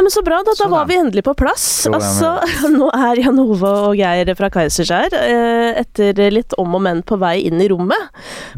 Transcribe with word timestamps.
Nei, 0.00 0.06
men 0.06 0.12
Så 0.14 0.22
bra, 0.24 0.38
da. 0.40 0.54
Da 0.54 0.56
Sånn, 0.56 0.72
var 0.72 0.86
vi 0.88 0.96
endelig 0.96 1.22
på 1.26 1.34
plass. 1.36 1.64
Så 1.84 1.90
vi 1.92 1.98
Altså, 1.98 2.30
nå 2.72 2.86
er 2.96 3.20
Jan 3.20 3.40
Ove 3.42 3.68
og 3.90 3.98
Geir 3.98 4.30
fra 4.38 4.48
Keiserskjær 4.54 5.12
her, 5.12 5.74
etter 5.82 6.16
litt 6.32 6.56
om 6.60 6.72
og 6.78 6.80
men 6.86 7.02
på 7.04 7.18
vei 7.20 7.34
inn 7.50 7.60
i 7.60 7.68
rommet. 7.68 8.08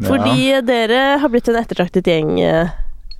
Fordi 0.05 0.53
dere 0.63 1.17
har 1.19 1.31
blitt 1.33 1.49
en 1.51 1.59
ettertraktet 1.59 2.07
gjeng 2.07 2.37
eh, 2.39 2.71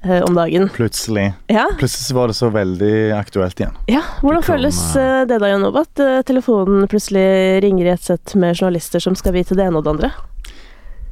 eh, 0.07 0.21
om 0.23 0.37
dagen. 0.39 0.69
Plutselig. 0.71 1.33
Ja, 1.51 1.65
Plutselig 1.79 2.15
var 2.15 2.31
det 2.31 2.37
så 2.39 2.47
veldig 2.53 2.93
aktuelt 3.17 3.59
igjen. 3.59 3.75
ja. 3.91 4.05
Hvordan 4.21 4.39
kan, 4.39 4.47
føles 4.53 4.79
eh, 4.95 5.23
det 5.27 5.41
da, 5.43 5.49
Jan 5.51 5.67
Ove? 5.67 5.83
At 5.83 6.03
eh, 6.03 6.21
telefonen 6.31 6.87
plutselig 6.87 7.25
ringer 7.65 7.89
i 7.91 7.95
et 7.97 8.07
sett 8.07 8.35
med 8.39 8.55
journalister 8.55 9.03
som 9.03 9.19
skal 9.19 9.35
vite 9.35 9.59
det 9.59 9.67
ene 9.67 9.81
og 9.81 9.87
det 9.89 9.97
andre? 9.97 10.13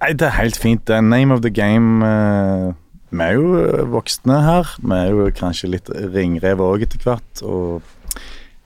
Nei, 0.01 0.13
det 0.15 0.31
er 0.31 0.37
helt 0.39 0.57
fint. 0.57 0.85
Det 0.87 0.95
er 0.95 1.03
name 1.03 1.35
of 1.35 1.43
the 1.43 1.51
game. 1.51 1.99
eh, 2.07 2.71
Vi 3.11 3.19
er 3.25 3.35
jo 3.35 3.55
eh, 3.59 3.81
voksne 3.91 4.37
her. 4.45 4.69
Vi 4.79 4.95
er 4.95 5.09
jo 5.11 5.25
kanskje 5.35 5.69
litt 5.73 5.89
ringrev 6.13 6.61
òg 6.63 6.85
etter 6.85 7.01
hvert. 7.03 7.41
Og 7.43 7.81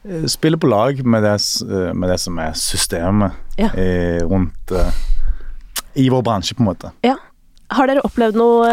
eh, 0.06 0.26
spiller 0.30 0.62
på 0.62 0.70
lag 0.70 1.02
med 1.06 1.26
det, 1.26 1.36
eh, 1.66 1.94
med 1.98 2.12
det 2.14 2.20
som 2.22 2.38
er 2.44 2.54
systemet 2.60 3.34
Ja. 3.58 3.72
i, 3.80 4.20
rundt 4.28 4.74
I 5.96 6.10
vår 6.12 6.22
bransje, 6.28 6.54
på 6.58 6.62
en 6.66 6.70
måte. 6.74 6.92
Ja. 7.06 7.16
Har 7.74 7.88
dere 7.90 8.04
opplevd 8.06 8.36
noe 8.38 8.68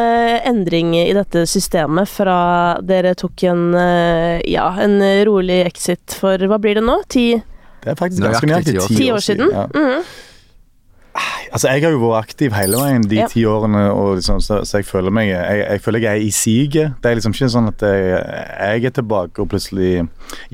endring 0.45 0.91
i 0.99 1.13
dette 1.17 1.47
systemet 1.49 2.11
fra 2.13 2.35
dere 2.85 3.15
tok 3.17 3.45
en, 3.49 3.63
ja, 4.45 4.67
en 4.85 4.99
rolig 5.25 5.63
exit 5.65 6.13
for 6.19 6.37
hva 6.51 6.59
blir 6.61 6.77
det 6.77 6.83
nå? 6.85 6.99
Ti, 7.09 7.25
Det 7.83 7.95
er 7.95 7.97
faktisk 7.97 8.27
ganske 8.27 8.51
nøyaktig 8.51 8.85
ti 8.93 9.09
år 9.15 9.25
siden? 9.25 9.49
Ja. 9.55 9.65
Mhm. 9.73 10.05
Altså, 11.53 11.69
Jeg 11.69 11.83
har 11.85 11.93
jo 11.93 11.99
vært 12.01 12.25
aktiv 12.31 12.55
hele 12.57 12.79
veien 12.81 13.03
de 13.05 13.17
Ja. 13.19 13.27
ti 13.29 13.43
årene, 13.45 13.83
og 13.93 14.15
liksom, 14.17 14.39
så, 14.41 14.63
så 14.65 14.79
jeg 14.81 14.87
føler 14.89 15.13
meg 15.13 15.29
jeg, 15.29 15.59
jeg 15.69 15.83
føler 15.85 16.01
jeg 16.01 16.09
er 16.23 16.25
i 16.25 16.31
siget. 16.33 16.95
Det 17.03 17.11
er 17.11 17.19
liksom 17.19 17.35
ikke 17.37 17.49
sånn 17.53 17.69
at 17.69 17.85
jeg, 17.85 18.07
jeg 18.81 18.87
er 18.89 18.95
tilbake 18.97 19.43
og 19.45 19.51
plutselig 19.53 19.91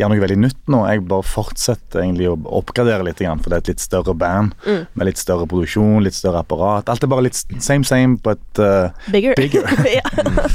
gjør 0.01 0.11
noe 0.11 0.25
veldig 0.25 0.39
nytt 0.43 0.59
nå. 0.75 0.81
Jeg 0.91 1.05
bare 1.07 1.23
fortsetter 1.31 2.03
egentlig 2.03 2.27
å 2.33 2.35
oppgradere 2.59 3.07
litt, 3.07 3.23
for 3.23 3.47
det 3.47 3.55
er 3.61 3.63
et 3.63 3.71
litt 3.75 3.85
større 3.85 4.17
band 4.19 4.57
Mm. 4.67 4.87
med 4.99 5.07
litt 5.07 5.19
større 5.23 5.47
produksjon, 5.47 6.03
litt 6.03 6.15
større 6.19 6.43
apparat. 6.43 6.89
Alt 6.91 7.05
er 7.07 7.13
bare 7.15 7.23
litt 7.29 7.39
same 7.63 7.85
same, 7.87 8.17
but 8.19 8.43
uh, 8.59 8.91
Bigger. 9.13 9.35
Bigger. 9.39 9.63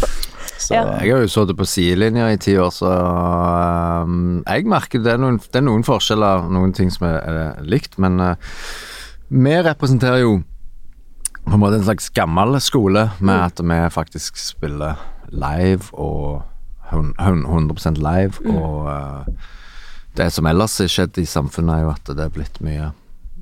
så, 0.60 0.74
Ja. 0.76 0.84
Jeg 1.00 1.14
har 1.16 1.24
jo 1.24 1.32
sittet 1.32 1.56
på 1.58 1.66
sidelinja 1.68 2.28
i 2.34 2.38
ti 2.38 2.58
år, 2.60 2.72
så 2.76 2.92
um, 4.04 4.44
jeg 4.48 4.66
merker 4.70 5.00
det 5.04 5.14
er, 5.16 5.22
noen, 5.22 5.40
det 5.40 5.60
er 5.62 5.66
noen 5.66 5.84
forskjeller, 5.88 6.50
noen 6.52 6.74
ting 6.76 6.92
som 6.94 7.08
er, 7.08 7.20
er 7.24 7.64
likt, 7.68 7.96
men 8.02 8.20
uh, 8.20 8.36
vi 9.34 9.54
representerer 9.66 10.22
jo 10.24 10.34
på 11.44 11.56
en 11.58 11.60
måte 11.60 11.80
en 11.80 11.88
slags 11.88 12.10
gammel 12.16 12.56
skole 12.64 13.08
med 13.20 13.42
at 13.50 13.60
vi 13.60 13.80
faktisk 13.92 14.38
spiller 14.40 15.00
live 15.34 15.90
og 15.94 16.44
hun- 16.92 17.16
hun- 17.20 17.46
100% 17.46 17.98
live, 17.98 18.40
og 18.54 18.86
uh, 18.86 19.34
det 20.16 20.32
som 20.32 20.46
ellers 20.46 20.78
har 20.78 20.88
skjedd 20.88 21.18
i 21.18 21.26
samfunnet, 21.26 21.76
er 21.76 21.82
jo 21.82 21.90
at 21.90 22.06
det 22.06 22.20
er 22.20 22.30
blitt 22.30 22.62
mye 22.62 22.92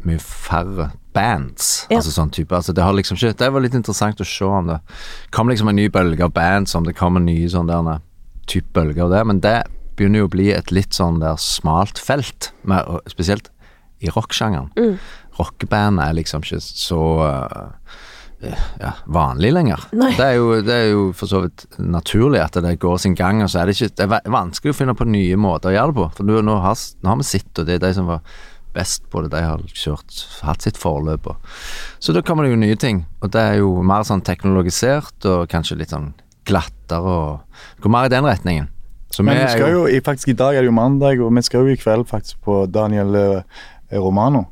mye 0.04 0.18
færre 0.18 0.88
bands. 1.14 1.86
Ja. 1.92 1.98
Altså 2.00 2.10
sånn 2.16 2.32
type 2.34 2.56
altså 2.56 2.74
Det 2.74 2.82
har 2.84 2.94
liksom 2.94 3.18
ikke 3.20 3.38
Det 3.38 3.52
var 3.54 3.62
litt 3.62 3.76
interessant 3.78 4.22
å 4.24 4.26
se 4.26 4.46
om 4.46 4.68
det 4.72 4.80
kom 5.32 5.48
liksom 5.52 5.70
en 5.70 5.76
ny 5.76 5.90
bølge 5.90 6.24
av 6.24 6.34
bands, 6.34 6.74
om 6.76 6.84
det 6.88 6.96
kom 6.96 7.18
en 7.18 7.26
ny 7.26 7.46
sånn 7.52 7.68
der 7.68 8.00
type 8.48 8.72
bølge 8.74 9.04
av 9.04 9.12
det, 9.12 9.26
men 9.28 9.40
det 9.44 9.64
begynner 9.96 10.24
jo 10.24 10.28
å 10.30 10.34
bli 10.34 10.50
et 10.56 10.72
litt 10.72 10.96
sånn 10.98 11.20
der 11.20 11.36
smalt 11.38 12.00
felt, 12.00 12.52
med, 12.64 12.88
spesielt 13.08 13.52
i 14.02 14.12
rocksjangeren. 14.14 14.72
Mm. 14.78 14.96
Rockeband 15.40 16.02
er 16.04 16.16
liksom 16.18 16.44
ikke 16.46 16.60
så 16.62 17.02
øh, 17.26 17.92
ja, 18.82 18.94
vanlig 19.06 19.54
lenger. 19.54 19.88
Det 19.92 20.26
er, 20.26 20.38
jo, 20.40 20.62
det 20.66 20.76
er 20.76 20.88
jo 20.92 21.04
for 21.18 21.30
så 21.30 21.44
vidt 21.46 21.66
naturlig 21.78 22.42
at 22.42 22.58
det 22.64 22.80
går 22.82 22.98
sin 23.02 23.16
gang, 23.18 23.44
og 23.44 23.52
så 23.52 23.62
er 23.62 23.70
det 23.70 23.78
ikke 23.78 23.96
Det 24.00 24.08
er 24.08 24.34
vanskelig 24.34 24.74
å 24.74 24.80
finne 24.80 24.98
på 24.98 25.08
nye 25.10 25.38
måter 25.40 25.72
å 25.72 25.76
gjøre 25.76 25.94
det 25.94 26.00
på. 26.00 26.08
For 26.18 26.32
nå, 26.32 26.42
nå, 26.48 26.58
har, 26.64 26.80
nå 27.04 27.14
har 27.14 27.22
vi 27.22 27.30
sitt, 27.30 27.52
og 27.54 27.70
det 27.70 27.78
er 27.78 27.86
de 27.86 27.94
som 27.98 28.10
var 28.10 28.26
best 28.74 29.08
på 29.12 29.22
det, 29.24 29.34
de 29.34 29.44
har 29.44 29.64
kjørt 29.76 30.26
hatt 30.48 30.66
sitt 30.66 30.80
forløp. 30.80 31.28
Og. 31.28 31.56
Så 32.00 32.16
da 32.16 32.24
kommer 32.26 32.48
det 32.48 32.54
jo 32.54 32.62
nye 32.62 32.80
ting, 32.80 33.06
og 33.22 33.34
det 33.36 33.42
er 33.42 33.62
jo 33.62 33.74
mer 33.86 34.06
sånn 34.08 34.24
teknologisert 34.26 35.28
og 35.30 35.50
kanskje 35.52 35.82
litt 35.82 35.96
sånn 35.96 36.14
glattere 36.48 37.18
og 37.22 37.60
Går 37.82 37.92
mer 37.94 38.08
i 38.08 38.12
den 38.12 38.26
retningen. 38.26 38.70
Så 39.12 39.24
Men 39.24 39.38
vi 39.38 39.48
skal 39.52 39.74
jo 39.74 39.84
jo, 39.90 40.02
faktisk 40.06 40.32
I 40.32 40.38
dag 40.40 40.56
er 40.56 40.64
det 40.64 40.70
jo 40.70 40.76
mandag, 40.76 41.20
og 41.20 41.34
vi 41.36 41.44
skal 41.44 41.66
jo 41.66 41.74
i 41.74 41.80
kveld 41.80 42.08
faktisk 42.08 42.40
på 42.48 42.62
Daniel 42.72 43.16
eh, 43.16 43.64
Romano. 44.00 44.46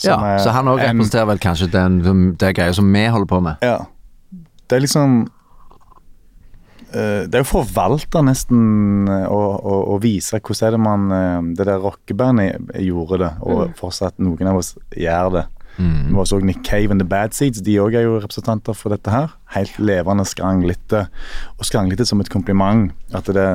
Ja, 0.00 0.16
er 0.24 0.40
så 0.40 0.54
han 0.56 0.70
òg 0.70 0.80
representerer 0.80 1.28
vel 1.28 1.42
kanskje 1.42 1.68
den, 1.72 2.00
det 2.40 2.54
greia 2.56 2.72
som 2.76 2.88
vi 2.88 3.04
holder 3.12 3.28
på 3.28 3.42
med. 3.44 3.60
Ja. 3.64 3.82
Det 4.70 4.78
er 4.78 4.84
liksom 4.84 5.14
eh, 6.94 7.26
Det 7.26 7.34
er 7.34 7.42
jo 7.42 7.48
forvalta 7.50 8.22
nesten 8.24 9.10
eh, 9.10 9.26
å, 9.28 9.40
å, 9.58 9.78
å 9.94 10.00
vise 10.02 10.38
hvordan 10.38 10.68
er 10.68 10.76
det 10.76 10.82
man 10.84 11.14
eh, 11.16 11.38
Det 11.58 11.66
der 11.68 11.82
rockebandet 11.82 12.76
gjorde 12.86 13.20
det, 13.24 13.32
og 13.42 13.74
fortsatt 13.80 14.20
noen 14.22 14.52
av 14.52 14.60
oss 14.62 14.76
gjør 14.96 15.34
det. 15.40 15.46
Mm. 15.80 16.10
Vi 16.10 16.18
også 16.18 16.38
så 16.38 16.44
Nick 16.44 16.62
Cave 16.66 16.92
and 16.92 17.00
The 17.00 17.08
Bad 17.08 17.36
Seeds. 17.36 17.62
De 17.64 17.78
òg 17.80 17.96
er 17.96 18.04
jo 18.04 18.18
representanter 18.20 18.76
for 18.76 18.92
dette 18.92 19.12
her. 19.12 19.30
Helt 19.54 19.78
levende 19.80 20.26
skranglete. 20.28 21.06
Og 21.56 21.68
skranglete 21.68 22.04
som 22.08 22.20
et 22.20 22.32
kompliment. 22.32 22.90
At 23.16 23.30
det, 23.32 23.46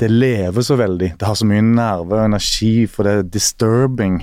det 0.00 0.10
lever 0.10 0.62
så 0.62 0.76
veldig. 0.78 1.12
Det 1.18 1.26
har 1.26 1.34
så 1.34 1.46
mye 1.48 1.62
nerve 1.62 2.12
og 2.18 2.24
energi, 2.28 2.86
for 2.86 3.04
det 3.04 3.12
er 3.18 3.22
disturbing. 3.34 4.20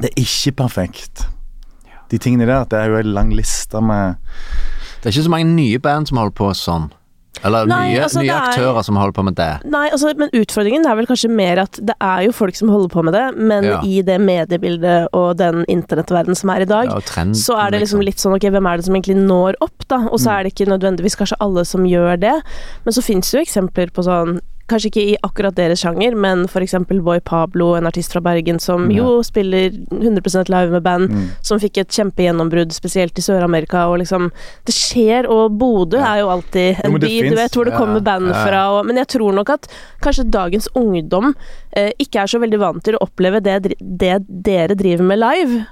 Det 0.00 0.10
er 0.10 0.22
ikke 0.24 0.56
perfekt. 0.64 1.26
De 2.10 2.18
tingene 2.18 2.46
der, 2.48 2.64
det 2.68 2.78
er 2.80 2.90
jo 2.92 2.96
en 3.00 3.14
lang 3.14 3.30
liste 3.32 3.80
med 3.80 4.16
Det 5.02 5.08
er 5.08 5.14
ikke 5.16 5.24
så 5.28 5.30
mange 5.32 5.48
nye 5.56 5.78
band 5.82 6.06
som 6.08 6.18
holder 6.20 6.34
på 6.38 6.50
sånn. 6.54 6.90
Eller 7.42 7.66
Nei, 7.66 7.94
nye, 7.94 8.02
altså, 8.04 8.20
nye 8.20 8.30
er- 8.30 8.52
aktører 8.52 8.84
som 8.84 8.94
holder 9.00 9.12
på 9.16 9.24
med 9.24 9.34
det. 9.34 9.48
Nei, 9.72 9.88
altså, 9.90 10.12
men 10.16 10.28
utfordringen 10.36 10.84
er 10.86 10.94
vel 10.94 11.06
kanskje 11.08 11.30
mer 11.32 11.58
at 11.64 11.72
det 11.82 11.96
er 12.00 12.20
jo 12.28 12.32
folk 12.36 12.54
som 12.54 12.68
holder 12.70 12.88
på 12.92 13.02
med 13.02 13.14
det, 13.16 13.24
men 13.36 13.64
Ja. 13.64 13.80
i 13.82 14.00
det 14.02 14.20
mediebildet 14.20 15.08
og 15.12 15.38
den 15.38 15.64
internettverdenen 15.66 16.36
som 16.36 16.50
er 16.50 16.60
i 16.60 16.64
dag, 16.66 16.86
Ja, 16.86 17.00
trenden, 17.00 17.34
så 17.34 17.56
er 17.58 17.70
det 17.72 17.80
liksom 17.80 18.04
litt 18.04 18.18
sånn 18.22 18.36
ok, 18.36 18.46
hvem 18.52 18.66
er 18.70 18.76
det 18.76 18.84
som 18.84 18.94
egentlig 18.94 19.16
når 19.16 19.54
opp, 19.60 19.88
da? 19.88 19.96
Og 20.12 20.20
så 20.20 20.30
er 20.38 20.44
det 20.44 20.54
ikke 20.54 20.68
nødvendigvis 20.70 21.16
kanskje 21.16 21.40
alle 21.40 21.64
som 21.64 21.82
gjør 21.84 22.20
det, 22.20 22.42
men 22.84 22.92
så 22.94 23.02
fins 23.02 23.30
det 23.32 23.40
jo 23.40 23.44
eksempler 23.50 23.90
på 23.90 24.04
sånn 24.04 24.38
Kanskje 24.72 24.88
ikke 24.90 25.04
i 25.12 25.16
akkurat 25.26 25.56
deres 25.58 25.82
sjanger, 25.84 26.16
men 26.16 26.46
eksempel 26.62 27.02
Boy 27.04 27.20
Pablo, 27.20 27.74
en 27.76 27.88
artist 27.90 28.14
fra 28.14 28.22
Bergen 28.24 28.58
som 28.62 28.88
jo 28.94 29.18
spiller 29.26 29.74
100% 29.92 30.48
live 30.52 30.70
med 30.72 30.82
band, 30.86 31.10
Mm. 31.12 31.28
som 31.42 31.58
fikk 31.60 31.78
et 31.82 31.88
kjempegjennombrudd, 31.92 32.72
spesielt 32.72 33.18
i 33.18 33.22
Sør-Amerika, 33.24 33.84
og 33.90 33.98
liksom 34.00 34.30
Det 34.64 34.74
skjer, 34.74 35.28
og 35.28 35.58
Bodø 35.58 35.98
er 35.98 36.20
jo 36.22 36.30
alltid 36.32 36.80
en 36.84 36.96
by, 36.98 37.10
du 37.28 37.34
vet, 37.36 37.52
hvor 37.52 37.64
det 37.68 37.74
ja, 37.74 37.78
kommer 37.78 38.00
band 38.00 38.30
fra, 38.32 38.62
og 38.78 38.86
Men 38.86 38.96
jeg 38.96 39.08
tror 39.08 39.34
nok 39.34 39.50
at 39.50 39.68
kanskje 40.00 40.30
dagens 40.30 40.68
ungdom 40.74 41.34
eh, 41.76 41.90
ikke 41.98 42.22
er 42.22 42.26
så 42.26 42.40
veldig 42.40 42.58
vant 42.58 42.82
til 42.84 42.94
å 42.94 43.02
oppleve 43.04 43.42
det, 43.42 43.74
det 43.80 44.16
dere 44.28 44.74
driver 44.74 45.04
med 45.04 45.18
live. 45.18 45.66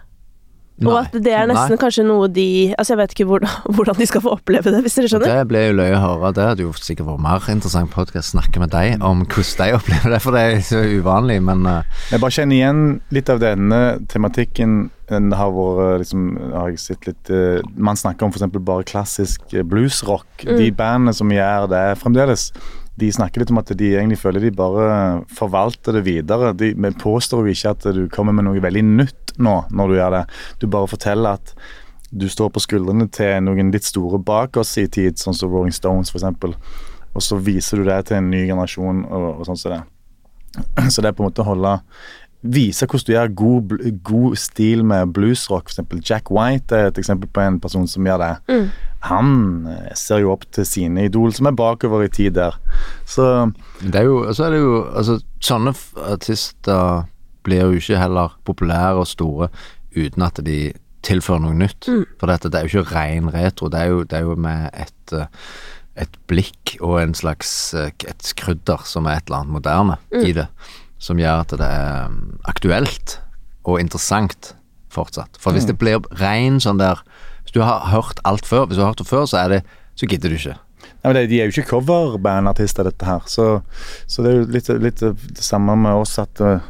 Og 0.89 0.97
at 0.97 1.13
det 1.13 1.33
er 1.37 1.49
nesten 1.51 1.75
Nei. 1.75 1.81
kanskje 1.81 2.05
noe 2.09 2.29
de 2.33 2.47
Altså, 2.77 2.95
jeg 2.95 3.01
vet 3.03 3.15
ikke 3.17 3.27
hvordan, 3.29 3.57
hvordan 3.77 3.99
de 3.99 4.07
skal 4.09 4.25
få 4.25 4.35
oppleve 4.39 4.73
det, 4.73 4.83
hvis 4.85 4.97
dere 4.99 5.11
skjønner? 5.13 5.35
Det 5.41 5.49
ble 5.51 5.65
jo 5.67 5.75
løye 5.81 5.97
å 5.97 6.03
høre. 6.05 6.33
Det 6.37 6.47
hadde 6.51 6.65
jo 6.67 6.73
sikkert 6.79 7.11
vært 7.11 7.25
mer 7.27 7.51
interessant 7.53 7.93
podkast 7.93 8.35
snakke 8.35 8.63
med 8.63 8.73
deg 8.75 9.05
om 9.05 9.25
hvordan 9.27 9.59
de 9.61 9.77
opplever 9.81 10.15
det, 10.15 10.23
for 10.25 10.37
det 10.37 10.47
er 10.47 10.65
så 10.65 10.81
uvanlig, 10.85 11.41
men 11.45 11.67
uh. 11.69 12.01
Jeg 12.11 12.23
bare 12.23 12.37
kjenner 12.39 12.57
igjen 12.57 12.83
litt 13.15 13.31
av 13.33 13.43
denne 13.43 13.81
tematikken. 14.11 14.81
Den 15.11 15.33
har 15.35 15.51
vært 15.53 16.05
liksom, 16.05 16.27
har 16.55 16.71
jeg 16.71 16.83
sett 16.85 17.09
litt 17.09 17.31
uh, 17.35 17.59
Man 17.75 17.99
snakker 17.99 18.29
om 18.29 18.35
f.eks. 18.35 18.47
bare 18.57 18.87
klassisk 18.87 19.43
bluesrock. 19.51 20.29
bluesrock. 20.39 20.59
De 20.61 20.71
bandene 20.77 21.15
som 21.17 21.33
gjør 21.35 21.67
det 21.73 21.85
fremdeles, 22.01 22.51
de 23.01 23.11
snakker 23.15 23.43
litt 23.43 23.53
om 23.53 23.61
at 23.61 23.73
de 23.79 23.91
egentlig 23.95 24.21
føler 24.21 24.45
de 24.45 24.53
bare 24.55 24.87
forvalter 25.37 25.97
det 25.97 26.05
videre. 26.07 26.53
De 26.57 26.73
men 26.77 26.97
påstår 27.01 27.47
jo 27.47 27.55
ikke 27.55 27.75
at 27.75 27.87
du 27.97 28.05
kommer 28.13 28.37
med 28.37 28.47
noe 28.47 28.63
veldig 28.63 28.85
nytt 28.87 29.35
nå 29.41 29.57
når 29.73 29.91
du 29.91 29.97
gjør 29.99 30.17
det. 30.19 30.25
Du 30.61 30.69
bare 30.71 30.91
forteller 30.91 31.41
at 31.41 31.55
du 32.11 32.27
står 32.29 32.51
på 32.51 32.63
skuldrene 32.63 33.07
til 33.15 33.39
noen 33.47 33.71
litt 33.75 33.87
store 33.87 34.19
bak 34.19 34.59
oss 34.61 34.75
i 34.83 34.89
tid, 34.91 35.19
sånn 35.21 35.37
som 35.37 35.53
Rolling 35.53 35.75
Stones 35.75 36.11
f.eks. 36.11 36.27
Og 37.11 37.23
så 37.25 37.39
viser 37.43 37.81
du 37.81 37.89
det 37.89 38.01
til 38.09 38.19
en 38.19 38.31
ny 38.31 38.45
generasjon 38.49 39.05
og, 39.07 39.29
og 39.41 39.47
sånn 39.49 39.61
som 39.61 39.77
det. 39.77 39.83
Så 40.91 41.03
det 41.03 41.11
er 41.11 41.15
på 41.15 41.23
en 41.23 41.31
måte 41.31 41.45
å 41.45 41.53
holde 41.53 41.77
Vise 42.41 42.87
hvordan 42.89 43.05
du 43.05 43.13
gjør 43.13 43.33
god, 43.37 43.73
god 44.09 44.37
stil 44.41 44.81
med 44.89 45.11
bluesrock. 45.13 45.67
Eksempel 45.69 46.01
Jack 46.01 46.31
White 46.33 46.73
er 46.73 46.89
et 46.89 47.01
eksempel 47.03 47.29
på 47.29 47.43
en 47.45 47.59
person 47.61 47.85
som 47.85 48.07
gjør 48.09 48.23
det. 48.23 48.31
Mm. 48.49 48.71
Han 49.09 49.67
eh, 49.71 49.95
ser 49.97 50.25
jo 50.25 50.35
opp 50.35 50.45
til 50.53 50.67
sine 50.69 51.07
idol, 51.09 51.33
som 51.37 51.49
er 51.49 51.57
bakover 51.57 52.05
i 52.05 52.13
tid 52.13 52.37
der. 52.37 52.59
Så 53.09 53.51
det 53.81 54.03
er 54.03 54.07
jo 54.09 54.33
Så 54.33 54.47
er 54.47 54.55
det 54.55 54.61
jo 54.61 54.85
Altså, 54.85 55.21
sånne 55.41 55.75
artister 56.11 57.09
blir 57.43 57.65
jo 57.65 57.81
ikke 57.81 57.99
heller 57.99 58.37
populære 58.45 59.01
og 59.01 59.09
store 59.09 59.49
uten 59.97 60.23
at 60.23 60.39
de 60.45 60.73
tilfører 61.03 61.41
noe 61.41 61.57
nytt. 61.57 61.89
For 62.21 62.29
dette, 62.29 62.51
det 62.53 62.61
er 62.61 62.69
jo 62.69 62.83
ikke 62.83 62.95
ren 62.95 63.31
retro, 63.33 63.71
det 63.73 63.81
er 63.81 63.89
jo, 63.89 64.03
det 64.05 64.19
er 64.19 64.27
jo 64.29 64.35
med 64.37 64.69
et 64.77 65.15
eh, 65.17 65.31
et 65.99 66.21
blikk 66.31 66.77
og 66.81 67.01
en 67.01 67.17
slags 67.17 67.75
eh, 67.77 67.91
et 68.09 68.31
krydder 68.39 68.85
som 68.89 69.09
er 69.09 69.19
et 69.19 69.29
eller 69.29 69.43
annet 69.43 69.57
moderne 69.59 69.99
i 70.15 70.33
det, 70.37 70.47
som 71.03 71.21
gjør 71.21 71.45
at 71.45 71.57
det 71.61 71.67
er 71.67 72.13
mm, 72.13 72.41
aktuelt 72.51 73.19
og 73.69 73.81
interessant 73.83 74.55
fortsatt. 74.91 75.39
For 75.39 75.55
hvis 75.55 75.69
det 75.69 75.79
blir 75.79 76.03
ren 76.19 76.59
sånn 76.63 76.81
der 76.81 77.03
Hvis 77.51 77.59
du 77.59 77.65
har 77.67 77.89
hørt 77.91 78.21
alt 78.25 78.47
før, 78.47 78.69
hvis 78.71 78.79
du 78.79 78.85
har 78.85 78.93
hørt 78.93 79.01
det 79.03 79.09
før, 79.11 79.25
så 79.27 79.49
det 79.51 79.65
Så 79.99 80.07
gidder 80.07 80.29
du 80.31 80.35
ikke. 80.35 80.55
Nei, 81.03 81.13
men 81.13 81.29
De 81.29 81.41
er 81.41 81.49
jo 81.49 81.53
ikke 81.53 81.69
coverbandartister, 81.69 82.85
dette 82.85 83.05
her. 83.05 83.21
Så, 83.27 83.61
så 84.07 84.23
det 84.23 84.31
er 84.31 84.37
jo 84.37 84.45
litt, 84.55 84.69
litt 84.69 85.01
det 85.01 85.43
samme 85.45 85.75
med 85.77 85.91
oss 85.93 86.17
at 86.19 86.41
uh, 86.41 86.63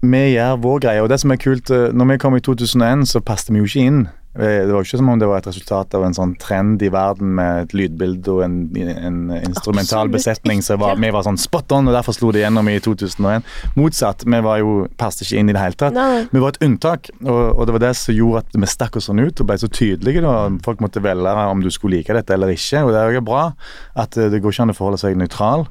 vi 0.00 0.36
gjør 0.36 0.62
vår 0.62 0.78
greie. 0.80 1.02
Og 1.02 1.10
det 1.10 1.18
som 1.20 1.34
er 1.34 1.40
kult, 1.42 1.68
uh, 1.68 1.90
når 1.92 2.12
vi 2.12 2.18
kom 2.22 2.36
i 2.36 2.40
2001, 2.40 3.04
så 3.10 3.20
passet 3.20 3.50
vi 3.50 3.58
jo 3.58 3.66
ikke 3.66 3.84
inn. 3.90 4.06
Eh, 4.36 4.66
det 4.66 4.72
var 4.72 4.82
jo 4.82 4.86
ikke 4.86 5.00
som 5.00 5.10
om 5.12 5.20
det 5.20 5.28
var 5.30 5.40
et 5.40 5.48
resultat 5.48 5.94
av 5.96 6.04
en 6.06 6.16
sånn 6.16 6.34
trend 6.40 6.82
i 6.84 6.90
verden 6.92 7.32
med 7.38 7.66
et 7.66 7.74
lydbilde 7.76 8.32
og 8.34 8.42
en, 8.44 8.56
en 8.76 9.18
instrumental 9.40 10.06
Absolutt 10.06 10.16
besetning. 10.18 10.62
Så 10.64 10.76
var, 10.80 10.98
vi 11.00 11.12
var 11.14 11.24
sånn 11.26 11.40
spot 11.40 11.72
on, 11.76 11.88
og 11.88 11.96
derfor 11.96 12.16
slo 12.16 12.32
det 12.36 12.44
gjennom 12.44 12.68
i 12.70 12.76
2001. 12.84 13.46
Motsatt, 13.78 14.26
vi 14.28 14.42
var 14.44 14.60
jo, 14.62 14.76
passet 15.00 15.26
ikke 15.26 15.40
inn 15.40 15.52
i 15.52 15.56
det 15.56 15.62
hele 15.62 15.80
tatt. 15.80 15.96
Nei. 15.96 16.26
Vi 16.32 16.42
var 16.42 16.54
et 16.54 16.62
unntak, 16.66 17.10
og, 17.24 17.42
og 17.56 17.62
det 17.68 17.76
var 17.78 17.86
det 17.88 17.92
som 18.00 18.16
gjorde 18.16 18.44
at 18.44 18.56
vi 18.56 18.70
stakk 18.70 19.00
oss 19.00 19.08
sånn 19.10 19.22
ut 19.24 19.44
og 19.44 19.48
ble 19.48 19.58
så 19.62 19.70
tydelige. 19.72 20.24
da. 20.24 20.36
Folk 20.66 20.84
måtte 20.84 21.04
velge 21.04 21.36
om 21.46 21.64
du 21.64 21.70
skulle 21.72 22.00
like 22.00 22.16
dette 22.16 22.36
eller 22.36 22.52
ikke, 22.52 22.84
og 22.84 22.92
det 22.92 23.02
er 23.02 23.16
jo 23.16 23.24
bra 23.26 23.46
at 23.96 24.18
eh, 24.18 24.28
det 24.32 24.42
går 24.44 24.54
ikke 24.54 24.68
an 24.68 24.74
å 24.74 24.76
forholde 24.76 25.00
seg 25.00 25.16
nøytral. 25.18 25.66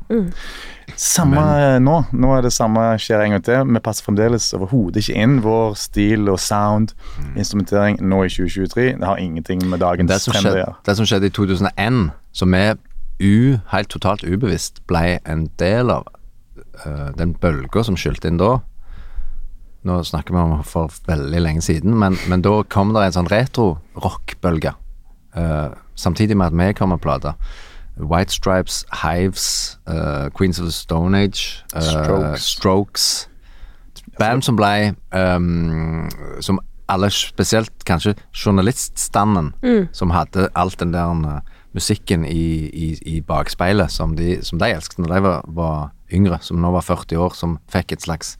Samme 0.95 1.41
Men. 1.41 1.83
nå. 1.83 1.95
Nå 2.13 2.31
er 2.37 2.45
det 2.45 2.53
samme 2.53 2.83
skjer 3.01 3.23
en 3.25 3.35
gang 3.35 3.45
til. 3.45 3.63
Vi 3.73 3.81
passer 3.83 4.05
fremdeles 4.05 4.51
overhodet 4.55 5.01
ikke 5.03 5.23
inn. 5.25 5.39
Vår 5.43 5.75
stil 5.79 6.29
og 6.31 6.39
sound, 6.39 6.93
instrumentering 7.35 7.99
nå 8.01 8.23
i 8.25 8.31
2023, 8.31 8.85
det 9.01 9.07
har 9.07 9.21
ingenting 9.21 9.65
med 9.69 9.81
dagens 9.83 10.11
Det 10.11 10.21
trend 10.29 10.51
å 10.51 10.57
gjøre. 10.59 10.75
det 10.85 10.97
som 10.99 11.09
skjedde 11.09 11.31
i 11.31 11.35
2001, 11.35 12.03
som 12.35 12.55
vi 12.55 12.65
u, 13.19 13.57
helt 13.71 13.91
totalt 13.91 14.23
ubevisst 14.27 14.81
ble 14.89 15.19
en 15.23 15.47
del 15.59 15.91
av 15.91 16.07
uh, 16.85 17.11
den 17.15 17.35
bølga 17.39 17.83
som 17.87 17.97
skylte 17.99 18.27
inn 18.27 18.41
da 18.41 18.57
Nå 19.85 19.99
snakker 20.01 20.33
vi 20.33 20.41
om 20.41 20.63
for 20.65 20.89
veldig 21.05 21.39
lenge 21.43 21.61
siden, 21.61 21.93
men, 22.01 22.15
men 22.25 22.41
da 22.41 22.63
kom 22.73 22.95
det 22.95 23.03
en 23.05 23.13
sånn 23.19 23.27
retro-rock-bølge. 23.29 24.71
Uh, 25.37 25.75
samtidig 25.93 26.33
med 26.33 26.49
at 26.49 26.57
vi 26.57 26.73
kom 26.73 26.89
med 26.89 27.03
plater. 27.03 27.35
White 27.97 28.31
Stripes, 28.31 28.85
Hives, 28.91 29.77
uh, 29.87 30.29
Queens 30.33 30.59
of 30.59 30.65
the 30.65 30.71
Stone 30.71 31.15
Age, 31.15 31.63
uh, 31.73 31.81
Strokes. 31.81 32.43
Strokes. 32.43 33.29
Band 34.19 34.43
som 34.43 34.55
ble 34.55 34.95
um, 35.11 36.09
Som 36.39 36.59
alle, 36.87 37.09
spesielt 37.09 37.85
kanskje 37.87 38.13
journaliststanden, 38.31 39.53
som 39.91 40.11
hadde 40.13 40.49
alt 40.55 40.79
den 40.79 40.93
der 40.93 41.09
øh, 41.09 41.39
musikken 41.73 42.25
i, 42.25 42.69
i, 42.69 42.97
i 43.05 43.21
bakspeilet 43.21 43.91
som 43.91 44.15
de, 44.15 44.37
som 44.45 44.59
de 44.59 44.69
elsket 44.69 45.01
når 45.01 45.13
de 45.15 45.23
var, 45.25 45.41
var 45.47 45.79
yngre, 46.13 46.37
som 46.41 46.61
nå 46.61 46.71
var 46.75 46.85
40 46.85 47.17
år, 47.17 47.33
som 47.33 47.57
fikk 47.73 47.95
et 47.95 48.05
slags 48.05 48.35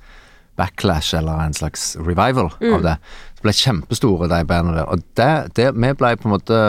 backlash 0.55 1.17
eller 1.17 1.41
en 1.43 1.55
slags 1.57 1.95
revival 1.99 2.53
av 2.71 2.83
det. 2.85 2.95
Så 3.35 3.43
ble 3.43 3.55
kjempestore, 3.59 4.29
de 4.31 4.43
bandene 4.47 4.77
der. 4.77 4.87
Og 4.87 5.03
det, 5.19 5.55
det, 5.57 5.71
vi 5.75 5.91
ble 5.99 6.13
på 6.15 6.29
en 6.29 6.35
måte 6.37 6.59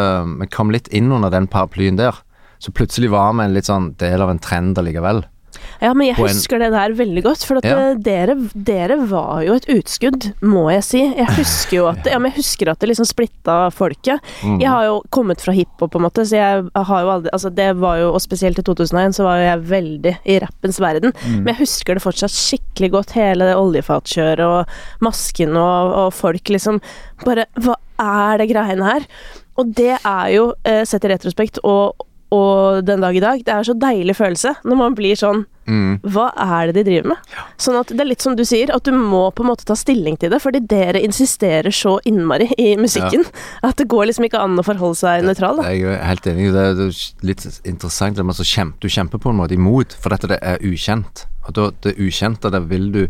Vi 0.41 0.49
kom 0.51 0.73
litt 0.75 0.91
inn 0.91 1.13
under 1.13 1.31
den 1.31 1.47
paraplyen 1.51 2.01
der. 2.01 2.19
Så 2.67 2.75
plutselig 2.75 3.13
var 3.13 3.31
vi 3.39 3.47
en 3.47 3.55
litt 3.55 3.69
sånn 3.71 3.93
del 4.01 4.23
av 4.25 4.33
en 4.33 4.43
trend 4.43 4.79
allikevel. 4.83 5.23
Ja, 5.81 5.91
men 5.97 6.07
jeg 6.09 6.17
husker 6.17 6.61
det 6.61 6.71
der 6.73 6.95
veldig 6.97 7.23
godt, 7.25 7.43
for 7.45 7.59
at 7.61 7.67
Ja. 7.69 7.77
eh, 7.91 7.99
dere, 8.01 8.35
dere 8.55 8.97
var 9.09 9.43
jo 9.45 9.55
et 9.59 9.67
utskudd, 9.69 10.33
må 10.41 10.71
jeg 10.73 10.85
si. 10.85 11.01
Jeg 11.17 11.29
husker 11.37 11.77
jo 11.77 11.87
at 11.91 12.07
ja, 12.13 12.19
men 12.19 12.33
jeg 12.33 12.41
husker 12.41 12.71
at 12.73 12.81
det 12.81 12.89
liksom 12.91 13.09
splitta 13.09 13.57
folket. 13.75 14.25
Mm. 14.43 14.57
Jeg 14.63 14.71
har 14.73 14.87
jo 14.89 15.03
kommet 15.13 15.43
fra 15.45 15.53
hiphop, 15.57 15.91
på 15.93 16.01
en 16.01 16.07
måte, 16.07 16.25
så 16.29 16.39
jeg 16.41 16.71
har 16.75 17.05
jo 17.05 17.13
aldri 17.13 17.33
Altså, 17.37 17.53
det 17.55 17.69
var 17.77 18.01
jo, 18.01 18.11
og 18.17 18.21
spesielt 18.25 18.59
i 18.59 18.65
2001, 18.67 19.17
så 19.19 19.27
var 19.29 19.39
jo 19.41 19.47
jeg 19.51 19.65
veldig 19.73 20.15
i 20.25 20.39
rappens 20.47 20.81
verden. 20.81 21.13
Mm. 21.27 21.39
Men 21.45 21.53
jeg 21.55 21.61
husker 21.63 21.95
det 21.95 22.05
fortsatt 22.07 22.33
skikkelig 22.35 22.91
godt, 22.97 23.17
hele 23.19 23.51
det 23.51 23.57
oljefatkjøret 23.61 24.45
og 24.47 24.77
masken 25.05 25.57
og, 25.61 25.95
og 26.07 26.13
folk 26.17 26.53
liksom 26.57 26.81
Bare 27.25 27.47
Hva 27.61 27.77
er 28.01 28.41
det 28.43 28.51
greiene 28.51 28.85
her? 28.91 29.07
Og 29.57 29.73
det 29.77 29.95
er 29.99 30.27
jo, 30.35 30.51
eh, 30.69 30.85
sett 30.89 31.05
i 31.05 31.13
retrospekt 31.15 31.61
og, 31.65 31.97
og 32.35 32.85
den 32.87 33.01
dag 33.05 33.17
i 33.17 33.21
dag, 33.23 33.43
det 33.47 33.53
er 33.55 33.67
så 33.69 33.75
deilig 33.79 34.17
følelse 34.19 34.57
når 34.67 34.81
man 34.81 34.97
blir 34.99 35.19
sånn 35.19 35.45
Mm. 35.67 35.99
hva 36.15 36.29
er 36.39 36.71
det 36.71 36.77
de 36.77 36.83
driver 36.87 37.09
med? 37.11 37.31
Sånn 37.59 37.75
at 37.81 37.89
det 37.91 37.99
er 37.99 38.07
litt 38.07 38.23
som 38.23 38.37
du 38.39 38.45
sier, 38.47 38.71
at 38.71 38.87
du 38.87 38.93
må 38.95 39.25
på 39.35 39.43
en 39.43 39.49
måte 39.51 39.67
ta 39.67 39.75
stilling 39.75 40.15
til 40.17 40.31
det, 40.31 40.39
fordi 40.39 40.61
dere 40.63 41.01
insisterer 41.03 41.75
så 41.75 41.97
innmari 42.07 42.47
i 42.57 42.77
musikken 42.79 43.25
at 43.67 43.75
det 43.81 43.89
går 43.91 44.07
liksom 44.07 44.29
ikke 44.29 44.39
an 44.39 44.55
å 44.61 44.65
forholde 44.67 44.95
seg 45.01 45.25
nøytral. 45.27 45.59
Da. 45.59 45.73
Jeg 45.75 45.83
er 45.91 46.05
helt 46.07 46.29
enig. 46.31 46.53
Det 46.55 46.67
er, 46.71 47.01
litt 47.27 47.43
interessant 47.67 48.23
men 48.23 48.39
så 48.39 48.47
kjemper, 48.47 48.79
Du 48.79 48.87
kjemper 48.89 49.19
på 49.19 49.33
en 49.33 49.41
måte 49.41 49.59
imot, 49.59 49.97
for 49.99 50.15
dette 50.15 50.31
det 50.31 50.39
er 50.41 50.63
ukjent. 50.63 51.27
Og 51.49 51.59
da, 51.59 51.71
det 51.83 51.97
ukjente, 51.99 52.51
det 52.55 52.63
vil 52.71 52.93
du 52.93 53.03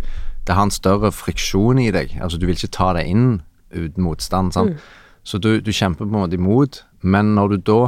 Det 0.46 0.54
har 0.54 0.62
en 0.62 0.70
større 0.70 1.10
friksjon 1.10 1.80
i 1.82 1.90
deg. 1.90 2.20
Altså, 2.22 2.38
du 2.38 2.46
vil 2.46 2.54
ikke 2.54 2.70
ta 2.70 2.92
det 2.94 3.04
inn 3.10 3.42
uten 3.74 4.04
motstand. 4.04 4.54
Sant? 4.54 4.78
Så 5.26 5.40
du, 5.42 5.60
du 5.60 5.72
kjemper 5.74 6.06
på 6.06 6.14
en 6.14 6.22
måte 6.22 6.38
imot, 6.38 6.84
men 7.02 7.34
når 7.34 7.48
du 7.48 7.56
da 7.66 7.80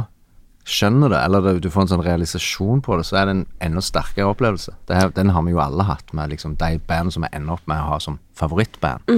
skjønner 0.69 1.11
det, 1.11 1.19
eller 1.25 1.59
du 1.61 1.69
får 1.73 1.85
en 1.85 1.91
sånn 1.95 2.05
realisasjon 2.05 2.83
på 2.85 2.99
det, 2.99 3.07
så 3.09 3.19
er 3.19 3.27
det 3.27 3.35
en 3.35 3.45
enda 3.69 3.83
sterkere 3.83 4.29
opplevelse. 4.29 4.75
Det 4.89 4.97
her, 4.97 5.11
den 5.15 5.33
har 5.33 5.45
vi 5.47 5.55
jo 5.55 5.61
alle 5.63 5.85
hatt 5.87 6.13
med 6.17 6.33
liksom, 6.33 6.55
de 6.61 6.77
bandene 6.89 7.15
som 7.15 7.25
vi 7.25 7.31
ender 7.33 7.57
opp 7.57 7.65
med 7.69 7.81
å 7.81 7.95
ha 7.95 7.99
som 8.03 8.19
favorittband. 8.37 9.09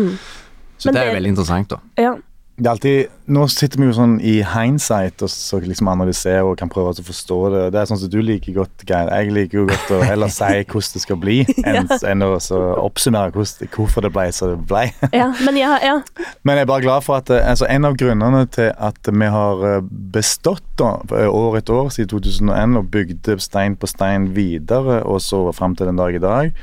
Så 0.81 0.89
det, 0.89 0.97
det 0.97 1.03
er 1.03 1.17
veldig 1.19 1.33
interessant, 1.35 1.75
da. 1.75 1.81
Ja. 2.01 2.15
Det 2.61 2.67
er 2.67 2.75
alltid, 2.75 3.13
Nå 3.33 3.45
sitter 3.49 3.79
vi 3.79 3.87
jo 3.87 3.93
sånn 3.95 4.13
i 4.27 4.33
hindsight 4.45 5.23
og 5.25 5.29
så 5.33 5.57
liksom 5.63 5.87
analyserer 5.89 6.45
og 6.45 6.59
kan 6.59 6.69
prøve 6.69 6.91
å 6.91 7.05
forstå 7.07 7.37
det. 7.53 7.61
Det 7.73 7.79
er 7.79 7.87
sånn 7.89 7.99
som 8.01 8.11
du 8.11 8.19
liker 8.21 8.53
godt, 8.53 8.83
Geir. 8.85 9.09
Jeg 9.09 9.31
liker 9.33 9.61
jo 9.61 9.63
godt 9.69 9.93
å 9.95 10.01
heller 10.05 10.29
si 10.29 10.49
hvordan 10.59 10.91
det 10.93 11.01
skal 11.01 11.19
bli, 11.21 11.37
enn, 11.71 11.89
enn 12.11 12.25
å 12.25 12.29
oppsummere 12.83 13.33
hvordan, 13.33 13.71
hvorfor 13.73 14.05
det 14.05 14.11
ble 14.13 14.27
som 14.35 14.51
det 14.51 14.59
ble. 14.69 14.83
ja, 15.21 15.31
men 15.47 15.57
ja, 15.57 15.71
ja. 15.81 15.95
Men 16.45 16.59
jeg 16.59 16.67
er 16.67 16.71
bare 16.73 16.85
glad 16.85 17.07
for 17.07 17.17
at 17.17 17.31
eh, 17.33 17.41
altså 17.41 17.69
En 17.71 17.87
av 17.87 17.97
grunnene 17.97 18.43
til 18.53 18.69
at 18.75 19.09
vi 19.09 19.31
har 19.33 19.65
eh, 19.71 19.89
bestått 20.13 20.67
da, 20.77 20.93
eh, 21.17 21.31
år 21.31 21.61
etter 21.61 21.79
år 21.79 21.89
siden 21.95 22.11
2001 22.13 22.77
og 22.77 22.91
bygde 22.93 23.39
stein 23.41 23.79
på 23.79 23.89
stein 23.89 24.31
videre 24.35 25.01
og 25.07 25.21
så 25.23 25.47
fram 25.55 25.73
til 25.77 25.89
den 25.89 25.97
dag 25.97 26.13
i 26.13 26.21
dag, 26.21 26.53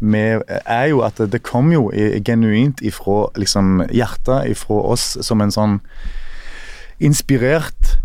med, 0.00 0.42
er 0.64 0.86
jo 0.92 1.02
at 1.06 1.18
det 1.32 1.42
kom 1.42 1.72
jo 1.72 1.88
genuint 2.24 2.82
ifra 2.86 3.26
liksom, 3.36 3.82
hjertet 3.90 4.52
ifra 4.52 4.80
oss 4.94 5.16
som 5.26 5.40
en 5.42 5.54
sånn 5.54 5.78
inspirert, 7.00 7.98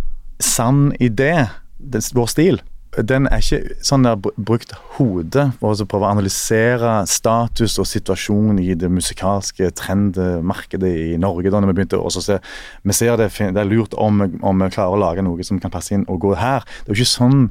sann 0.44 0.92
idé, 1.00 1.48
Den, 1.78 2.02
vår 2.16 2.30
stil. 2.32 2.62
Den 2.94 3.26
er 3.26 3.42
ikke 3.42 3.74
sånn 3.84 4.06
der 4.06 4.20
br- 4.22 4.36
brukt 4.38 4.72
hodet 4.96 5.48
for 5.60 5.74
å 5.74 5.88
prøve 5.90 6.06
å 6.06 6.12
analysere 6.14 6.92
status 7.10 7.80
og 7.82 7.88
situasjon 7.90 8.60
i 8.62 8.76
det 8.78 8.92
musikalske 8.94 9.72
trendmarkedet 9.74 10.92
i 11.14 11.18
Norge. 11.18 11.50
da 11.50 11.60
når 11.60 11.74
Vi 11.74 11.78
begynte 11.80 11.98
å 11.98 12.12
se, 12.14 12.38
vi 12.84 12.94
ser 12.94 13.18
det, 13.18 13.32
det 13.34 13.58
er 13.58 13.66
lurt 13.66 13.98
om, 13.98 14.22
om 14.42 14.62
vi 14.62 14.70
klarer 14.70 14.94
å 14.94 15.02
lage 15.02 15.26
noe 15.26 15.44
som 15.44 15.60
kan 15.60 15.74
passe 15.74 15.96
inn 15.96 16.06
og 16.08 16.22
gå 16.22 16.36
her. 16.38 16.62
Det 16.86 16.94
er 16.94 16.96
jo 16.96 17.02
ikke 17.02 17.18
sånn 17.18 17.50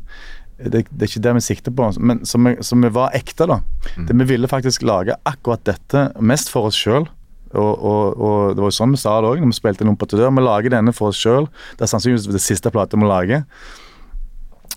det, 0.58 0.84
det 0.90 1.06
er 1.06 1.10
ikke 1.10 1.24
det 1.24 1.34
vi 1.38 1.44
sikter 1.44 1.74
på, 1.74 1.88
men 1.98 2.22
som 2.28 2.46
vi, 2.46 2.54
som 2.64 2.84
vi 2.84 2.90
var 2.92 3.14
ekte, 3.16 3.48
da. 3.50 3.60
Det, 3.96 4.16
vi 4.20 4.28
ville 4.34 4.50
faktisk 4.50 4.84
lage 4.86 5.16
akkurat 5.28 5.64
dette 5.66 6.10
mest 6.20 6.52
for 6.52 6.70
oss 6.70 6.78
sjøl. 6.78 7.08
Og, 7.52 7.72
og, 7.84 8.16
og 8.16 8.54
det 8.56 8.62
var 8.64 8.70
jo 8.70 8.76
sånn 8.78 8.94
vi 8.94 9.00
sa 9.02 9.18
det 9.20 9.28
òg 9.28 9.42
når 9.42 9.50
vi 9.50 9.58
spilte 9.58 9.84
Lompa. 9.84 10.08
Vi 10.08 10.44
lager 10.44 10.72
denne 10.72 10.94
for 10.96 11.12
oss 11.12 11.20
sjøl. 11.20 11.50
Det 11.76 11.84
er 11.84 11.90
sannsynligvis 11.92 12.30
det 12.32 12.40
siste 12.44 12.72
plata 12.72 12.96
vi 12.96 13.08
lager. 13.08 13.42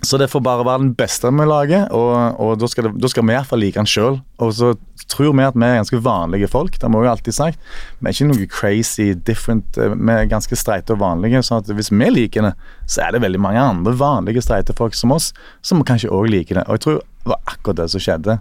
Så 0.05 0.19
det 0.21 0.27
får 0.29 0.43
bare 0.45 0.65
være 0.67 0.83
den 0.83 0.93
beste 0.97 1.31
vi 1.33 1.47
lager, 1.49 1.87
og, 1.95 2.39
og 2.41 2.59
da, 2.61 2.69
skal 2.69 2.87
det, 2.87 2.93
da 3.01 3.09
skal 3.09 3.25
vi 3.25 3.33
i 3.33 3.37
hvert 3.37 3.49
fall 3.49 3.63
like 3.63 3.79
den 3.79 3.89
sjøl. 3.89 4.19
Og 4.43 4.53
så 4.53 4.73
tror 5.09 5.33
vi 5.33 5.45
at 5.45 5.57
vi 5.57 5.65
er 5.65 5.79
ganske 5.79 6.01
vanlige 6.05 6.49
folk, 6.51 6.77
det 6.81 6.91
må 6.91 7.01
vi 7.01 7.07
jo 7.07 7.13
alltid 7.15 7.37
sagt. 7.37 7.61
Vi 7.99 8.09
er 8.09 8.15
ikke 8.15 8.29
noe 8.29 8.49
crazy 8.51 9.07
different, 9.27 9.79
eh, 9.81 9.95
vi 9.95 10.13
er 10.13 10.29
ganske 10.31 10.59
streite 10.59 10.93
og 10.95 11.01
vanlige. 11.01 11.43
sånn 11.45 11.63
at 11.63 11.71
hvis 11.73 11.91
vi 11.93 12.09
liker 12.11 12.49
det, 12.49 12.53
så 12.85 13.07
er 13.07 13.15
det 13.15 13.23
veldig 13.25 13.41
mange 13.41 13.61
andre 13.61 13.95
vanlige 13.97 14.45
streite 14.45 14.75
folk 14.77 14.97
som 14.97 15.15
oss 15.15 15.31
som 15.65 15.83
kanskje 15.83 16.13
òg 16.13 16.29
liker 16.29 16.59
det. 16.61 16.67
Og 16.67 16.77
jeg 16.77 16.85
tror 16.85 17.01
det 17.01 17.31
var 17.33 17.41
akkurat 17.49 17.81
det 17.81 17.89
som 17.93 18.03
skjedde. 18.03 18.39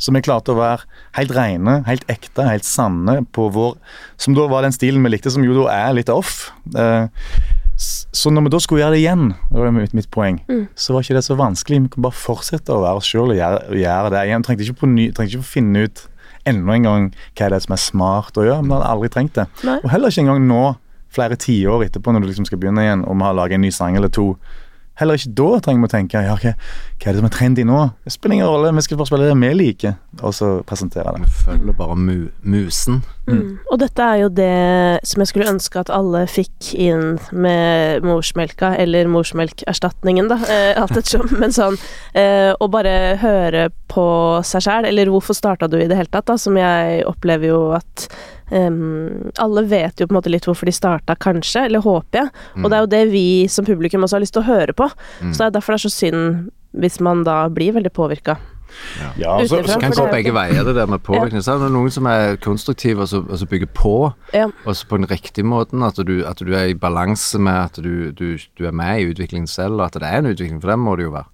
Så 0.00 0.14
vi 0.14 0.22
klarte 0.24 0.54
å 0.54 0.58
være 0.58 0.86
helt 1.18 1.32
rene, 1.34 1.80
helt 1.88 2.04
ekte, 2.10 2.46
helt 2.46 2.66
sanne 2.66 3.20
på 3.34 3.48
vår 3.52 3.74
Som 4.20 4.36
da 4.36 4.46
var 4.48 4.62
den 4.62 4.74
stilen 4.74 5.02
vi 5.04 5.12
likte, 5.12 5.32
som 5.32 5.44
jo 5.44 5.56
da 5.62 5.66
er 5.74 5.96
litt 5.98 6.12
off. 6.12 6.52
Eh, 6.76 7.08
så 8.12 8.30
når 8.34 8.48
vi 8.48 8.50
da 8.50 8.58
skulle 8.62 8.82
gjøre 8.82 8.96
det 8.96 9.02
igjen, 9.04 9.26
det 9.50 9.60
var 9.60 9.74
mitt, 9.74 9.92
mitt 9.94 10.10
poeng, 10.10 10.40
så 10.74 10.94
var 10.94 11.04
ikke 11.04 11.14
det 11.14 11.24
så 11.26 11.36
vanskelig. 11.38 11.82
Vi 11.84 11.90
kunne 11.94 12.08
bare 12.08 12.18
fortsette 12.18 12.74
å 12.74 12.82
være 12.82 13.02
oss 13.02 13.10
sjøl 13.10 13.34
og 13.34 13.38
gjøre, 13.38 13.60
gjøre 13.78 14.10
det 14.14 14.22
igjen. 14.26 14.46
Trengte 14.46 14.66
ikke, 14.66 14.80
på 14.80 14.90
ny, 14.90 15.04
trengte 15.14 15.36
ikke 15.36 15.44
å 15.44 15.50
finne 15.52 15.84
ut 15.86 16.02
enda 16.48 16.74
en 16.74 16.86
gang 16.88 17.08
hva 17.36 17.46
er 17.46 17.54
det 17.54 17.60
som 17.66 17.76
er 17.76 17.82
smart 17.82 18.40
å 18.40 18.46
gjøre. 18.46 18.64
Vi 18.64 18.74
hadde 18.74 18.88
aldri 18.94 19.12
trengt 19.12 19.36
det. 19.38 19.46
Nei. 19.66 19.78
Og 19.84 19.92
heller 19.92 20.10
ikke 20.10 20.24
engang 20.24 20.48
nå, 20.48 20.64
flere 21.14 21.38
tiår 21.38 21.86
etterpå, 21.86 22.14
når 22.14 22.24
du 22.24 22.30
liksom 22.30 22.48
skal 22.48 22.60
begynne 22.62 22.82
igjen, 22.86 23.06
og 23.06 23.18
vi 23.18 23.26
har 23.26 23.38
laget 23.38 23.58
en 23.58 23.64
ny 23.66 23.70
sang 23.74 23.98
eller 23.98 24.10
to. 24.14 24.32
Heller 25.00 25.16
ikke 25.16 25.32
da 25.38 25.48
trenger 25.64 25.80
vi 25.80 25.88
å 25.88 25.92
tenke 25.94 26.20
ja, 26.26 26.34
hva, 26.36 26.52
hva 26.52 27.08
er 27.08 27.14
det 27.14 27.22
som 27.22 27.28
er 27.30 27.32
trendy 27.32 27.64
nå? 27.64 27.78
Det 28.04 28.12
spiller 28.12 28.36
ingen 28.36 28.50
rolle, 28.50 28.72
vi 28.76 28.84
skal 28.84 28.98
bare 29.00 29.08
spille 29.08 29.30
det 29.30 29.38
vi 29.40 29.52
liker, 29.56 29.94
og 30.20 30.34
så 30.36 30.50
presentere 30.68 31.14
det. 31.16 31.24
Vi 31.24 31.46
følger 31.46 31.78
bare 31.78 31.96
mu 31.96 32.16
musen. 32.42 33.00
Mm. 33.28 33.58
Og 33.70 33.78
dette 33.82 34.02
er 34.02 34.22
jo 34.22 34.30
det 34.32 35.06
som 35.06 35.22
jeg 35.22 35.30
skulle 35.30 35.50
ønske 35.50 35.82
at 35.82 35.92
alle 35.92 36.24
fikk 36.30 36.72
inn 36.74 37.18
med 37.30 38.06
morsmelka, 38.06 38.72
eller 38.80 39.10
morsmelkerstatningen, 39.12 40.30
da, 40.32 40.40
eh, 40.50 40.72
alt 40.80 40.96
ettersom. 40.96 41.30
Men 41.42 41.54
sånn 41.54 41.78
eh, 42.18 42.50
å 42.54 42.70
bare 42.72 43.16
høre 43.22 43.68
på 43.90 44.06
seg 44.46 44.66
sjæl, 44.66 44.90
eller 44.90 45.12
hvorfor 45.12 45.36
starta 45.36 45.70
du 45.70 45.78
i 45.78 45.88
det 45.90 45.98
hele 45.98 46.10
tatt, 46.10 46.28
da, 46.30 46.38
som 46.40 46.58
jeg 46.58 47.02
opplever 47.10 47.52
jo 47.52 47.64
at 47.78 48.10
Um, 48.50 49.30
Alle 49.38 49.62
vet 49.70 50.00
jo 50.00 50.08
på 50.08 50.10
en 50.10 50.16
måte 50.16 50.30
litt 50.32 50.48
hvorfor 50.48 50.66
de 50.66 50.72
starta, 50.74 51.14
kanskje, 51.14 51.68
eller 51.68 51.84
håper 51.84 52.18
jeg. 52.18 52.30
Og 52.58 52.64
det 52.66 52.76
er 52.76 52.82
jo 52.82 52.88
det 52.90 53.02
vi 53.12 53.26
som 53.46 53.62
publikum 53.62 54.02
også 54.02 54.18
har 54.18 54.24
lyst 54.24 54.34
til 54.34 54.42
å 54.42 54.48
høre 54.48 54.74
på. 54.74 54.88
Så 55.20 55.36
det 55.36 55.44
er 55.46 55.54
derfor 55.54 55.76
det 55.76 55.78
er 55.78 55.84
så 55.84 55.92
synd 55.94 56.48
hvis 56.82 56.98
man 56.98 57.22
da 57.26 57.44
blir 57.50 57.76
veldig 57.78 57.92
påvirka. 57.94 58.40
Ja, 59.18 59.36
og 59.36 59.48
så, 59.48 59.62
Det 59.66 59.80
kan 59.80 59.92
gå 59.96 60.06
begge 60.10 60.34
veier, 60.34 60.64
det 60.64 60.74
der 60.76 60.86
med 60.86 61.02
påvirkning. 61.02 61.42
det 61.42 61.48
er 61.48 61.72
noen 61.72 61.90
som 61.90 62.06
er 62.06 62.36
konstruktive 62.36 63.02
og 63.04 63.08
så, 63.08 63.22
altså 63.22 63.44
så 63.44 63.46
bygger 63.46 63.70
på, 63.74 64.12
Ja. 64.34 64.48
også 64.64 64.86
på 64.88 64.96
den 64.96 65.10
riktige 65.10 65.44
måten. 65.44 65.82
At 65.82 65.96
du, 65.96 66.24
at 66.26 66.38
du 66.38 66.52
er 66.52 66.70
i 66.70 66.74
balanse 66.74 67.38
med 67.38 67.52
at 67.52 67.76
du, 67.82 68.10
du, 68.12 68.38
du 68.58 68.66
er 68.66 68.70
med 68.72 69.00
i 69.00 69.10
utviklingen 69.10 69.46
selv, 69.46 69.80
og 69.80 69.86
at 69.86 69.94
det 69.94 70.02
er 70.02 70.18
en 70.18 70.26
utvikling, 70.26 70.60
for 70.60 70.70
det 70.70 70.78
må 70.78 70.96
det 70.96 71.04
jo 71.04 71.10
være. 71.10 71.28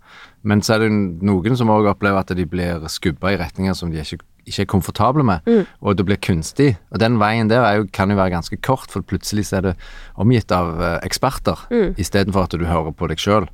Men 0.46 0.62
så 0.62 0.76
er 0.76 0.84
det 0.84 0.92
noen 1.26 1.56
som 1.58 1.70
òg 1.74 1.88
opplever 1.90 2.22
at 2.22 2.30
de 2.36 2.46
blir 2.46 2.84
skubba 2.92 3.32
i 3.34 3.38
retninger 3.40 3.74
som 3.74 3.90
de 3.90 3.98
ikke, 3.98 4.20
ikke 4.46 4.62
er 4.62 4.68
komfortable 4.70 5.24
med, 5.26 5.40
og 5.82 5.96
det 5.98 6.06
blir 6.06 6.20
kunstig. 6.22 6.76
Og 6.94 7.00
den 7.02 7.18
veien 7.18 7.50
der 7.50 7.64
er 7.66 7.80
jo, 7.80 7.88
kan 7.92 8.10
jo 8.10 8.16
være 8.16 8.30
ganske 8.30 8.56
kort, 8.62 8.90
for 8.90 9.02
plutselig 9.02 9.46
så 9.46 9.56
er 9.56 9.60
det 9.60 9.74
omgitt 10.16 10.52
av 10.54 10.78
eksperter, 11.02 11.66
mm. 11.70 11.96
istedenfor 11.98 12.46
at 12.46 12.54
du 12.54 12.64
hører 12.64 12.94
på 12.94 13.08
deg 13.10 13.18
sjøl. 13.18 13.48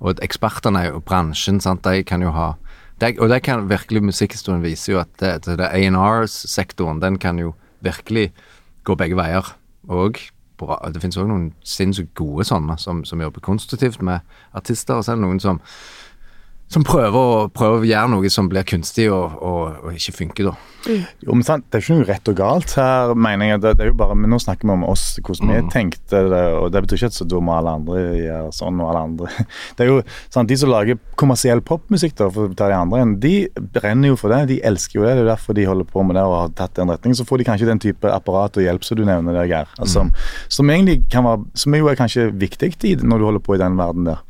Og 0.00 0.22
ekspertene 0.22 0.86
og 0.94 1.04
bransjen, 1.04 1.60
sant, 1.60 1.84
de 1.84 2.02
kan 2.06 2.22
jo 2.22 2.30
ha 2.32 2.54
det, 3.00 3.18
Og 3.18 3.28
det 3.28 3.42
kan 3.42 3.68
virkelig 3.70 4.02
musikkhistorien 4.02 4.62
viser 4.62 4.92
jo 4.92 5.00
at 5.00 5.22
A&R-sektoren, 5.22 7.02
den 7.02 7.18
kan 7.18 7.38
jo 7.38 7.54
virkelig 7.80 8.32
gå 8.84 8.94
begge 8.94 9.16
veier. 9.16 9.54
Og 9.88 10.18
bra, 10.58 10.78
det 10.90 11.02
finnes 11.02 11.18
òg 11.20 11.28
noen 11.30 11.48
sinnssykt 11.66 12.14
gode 12.18 12.46
sånne 12.48 12.78
som, 12.82 13.04
som 13.06 13.20
jobber 13.22 13.44
konstruktivt 13.44 14.02
med 14.02 14.24
artister, 14.56 14.98
og 14.98 15.06
så 15.06 15.14
er 15.14 15.20
det 15.20 15.26
noen 15.26 15.40
som 15.42 15.60
som 16.68 16.84
prøver 16.84 17.16
å, 17.16 17.44
prøver 17.52 17.84
å 17.84 17.88
gjøre 17.88 18.12
noe 18.12 18.30
som 18.32 18.48
blir 18.50 18.66
kunstig 18.68 19.08
og, 19.08 19.38
og, 19.40 19.78
og 19.88 19.94
ikke 19.96 20.16
funker, 20.18 20.50
da. 20.50 20.56
Jo, 20.88 21.34
men 21.34 21.42
sant, 21.44 21.64
Det 21.68 21.78
er 21.78 21.82
ikke 21.82 21.96
noe 21.96 22.06
rett 22.06 22.28
og 22.30 22.36
galt 22.38 22.72
her, 22.78 23.12
mener 23.18 23.50
jeg. 23.50 23.60
Det, 23.64 23.72
det 23.78 23.84
er 23.84 23.90
jo 23.90 23.96
bare, 23.98 24.16
men 24.16 24.30
Nå 24.32 24.38
snakker 24.40 24.68
vi 24.68 24.74
om 24.76 24.84
oss, 24.88 25.06
hvordan 25.24 25.50
vi 25.50 25.58
tenkte 25.72 26.20
det. 26.30 26.42
og 26.58 26.70
Det 26.72 26.82
betyr 26.84 27.00
ikke 27.00 27.10
at 27.10 27.16
så 27.16 27.26
da 27.28 27.40
må 27.44 27.54
alle 27.56 27.72
andre 27.80 28.02
gjøre 28.20 28.52
sånn, 28.54 28.82
og 28.84 28.92
alle 28.92 29.02
andre 29.08 29.46
Det 29.78 29.84
er 29.84 29.90
jo 29.90 29.96
sant, 30.28 30.48
De 30.50 30.58
som 30.60 30.72
lager 30.72 31.00
kommersiell 31.18 31.64
popmusikk, 31.66 32.14
da, 32.20 32.28
for 32.34 32.52
å 32.52 32.58
ta 32.58 32.70
de 32.70 32.78
andre 32.78 33.00
igjen, 33.00 33.16
de 33.24 33.34
brenner 33.74 34.12
jo 34.12 34.20
for 34.20 34.34
det. 34.34 34.44
De 34.52 34.60
elsker 34.70 35.00
jo 35.00 35.08
det. 35.08 35.16
Det 35.16 35.24
er 35.24 35.26
jo 35.26 35.32
derfor 35.32 35.58
de 35.58 35.66
holder 35.68 35.90
på 35.90 36.06
med 36.06 36.20
det 36.20 36.28
og 36.28 36.36
har 36.36 36.54
tatt 36.62 36.76
den 36.78 36.92
retningen. 36.92 37.18
Så 37.18 37.26
får 37.28 37.42
de 37.42 37.48
kanskje 37.48 37.72
den 37.72 37.82
type 37.82 38.12
apparat 38.12 38.60
og 38.60 38.68
hjelp 38.68 38.86
som 38.86 39.00
du 39.00 39.04
nevner 39.08 39.40
der, 39.40 39.50
Geir. 39.50 39.74
Altså, 39.80 40.06
Som 40.52 40.70
egentlig 40.70 41.00
kan 41.12 41.26
være, 41.26 41.48
som 41.58 41.80
jo 41.80 41.90
er 41.90 41.98
kanskje 41.98 42.30
viktig 42.38 42.98
når 43.02 43.18
du 43.18 43.30
holder 43.32 43.44
på 43.44 43.56
i 43.56 43.62
den 43.64 43.76
verden 43.80 44.12
der. 44.12 44.24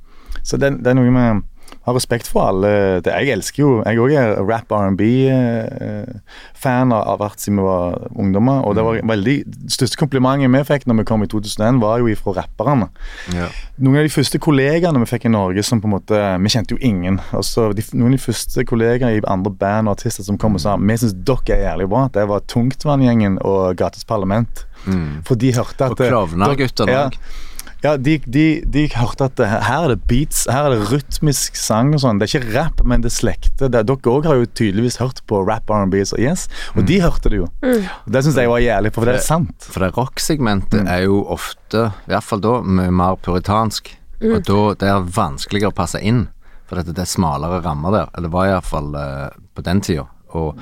Så 0.47 0.57
det, 0.57 0.78
det 0.80 0.95
er 0.95 0.97
noe 0.97 1.12
med 1.12 1.47
har 1.88 1.95
respekt 1.97 2.26
for 2.30 2.40
alle. 2.50 2.71
Det, 3.04 3.12
jeg 3.12 3.28
elsker 3.35 3.62
jo 3.62 3.68
Jeg 3.87 3.99
òg 4.02 4.12
er 4.18 4.28
rap 4.45 4.73
R&B-fan 4.73 6.92
av 6.95 7.02
av 7.09 7.18
hvert 7.23 7.40
siden 7.40 7.59
vi 7.59 7.62
var 7.64 8.09
ungdommer. 8.18 8.64
Og 8.66 8.75
det 8.76 8.83
var 8.85 9.00
veldig 9.09 9.37
største 9.73 9.97
komplimentet 10.00 10.50
vi 10.52 10.62
fikk 10.68 10.87
når 10.88 10.97
vi 11.00 11.04
kom 11.09 11.23
i 11.25 11.28
2001, 11.30 11.80
var 11.83 11.97
jo 12.02 12.07
ifra 12.12 12.30
rapperne. 12.42 12.87
Ja. 13.35 13.49
Noen 13.78 14.00
av 14.02 14.09
de 14.09 14.12
første 14.12 14.38
kollegaene 14.42 15.00
vi 15.02 15.11
fikk 15.11 15.25
i 15.28 15.33
Norge 15.33 15.62
som 15.66 15.80
på 15.83 15.87
en 15.88 15.95
måte 15.97 16.16
Vi 16.42 16.49
kjente 16.52 16.75
jo 16.75 16.80
ingen. 16.85 17.16
Altså, 17.37 17.61
de, 17.76 17.83
Noen 17.95 18.12
av 18.12 18.16
de 18.18 18.25
første 18.26 18.59
kollegaer 18.68 19.12
i 19.18 19.23
andre 19.26 19.52
band 19.52 19.88
og 19.88 19.92
artister 19.99 20.23
som 20.26 20.38
kom 20.40 20.54
og 20.59 20.62
sa 20.64 20.71
vi 20.78 20.97
syns 21.00 21.14
dere 21.26 21.52
er 21.57 21.62
jævlig 21.71 21.88
bra. 21.92 22.02
Det 22.12 22.25
var 22.28 22.40
Tungtvanngjengen 22.50 23.35
og 23.47 23.61
Gates 23.80 24.04
Parlament. 24.09 24.54
Mm. 24.87 25.21
For 25.26 25.35
de 25.38 25.49
hørte 25.57 25.83
at 25.85 25.90
Og 25.95 25.99
Klovner-guttene 26.00 26.92
ja, 26.95 27.02
òg. 27.09 27.12
ja, 27.18 27.47
de, 27.79 28.17
de, 28.27 28.45
de 28.67 28.85
hørte 28.91 29.29
at 29.29 29.41
her 29.63 29.85
er 29.85 29.93
det 29.93 30.01
beats, 30.11 30.47
her 30.51 30.67
er 30.67 30.75
det 30.75 30.89
rytmisk 30.91 31.59
sang 31.59 31.93
og 31.95 32.03
sånn. 32.03 32.19
Det 32.19 32.27
er 32.27 32.41
ikke 32.41 32.57
rap, 32.57 32.83
men 32.83 33.05
det 33.05 33.13
slekter. 33.15 33.71
Dere 33.71 33.99
òg 34.11 34.27
har 34.27 34.41
jo 34.41 34.49
tydeligvis 34.51 34.99
hørt 34.99 35.23
på 35.31 35.45
rap 35.47 35.71
R&B, 35.71 36.01
så 36.09 36.19
yes. 36.19 36.49
Og 36.75 36.89
de 36.89 36.99
hørte 37.05 37.31
det 37.31 37.43
jo. 37.43 37.47
Mm. 37.63 37.87
Det 38.11 38.25
syns 38.27 38.41
jeg 38.43 38.51
var 38.51 38.65
jævlig, 38.65 38.93
for 38.97 39.07
det 39.07 39.15
er 39.15 39.25
sant. 39.25 39.69
For 39.69 39.85
det 39.85 39.93
rocksegmentet 39.95 40.91
er 40.91 41.05
jo 41.07 41.23
ofte, 41.31 41.89
i 42.09 42.13
hvert 42.15 42.27
fall 42.27 42.43
da, 42.43 42.59
mye 42.67 42.95
mer 42.95 43.21
puritansk. 43.23 43.95
Og 44.27 44.43
da 44.49 44.61
det 44.81 44.91
er 44.91 45.11
vanskeligere 45.15 45.71
å 45.71 45.79
passe 45.79 46.03
inn, 46.03 46.27
for 46.69 46.81
dette, 46.81 46.97
det 46.97 47.07
er 47.07 47.09
smalere 47.09 47.63
rammer 47.65 47.95
der. 47.95 48.11
Eller 48.13 48.29
det 48.29 48.35
var 48.35 48.51
iallfall 48.51 48.91
uh, 48.99 49.29
på 49.55 49.65
den 49.65 49.81
tida. 49.85 50.09
Og 50.37 50.59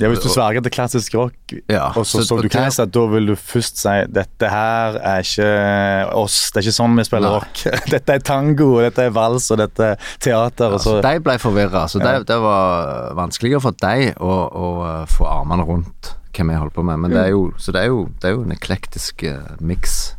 Ja, 0.00 0.08
Hvis 0.12 0.20
du 0.20 0.28
sverger 0.28 0.60
til 0.62 0.72
klassisk 0.74 1.14
rock, 1.16 1.54
Ja, 1.70 1.86
og 1.96 2.04
så 2.04 2.20
så- 2.20 2.26
så 2.28 2.42
du 2.42 2.48
Kajsa, 2.48 2.84
da 2.90 3.06
vil 3.06 3.26
du 3.26 3.34
først 3.36 3.78
si 3.80 3.94
dette 4.12 4.50
her 4.50 4.98
er 5.00 5.22
ikke 5.24 6.14
oss, 6.14 6.50
det 6.50 6.60
er 6.60 6.66
ikke 6.68 6.76
sånn 6.76 6.96
vi 6.96 7.04
spiller 7.04 7.30
Nei. 7.30 7.38
rock. 7.38 7.62
Dette 7.94 8.08
er 8.14 8.18
tango, 8.18 8.80
dette 8.82 8.98
er 9.06 9.10
vals, 9.10 9.50
og 9.50 9.58
dette 9.58 9.80
er 9.80 9.96
teater. 10.20 10.72
og 10.74 10.80
så... 10.80 10.98
så 10.98 11.02
de 11.02 11.20
ble 11.20 11.38
forvirra. 11.38 11.86
Så 11.88 11.98
det, 12.02 12.26
det 12.26 12.36
var 12.42 13.14
vanskeligere 13.14 13.60
for 13.62 13.72
deg 13.80 14.16
å, 14.20 14.36
å 14.52 14.70
uh, 14.84 15.06
få 15.06 15.24
armene 15.28 15.64
rundt 15.66 16.12
hva 16.36 16.44
vi 16.44 16.54
holder 16.60 16.74
på 16.74 16.84
med. 16.84 16.98
Men 17.00 17.10
det 17.16 17.22
er 17.24 17.30
jo, 17.32 17.52
så 17.56 17.72
det 17.72 17.82
er 17.86 17.86
jo, 17.88 18.08
det 18.20 18.28
er 18.28 18.34
jo 18.36 18.42
en 18.44 18.52
eklektisk 18.52 19.24
uh, 19.24 19.56
miks. 19.60 20.15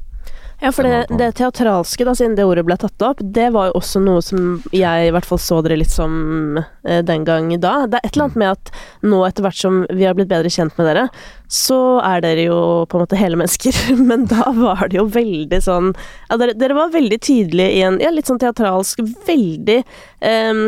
Ja, 0.60 0.72
for 0.74 0.84
det, 0.84 1.06
det 1.20 1.36
teatralske, 1.38 2.02
da, 2.02 2.16
siden 2.18 2.34
det 2.34 2.46
ordet 2.50 2.64
ble 2.66 2.76
tatt 2.82 3.04
opp, 3.06 3.20
det 3.22 3.52
var 3.54 3.68
jo 3.70 3.76
også 3.78 4.00
noe 4.02 4.24
som 4.26 4.64
jeg 4.74 5.06
i 5.06 5.12
hvert 5.14 5.28
fall 5.30 5.38
så 5.38 5.60
dere 5.62 5.78
litt 5.78 5.94
som 5.94 6.58
eh, 6.58 7.04
den 7.06 7.28
gang 7.28 7.52
da. 7.62 7.84
Det 7.86 8.00
er 8.00 8.08
et 8.08 8.18
eller 8.18 8.26
annet 8.26 8.40
med 8.42 8.56
at 8.56 8.72
nå 9.06 9.20
etter 9.28 9.46
hvert 9.46 9.60
som 9.60 9.84
vi 9.92 10.08
har 10.08 10.18
blitt 10.18 10.32
bedre 10.32 10.50
kjent 10.50 10.74
med 10.80 10.90
dere, 10.90 11.04
så 11.46 11.78
er 12.02 12.26
dere 12.26 12.48
jo 12.48 12.58
på 12.90 12.98
en 12.98 13.06
måte 13.06 13.22
hele 13.22 13.38
mennesker, 13.38 13.78
men 14.10 14.26
da 14.34 14.50
var 14.58 14.90
det 14.90 14.98
jo 14.98 15.06
veldig 15.14 15.62
sånn 15.62 15.94
Ja, 15.94 16.40
dere, 16.42 16.58
dere 16.58 16.80
var 16.80 16.96
veldig 16.96 17.22
tydelige 17.22 17.78
i 17.78 17.86
en 17.86 18.02
ja, 18.02 18.10
litt 18.18 18.32
sånn 18.32 18.42
teatralsk, 18.42 19.06
veldig 19.30 19.78
eh, 19.78 20.66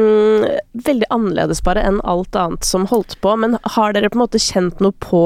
Veldig 0.86 1.10
annerledes 1.18 1.66
bare 1.66 1.82
enn 1.90 1.98
alt 2.06 2.38
annet 2.38 2.68
som 2.68 2.86
holdt 2.94 3.18
på, 3.26 3.34
men 3.42 3.58
har 3.74 3.98
dere 3.98 4.14
på 4.14 4.22
en 4.22 4.28
måte 4.28 4.46
kjent 4.52 4.86
noe 4.86 4.94
på 5.02 5.26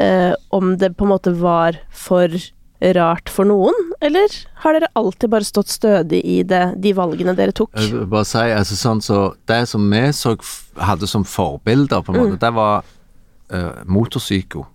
eh, 0.00 0.32
om 0.48 0.78
det 0.80 0.94
på 0.96 1.04
en 1.04 1.12
måte 1.12 1.36
var 1.36 1.76
for 1.92 2.32
rart 2.80 3.30
for 3.32 3.48
noen, 3.48 3.74
eller 4.04 4.32
har 4.62 4.76
dere 4.76 4.90
alltid 4.98 5.30
bare 5.32 5.46
stått 5.48 5.70
stødig 5.72 6.20
i 6.24 6.42
det, 6.44 6.74
de 6.82 6.92
valgene 6.96 7.32
dere 7.36 7.54
tok? 7.56 7.70
Jeg 7.76 7.92
vil 7.94 8.06
bare 8.12 8.28
si, 8.28 8.38
altså 8.52 8.76
sånn 8.76 9.00
så 9.04 9.20
Det 9.48 9.62
som 9.68 9.86
vi 9.90 10.02
så, 10.12 10.34
hadde 10.76 11.08
som 11.08 11.24
forbilder, 11.24 12.02
på 12.04 12.12
en 12.12 12.20
måte, 12.20 12.40
det 12.42 12.52
var 12.54 12.84
uh, 12.84 13.84
motorpsyko. 13.84 14.66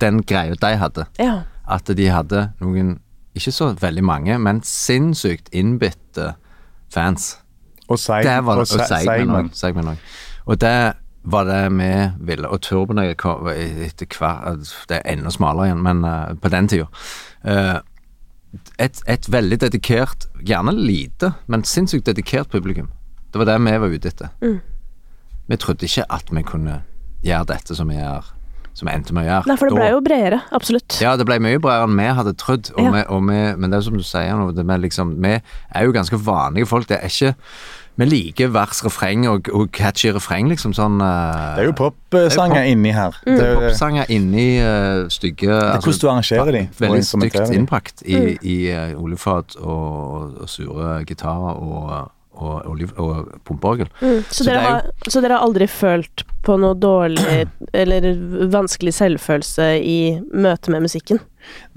Den 0.00 0.22
greia 0.26 0.54
de 0.60 0.72
hadde. 0.76 1.06
Ja. 1.18 1.40
At 1.66 1.88
de 1.96 2.06
hadde 2.10 2.52
noen, 2.60 2.98
ikke 3.34 3.52
så 3.54 3.72
veldig 3.80 4.04
mange, 4.04 4.38
men 4.38 4.60
sinnssykt 4.62 5.48
innbitte 5.54 6.34
fans. 6.92 7.38
Og 7.88 7.98
Seig- 7.98 8.24
Og, 8.26 8.58
og 8.58 8.66
og 8.66 9.90
òg. 9.94 9.98
Og 10.46 10.60
det 10.60 10.76
var 11.24 11.48
det 11.48 11.62
vi 11.72 11.90
ville. 12.28 12.48
Og 12.48 12.60
Turboneger 12.60 13.16
kom 13.20 13.48
etter 13.48 14.06
hvert 14.18 14.74
Det 14.88 15.00
er 15.00 15.12
enda 15.14 15.32
smalere 15.32 15.70
igjen, 15.70 15.82
men 15.84 16.04
uh, 16.04 16.34
på 16.36 16.52
den 16.52 16.68
tida. 16.68 16.86
Uh, 17.44 17.80
et, 18.78 19.00
et 19.10 19.32
veldig 19.32 19.58
dedikert, 19.64 20.28
gjerne 20.46 20.74
lite, 20.76 21.32
men 21.50 21.64
sinnssykt 21.66 22.06
dedikert 22.06 22.52
publikum. 22.52 22.90
Det 23.32 23.40
var 23.40 23.48
det 23.50 23.58
vi 23.64 23.78
var 23.82 23.96
ute 23.96 24.12
etter. 24.12 24.30
Mm. 24.44 24.60
Vi 25.48 25.56
trodde 25.60 25.88
ikke 25.88 26.06
at 26.12 26.30
vi 26.30 26.42
kunne 26.46 26.82
gjøre 27.24 27.48
dette 27.50 27.76
som 27.76 27.90
vi 27.90 27.98
gjør, 27.98 28.28
som 28.74 28.90
endte 28.90 29.14
med 29.16 29.24
å 29.24 29.28
gjøre. 29.30 29.48
Nei, 29.50 29.56
for 29.58 29.70
det 29.70 29.78
ble 29.80 29.88
jo 29.90 30.02
bredere, 30.04 30.40
absolutt. 30.54 30.98
Ja, 31.02 31.16
det 31.18 31.26
ble 31.28 31.40
mye 31.42 31.60
bredere 31.62 31.88
enn 31.88 31.98
vi 31.98 32.10
hadde 32.20 32.34
trodd. 32.40 32.70
Og 32.76 32.84
Ja. 32.84 32.92
vi, 32.94 33.02
og 33.08 33.26
vi, 33.28 33.40
men 33.58 33.70
det 33.70 33.78
er 33.78 33.86
som 33.88 33.98
du 33.98 34.04
sier 34.06 34.36
nå, 34.38 34.52
det 34.54 34.66
med 34.66 34.84
liksom, 34.84 35.16
vi 35.22 35.34
er 35.40 35.84
jo 35.84 35.96
ganske 35.96 36.20
vanlige 36.20 36.70
folk. 36.70 36.88
Det 36.88 37.00
er 37.00 37.10
ikke 37.10 37.34
Vi 37.96 38.06
liker 38.08 38.48
vers, 38.50 38.80
refreng 38.84 39.28
og, 39.30 39.46
og 39.54 39.68
catchy 39.76 40.10
refreng, 40.10 40.48
liksom 40.50 40.72
sånn 40.74 40.96
uh, 40.98 41.54
Det 41.54 41.62
er 41.62 41.68
jo 41.68 41.74
popsanger 41.78 42.56
pop- 42.64 42.72
inni 42.72 42.90
her. 42.96 43.14
Mm. 43.26 43.36
Det, 43.38 43.50
Popsanger 43.60 44.10
inni 44.10 44.46
uh, 44.58 45.04
stygge 45.14 45.46
det 45.46 45.60
er 45.60 45.78
hvordan 45.84 46.00
du 46.02 46.08
arrangerer 46.10 46.50
de. 46.58 46.64
Veldig 46.80 47.04
stygt 47.06 47.54
innpakt 47.54 48.02
i, 48.02 48.16
Mm. 48.18 48.34
i 48.42 48.56
uh, 48.74 48.98
oljefat 49.04 49.54
og, 49.60 50.34
og 50.42 50.50
sure 50.50 51.04
gitarer 51.06 51.54
og, 51.62 52.10
og, 52.34 52.66
oliv- 52.72 52.98
og 52.98 53.30
pumpeorgel. 53.46 53.86
Mm. 54.02 54.24
Så, 54.26 54.42
Så 54.42 54.48
dere 54.50 54.58
er 54.58 54.64
jo- 54.64 54.74
har, 54.74 54.90
så 55.14 55.20
dere 55.22 55.38
har 55.38 55.46
aldri 55.46 55.66
følt 55.70 56.24
på 56.44 56.58
noe 56.58 56.74
dårlig 56.74 57.46
eller 57.84 58.10
vanskelig 58.50 58.94
selvfølelse 58.98 59.68
i 59.86 59.98
møte 60.34 60.74
med 60.74 60.82
musikken? 60.88 61.22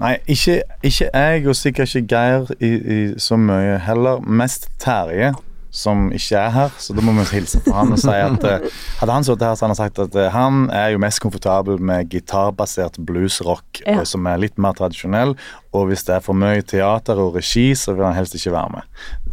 Nei, 0.02 0.16
ikke, 0.26 0.62
ikke 0.82 1.10
jeg, 1.14 1.46
og 1.46 1.54
sikkert 1.56 1.94
ikke 1.94 2.08
Geir 2.10 2.50
i, 2.58 2.70
i 2.74 2.98
så 3.20 3.36
mye 3.38 3.78
heller. 3.86 4.18
Mest 4.26 4.66
Terje, 4.82 5.34
som 5.70 6.06
ikke 6.16 6.38
er 6.40 6.50
her, 6.54 6.70
så 6.80 6.94
da 6.96 7.02
må 7.04 7.12
vi 7.18 7.24
hilse 7.36 7.60
på 7.60 7.74
han 7.76 7.92
og 7.92 7.98
si 8.00 8.08
at 8.08 8.44
eh, 8.48 8.62
Hadde 9.02 9.12
han 9.12 9.24
sittet 9.26 9.44
her, 9.44 9.54
så 9.54 9.66
hadde 9.66 9.74
han 9.74 9.80
sagt 9.82 9.98
at 10.00 10.14
eh, 10.16 10.30
han 10.32 10.70
er 10.74 10.94
jo 10.94 11.00
mest 11.02 11.20
komfortabel 11.20 11.76
med 11.78 12.08
gitarbasert 12.10 12.96
bluesrock, 13.04 13.82
Ja. 13.86 14.04
som 14.08 14.26
er 14.26 14.38
litt 14.40 14.56
mer 14.58 14.72
tradisjonell. 14.78 15.34
Og 15.76 15.90
hvis 15.90 16.02
det 16.08 16.14
er 16.16 16.20
for 16.24 16.32
mye 16.34 16.62
teater 16.64 17.20
og 17.20 17.34
regi, 17.36 17.74
så 17.76 17.92
vil 17.94 18.06
han 18.08 18.16
helst 18.16 18.34
ikke 18.34 18.54
være 18.54 18.70
med. 18.78 18.82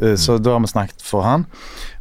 Eh, 0.02 0.16
Så 0.20 0.38
da 0.44 0.52
har 0.58 0.60
vi 0.60 0.68
snakket 0.74 1.02
for 1.02 1.24
han. 1.24 1.46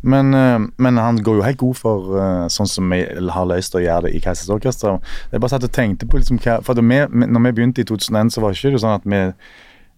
Men, 0.03 0.35
eh, 0.35 0.59
men 0.79 0.97
han 0.99 1.23
går 1.23 1.37
jo 1.39 1.43
helt 1.47 1.59
god 1.63 1.77
for 1.79 2.19
eh, 2.19 2.47
sånn 2.51 2.69
som 2.69 2.91
vi 2.91 3.05
har 3.31 3.47
løst 3.47 3.75
å 3.79 3.81
gjøre 3.85 4.09
det 4.09 4.17
i 4.17 4.21
Kaisers 4.21 4.51
Orkester. 4.51 4.99
Jeg 5.33 5.41
bare 5.41 5.51
satt 5.55 5.65
og 5.65 5.73
tenkte 5.73 6.07
på 6.11 6.19
liksom 6.19 6.43
hva 6.43 6.59
For 6.65 6.75
vi, 6.75 6.83
når 6.83 7.47
vi 7.47 7.53
begynte 7.53 7.81
i 7.81 7.85
2001, 7.87 8.35
så 8.35 8.43
var 8.43 8.51
det 8.51 8.59
ikke 8.59 8.83
sånn 8.83 8.99
at 8.99 9.07
vi 9.07 9.23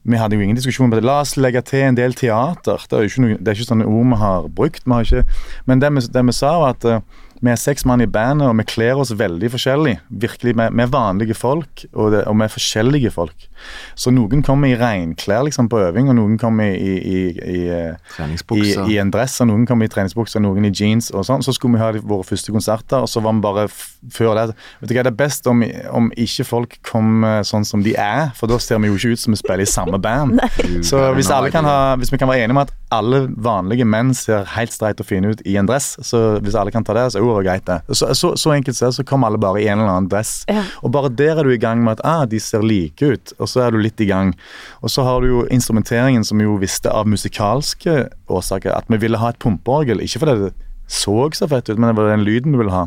vi 0.06 0.18
hadde 0.20 0.38
jo 0.38 0.44
ingen 0.44 0.58
diskusjon 0.58 0.90
på 0.92 0.98
det. 0.98 1.06
La 1.06 1.20
oss 1.24 1.34
legge 1.40 1.62
til 1.66 1.82
en 1.88 1.98
del 1.98 2.14
teater. 2.14 2.82
Det 2.86 2.98
er 2.98 3.08
ikke, 3.08 3.22
noe, 3.24 3.38
det 3.40 3.50
er 3.50 3.58
ikke 3.58 3.70
sånne 3.72 3.88
ord 3.90 4.10
vi 4.12 4.18
har 4.22 4.50
brukt. 4.58 4.84
Vi 4.86 4.94
har 4.94 5.06
ikke, 5.06 5.38
men 5.66 5.82
det 5.82 5.90
vi, 5.96 6.04
det 6.14 6.26
vi 6.28 6.34
sa, 6.36 6.52
var 6.62 6.76
at 6.76 6.86
uh, 6.86 7.22
Vi 7.44 7.50
er 7.52 7.58
seks 7.60 7.84
mann 7.84 8.00
i 8.00 8.06
bandet, 8.08 8.48
og 8.48 8.56
vi 8.56 8.64
kler 8.64 8.96
oss 8.96 9.10
veldig 9.12 9.50
forskjellig. 9.52 9.98
Virkelig, 10.08 10.54
Vi 10.56 10.68
vi 10.72 10.82
er 10.82 10.92
vanlige 10.92 11.34
folk, 11.36 11.84
og, 11.92 12.12
det, 12.14 12.22
og 12.24 12.38
vi 12.38 12.46
er 12.46 12.54
forskjellige 12.54 13.10
folk. 13.12 13.48
Så 13.94 14.12
noen 14.14 14.42
kommer 14.46 14.70
i 14.70 14.76
regnklær 14.78 15.46
liksom, 15.46 15.70
på 15.72 15.80
øving, 15.88 16.10
og 16.12 16.18
noen 16.18 16.36
kommer 16.40 16.74
i, 16.74 16.96
i, 16.96 17.20
i, 17.32 17.60
i, 18.86 18.98
en 19.00 19.12
dress, 19.14 19.38
og 19.44 19.50
noen 19.50 19.66
kommer 19.68 19.88
i 19.88 19.92
treningsbukser, 19.92 20.42
noen 20.44 20.68
i 20.68 20.72
jeans 20.74 21.10
og 21.14 21.26
sånn. 21.28 21.44
Så 21.46 21.54
skulle 21.56 21.76
vi 21.76 21.84
ha 21.84 21.92
våre 22.02 22.26
første 22.26 22.54
konserter, 22.54 23.04
og 23.04 23.10
så 23.10 23.22
var 23.24 23.36
vi 23.36 23.44
bare 23.46 23.68
før 24.12 24.34
det 24.36 24.46
Vet 24.80 24.90
du 24.90 24.94
hva, 24.94 25.02
Det 25.06 25.10
er 25.10 25.18
best 25.18 25.46
om, 25.50 25.62
om 25.94 26.08
ikke 26.18 26.44
folk 26.46 26.76
kommer 26.86 27.42
sånn 27.46 27.64
som 27.66 27.82
de 27.84 27.94
er, 27.98 28.30
for 28.36 28.50
da 28.50 28.58
ser 28.62 28.80
vi 28.82 28.90
jo 28.90 28.98
ikke 28.98 29.16
ut 29.16 29.22
som 29.22 29.34
vi 29.34 29.40
spiller 29.40 29.64
i 29.64 29.68
samme 29.70 30.00
band. 30.02 30.40
Så 30.88 31.00
hvis, 31.16 31.30
alle 31.32 31.50
kan 31.54 31.66
ha, 31.66 31.96
hvis 31.98 32.12
vi 32.12 32.20
kan 32.20 32.30
være 32.30 32.44
enige 32.44 32.56
om 32.56 32.62
at 32.62 32.72
alle 32.94 33.24
vanlige 33.42 33.86
menn 33.88 34.12
ser 34.14 34.46
helt 34.54 34.74
streit 34.74 35.00
og 35.02 35.08
fine 35.08 35.32
ut 35.32 35.42
i 35.48 35.56
en 35.58 35.66
dress, 35.68 35.96
så 36.06 36.38
hvis 36.42 36.54
alle 36.58 36.70
kan 36.74 36.84
ta 36.86 36.94
det, 36.94 37.08
så 37.12 37.18
er 37.18 37.26
det 37.26 37.46
greit, 37.48 37.66
det. 37.66 37.96
Så, 37.98 38.12
så, 38.14 38.32
så 38.38 38.52
enkelt 38.54 38.78
sett 38.78 38.94
så 38.94 39.04
kommer 39.06 39.30
alle 39.30 39.40
bare 39.42 39.62
i 39.62 39.66
en 39.66 39.80
eller 39.80 39.90
annen 39.90 40.10
dress. 40.10 40.44
Ja. 40.50 40.62
Og 40.86 40.92
bare 40.94 41.10
der 41.10 41.40
er 41.40 41.48
du 41.48 41.54
i 41.54 41.60
gang 41.60 41.82
med 41.84 41.96
at 41.96 42.04
ah, 42.06 42.24
de 42.30 42.40
ser 42.42 42.64
like 42.66 43.02
ut, 43.02 43.34
og 43.38 43.45
så 43.48 43.66
er 43.66 43.74
du 43.74 43.78
litt 43.82 44.00
i 44.00 44.08
gang. 44.08 44.34
Og 44.82 44.90
så 44.90 45.04
har 45.06 45.20
du 45.20 45.28
jo 45.28 45.44
instrumenteringen 45.52 46.24
som 46.24 46.40
jo 46.40 46.56
visste 46.62 46.90
av 46.92 47.08
musikalske 47.08 48.08
årsaker 48.28 48.74
at 48.76 48.88
vi 48.92 49.00
ville 49.02 49.18
ha 49.18 49.32
et 49.32 49.38
pumpeorgel, 49.42 50.00
ikke 50.04 50.22
fordi 50.24 50.38
det 50.44 50.54
så 50.86 51.30
så 51.34 51.48
fett 51.50 51.68
ut, 51.68 51.78
men 51.78 51.90
det 51.90 51.96
var 51.96 52.10
den 52.10 52.24
lyden 52.24 52.52
vi 52.52 52.58
ville 52.58 52.72
ha. 52.74 52.86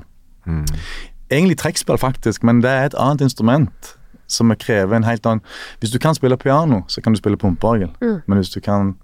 Egentlig 1.30 1.58
trekkspill, 1.58 1.98
faktisk, 1.98 2.44
men 2.44 2.62
det 2.64 2.70
er 2.70 2.86
et 2.86 2.96
annet 2.98 3.22
instrument 3.22 3.96
som 4.30 4.54
krever 4.62 4.96
en 4.96 5.04
helt 5.04 5.26
annen 5.26 5.42
Hvis 5.80 5.92
du 5.92 6.00
kan 6.00 6.16
spille 6.16 6.38
piano, 6.38 6.84
så 6.88 7.02
kan 7.02 7.14
du 7.14 7.18
spille 7.18 7.38
pumpeorgel. 7.38 7.90
Men 8.28 8.38
hvis 8.38 8.50
du, 8.50 8.60
kan, 8.60 8.96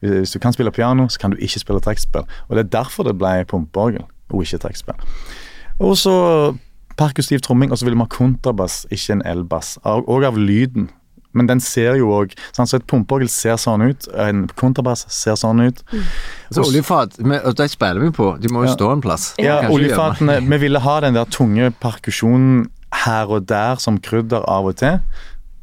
hvis 0.00 0.32
du 0.32 0.38
kan 0.38 0.52
spille 0.52 0.70
piano, 0.70 1.08
så 1.08 1.18
kan 1.20 1.30
du 1.30 1.36
ikke 1.36 1.60
spille 1.60 1.80
trekkspill. 1.80 2.24
Og 2.48 2.56
det 2.56 2.64
er 2.64 2.70
derfor 2.80 3.04
det 3.04 3.18
ble 3.18 3.44
pumpeorgel, 3.44 4.04
og 4.30 4.42
ikke 4.42 4.58
trekkspill. 4.58 4.96
Og 5.78 5.96
så 5.96 6.56
perkustiv 6.96 7.40
tromming, 7.40 7.70
og 7.72 7.78
så 7.78 7.84
vil 7.84 7.94
vi 7.94 8.02
ha 8.02 8.10
kontrabass, 8.10 8.86
ikke 8.90 9.12
en 9.12 9.26
elbass. 9.26 9.78
Og 9.82 10.08
og 10.08 10.24
av 10.24 10.36
lyden. 10.36 10.90
Men 11.32 11.46
den 11.46 11.60
ser 11.60 11.94
jo 11.94 12.08
òg 12.10 12.32
Så 12.56 12.74
et 12.74 12.86
pumpeorgel 12.90 13.28
ser 13.30 13.54
sånn 13.60 13.84
ut, 13.88 14.08
en 14.18 14.48
kontrabass 14.58 15.06
ser 15.08 15.36
sånn 15.38 15.60
ut. 15.62 15.82
Så 16.50 16.64
oljefat, 16.64 17.18
og 17.44 17.54
de 17.56 17.68
spiller 17.70 18.00
vi 18.00 18.10
på, 18.10 18.32
de 18.40 18.48
må 18.48 18.64
jo 18.64 18.70
Ja. 18.70 18.74
stå 18.74 18.92
en 18.92 19.00
plass. 19.00 19.34
Ja, 19.38 19.60
Kanskje 19.62 19.74
oljefatene 19.78 20.40
Vi 20.48 20.58
ville 20.58 20.80
ha 20.80 21.00
den 21.00 21.14
der 21.14 21.24
tunge 21.26 21.70
perkusjonen 21.80 22.68
her 22.92 23.30
og 23.30 23.46
der 23.46 23.76
som 23.76 23.98
krydder 23.98 24.42
av 24.48 24.66
og 24.66 24.76
til. 24.76 24.98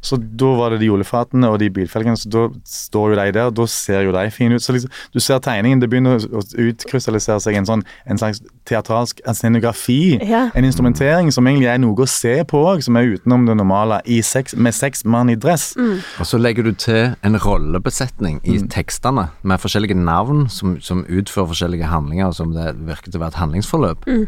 Så 0.01 0.15
da 0.19 0.45
var 0.55 0.69
det 0.71 0.79
de 0.83 0.89
oljefatene 0.93 1.49
og 1.49 1.57
de 1.59 1.69
bilfelgene, 1.73 2.15
så 2.15 2.29
da 2.29 2.43
står 2.63 3.09
jo 3.11 3.15
de 3.17 3.31
der, 3.33 3.47
og 3.49 3.55
da 3.57 3.65
ser 3.67 4.03
jo 4.05 4.11
de 4.13 4.29
fine 4.31 4.55
ut. 4.55 4.61
Så 4.63 4.71
liksom, 4.75 4.91
du 5.13 5.19
ser 5.19 5.39
tegningen, 5.43 5.81
det 5.81 5.89
begynner 5.89 6.21
å 6.21 6.43
utkrystallisere 6.67 7.39
seg 7.43 7.57
en 7.57 7.65
sånn 7.65 7.83
en 8.05 8.17
slags 8.21 8.41
teatralsk 8.69 9.19
en 9.27 9.35
scenografi. 9.35 10.19
Ja. 10.21 10.45
En 10.55 10.67
instrumentering 10.67 11.31
som 11.33 11.47
egentlig 11.49 11.69
er 11.71 11.81
noe 11.81 12.05
å 12.05 12.07
se 12.07 12.35
på 12.47 12.61
òg, 12.69 12.83
som 12.85 12.95
er 12.99 13.09
utenom 13.17 13.47
det 13.49 13.57
normale, 13.57 13.99
i 14.05 14.21
seks, 14.21 14.55
med 14.55 14.75
seks 14.77 15.03
mann 15.05 15.29
i 15.33 15.35
dress. 15.35 15.71
Og 15.77 16.25
så 16.29 16.39
legger 16.39 16.63
du 16.69 16.73
til 16.73 17.15
en 17.23 17.35
rollebesetning 17.43 18.39
i 18.45 18.57
Mm. 18.57 18.69
tekstene, 18.69 19.29
med 19.43 19.59
forskjellige 19.59 19.95
navn 19.97 20.47
som, 20.49 20.79
som 20.81 21.03
utfører 21.05 21.47
forskjellige 21.53 21.89
handlinger, 21.89 22.31
som 22.33 22.53
det 22.53 22.75
virker 22.85 23.11
til 23.11 23.19
å 23.19 23.23
være 23.25 23.33
et 23.35 23.41
handlingsforløp. 23.41 24.07
Og 24.07 24.27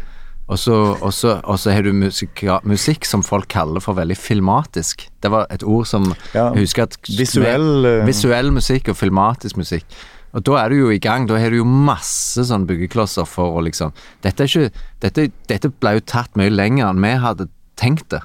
og 0.50 1.12
så, 1.14 1.70
har 1.70 1.82
du 1.86 1.92
musik, 1.94 2.42
musikk 2.66 3.06
som 3.06 3.22
folk 3.22 3.48
kaller 3.52 3.82
for 3.84 3.94
veldig 3.94 4.16
filmatisk. 4.18 5.06
Det 5.22 5.30
var 5.30 5.46
et 5.50 5.62
ord 5.62 5.86
som 5.86 6.08
Ja, 6.34 6.50
jeg 6.54 6.66
husker 6.66 6.88
at 6.88 6.96
visuell, 7.06 7.68
med, 7.84 8.06
Visuell 8.08 8.50
musikk 8.54 8.90
og 8.90 8.98
filmatisk 8.98 9.60
musikk. 9.60 9.86
Og 10.34 10.44
da 10.46 10.58
er 10.64 10.70
du 10.70 10.76
jo 10.76 10.90
i 10.94 10.98
gang. 11.02 11.26
Da 11.26 11.38
har 11.42 11.50
du 11.50 11.60
jo 11.60 11.66
masse 11.66 12.42
sånn 12.46 12.66
byggeklosser 12.68 13.26
for 13.26 13.58
å 13.58 13.64
liksom 13.66 13.94
Dette 14.22 14.46
er 14.46 14.50
ikke 14.50 14.84
Dette, 15.02 15.30
dette 15.50 15.70
ble 15.70 15.96
jo 15.98 16.04
tatt 16.06 16.36
mye 16.38 16.50
lenger 16.52 16.90
enn 16.90 17.02
vi 17.02 17.14
hadde 17.22 17.48
tenkt 17.80 18.10
det. 18.14 18.22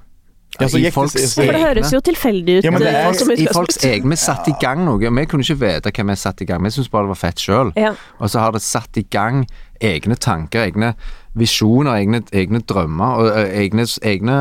Ja, 0.55 0.67
så 0.72 0.79
gikk 0.79 0.86
det- 0.86 0.94
folks 0.94 1.34
for 1.36 1.51
det 1.51 1.60
høres 1.60 1.91
jo 1.91 2.00
tilfeldig 2.00 2.60
ut. 2.60 2.63
Ja, 2.63 2.72
det 2.72 2.88
eh, 2.88 3.08
er- 3.08 3.13
som 3.13 3.32
I 3.32 3.48
folks 3.51 3.77
egne 3.84 4.10
Vi 4.10 4.15
satte 4.15 4.51
i 4.51 4.55
gang 4.62 4.86
noe. 4.86 4.98
Vi 5.00 5.25
kunne 5.25 5.44
ikke 5.44 5.60
vite 5.60 5.91
hva 5.91 6.05
vi 6.08 6.15
satte 6.15 6.41
i 6.44 6.46
gang. 6.46 6.63
Vi 6.63 6.70
syntes 6.70 6.89
bare 6.89 7.03
det 7.03 7.10
var 7.10 7.15
fett 7.15 7.36
sjøl. 7.44 7.74
Ja. 7.75 7.94
Og 8.20 8.29
så 8.29 8.39
har 8.39 8.51
det 8.51 8.62
satt 8.62 8.98
i 8.98 9.03
gang 9.03 9.46
egne 9.84 10.15
tanker, 10.15 10.70
egne 10.70 10.94
visjoner, 11.36 11.91
egne, 12.00 12.22
egne 12.36 12.62
drømmer 12.63 13.22
og 13.22 13.29
egne, 13.44 13.86
egne 14.08 14.38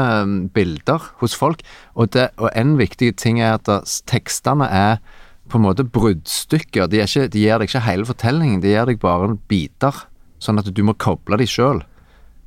bilder 0.54 1.10
hos 1.22 1.34
folk. 1.38 1.64
Og, 1.94 2.12
det, 2.14 2.28
og 2.38 2.50
en 2.54 2.76
viktig 2.78 3.14
ting 3.20 3.40
er 3.42 3.58
at 3.58 3.98
tekstene 4.10 4.68
er 4.70 5.02
på 5.50 5.58
en 5.58 5.66
måte 5.66 5.84
bruddstykker. 5.84 6.86
De, 6.90 7.02
ikke, 7.04 7.28
de 7.28 7.42
gir 7.42 7.58
deg 7.60 7.68
ikke 7.68 7.84
hele 7.84 8.08
fortellingen, 8.08 8.62
de 8.62 8.72
gir 8.72 8.88
deg 8.88 9.02
bare 9.02 9.34
biter. 9.50 10.06
Sånn 10.42 10.60
at 10.60 10.70
du 10.70 10.82
må 10.86 10.96
koble 11.00 11.38
de 11.40 11.48
sjøl. 11.48 11.82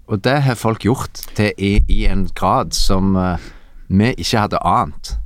Og 0.08 0.24
det 0.24 0.40
har 0.46 0.60
folk 0.60 0.86
gjort 0.88 1.26
til 1.36 1.52
i, 1.58 1.78
i 1.92 2.06
en 2.08 2.28
grad 2.38 2.72
som 2.76 3.16
uh, 3.20 3.36
vi 3.88 4.14
ikke 4.16 4.46
hadde 4.46 4.62
ant. 4.64 5.18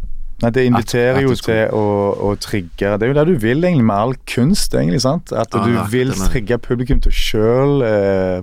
Nei, 0.41 0.51
Det 0.51 0.65
inviterer 0.65 1.17
At- 1.17 1.23
at 1.23 1.23
jo 1.23 1.35
til 1.35 1.75
å, 1.77 1.85
å 2.31 2.35
trigge 2.41 2.97
Det 2.97 3.05
er 3.05 3.11
jo 3.11 3.17
det 3.19 3.25
du 3.27 3.35
vil 3.37 3.63
egentlig 3.63 3.85
med 3.85 3.95
all 3.95 4.15
kunst, 4.25 4.73
egentlig. 4.73 5.01
sant? 5.01 5.31
At 5.31 5.53
ah, 5.55 5.65
du 5.65 5.75
vil 5.91 6.13
trigge 6.17 6.57
publikum 6.57 7.01
til 7.03 7.13
sjøl 7.13 7.83
eh, 7.85 8.41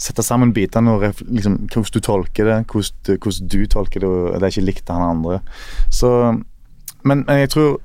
sette 0.00 0.24
sammen 0.24 0.54
bitene 0.56 0.94
og 0.96 1.04
liksom, 1.28 1.68
hvordan 1.68 1.92
du 1.92 2.00
tolker 2.00 2.48
det, 2.48 2.58
hvordan, 2.72 3.20
hvordan 3.20 3.52
du 3.52 3.60
tolker 3.66 4.00
det, 4.00 4.08
og 4.08 4.40
det 4.40 4.48
er 4.48 4.54
ikke 4.54 4.66
likt 4.70 4.88
han 4.88 5.04
andre. 5.04 5.40
Så 5.92 6.10
Men 7.02 7.24
men 7.26 7.38
jeg 7.44 7.50
tror 7.54 7.78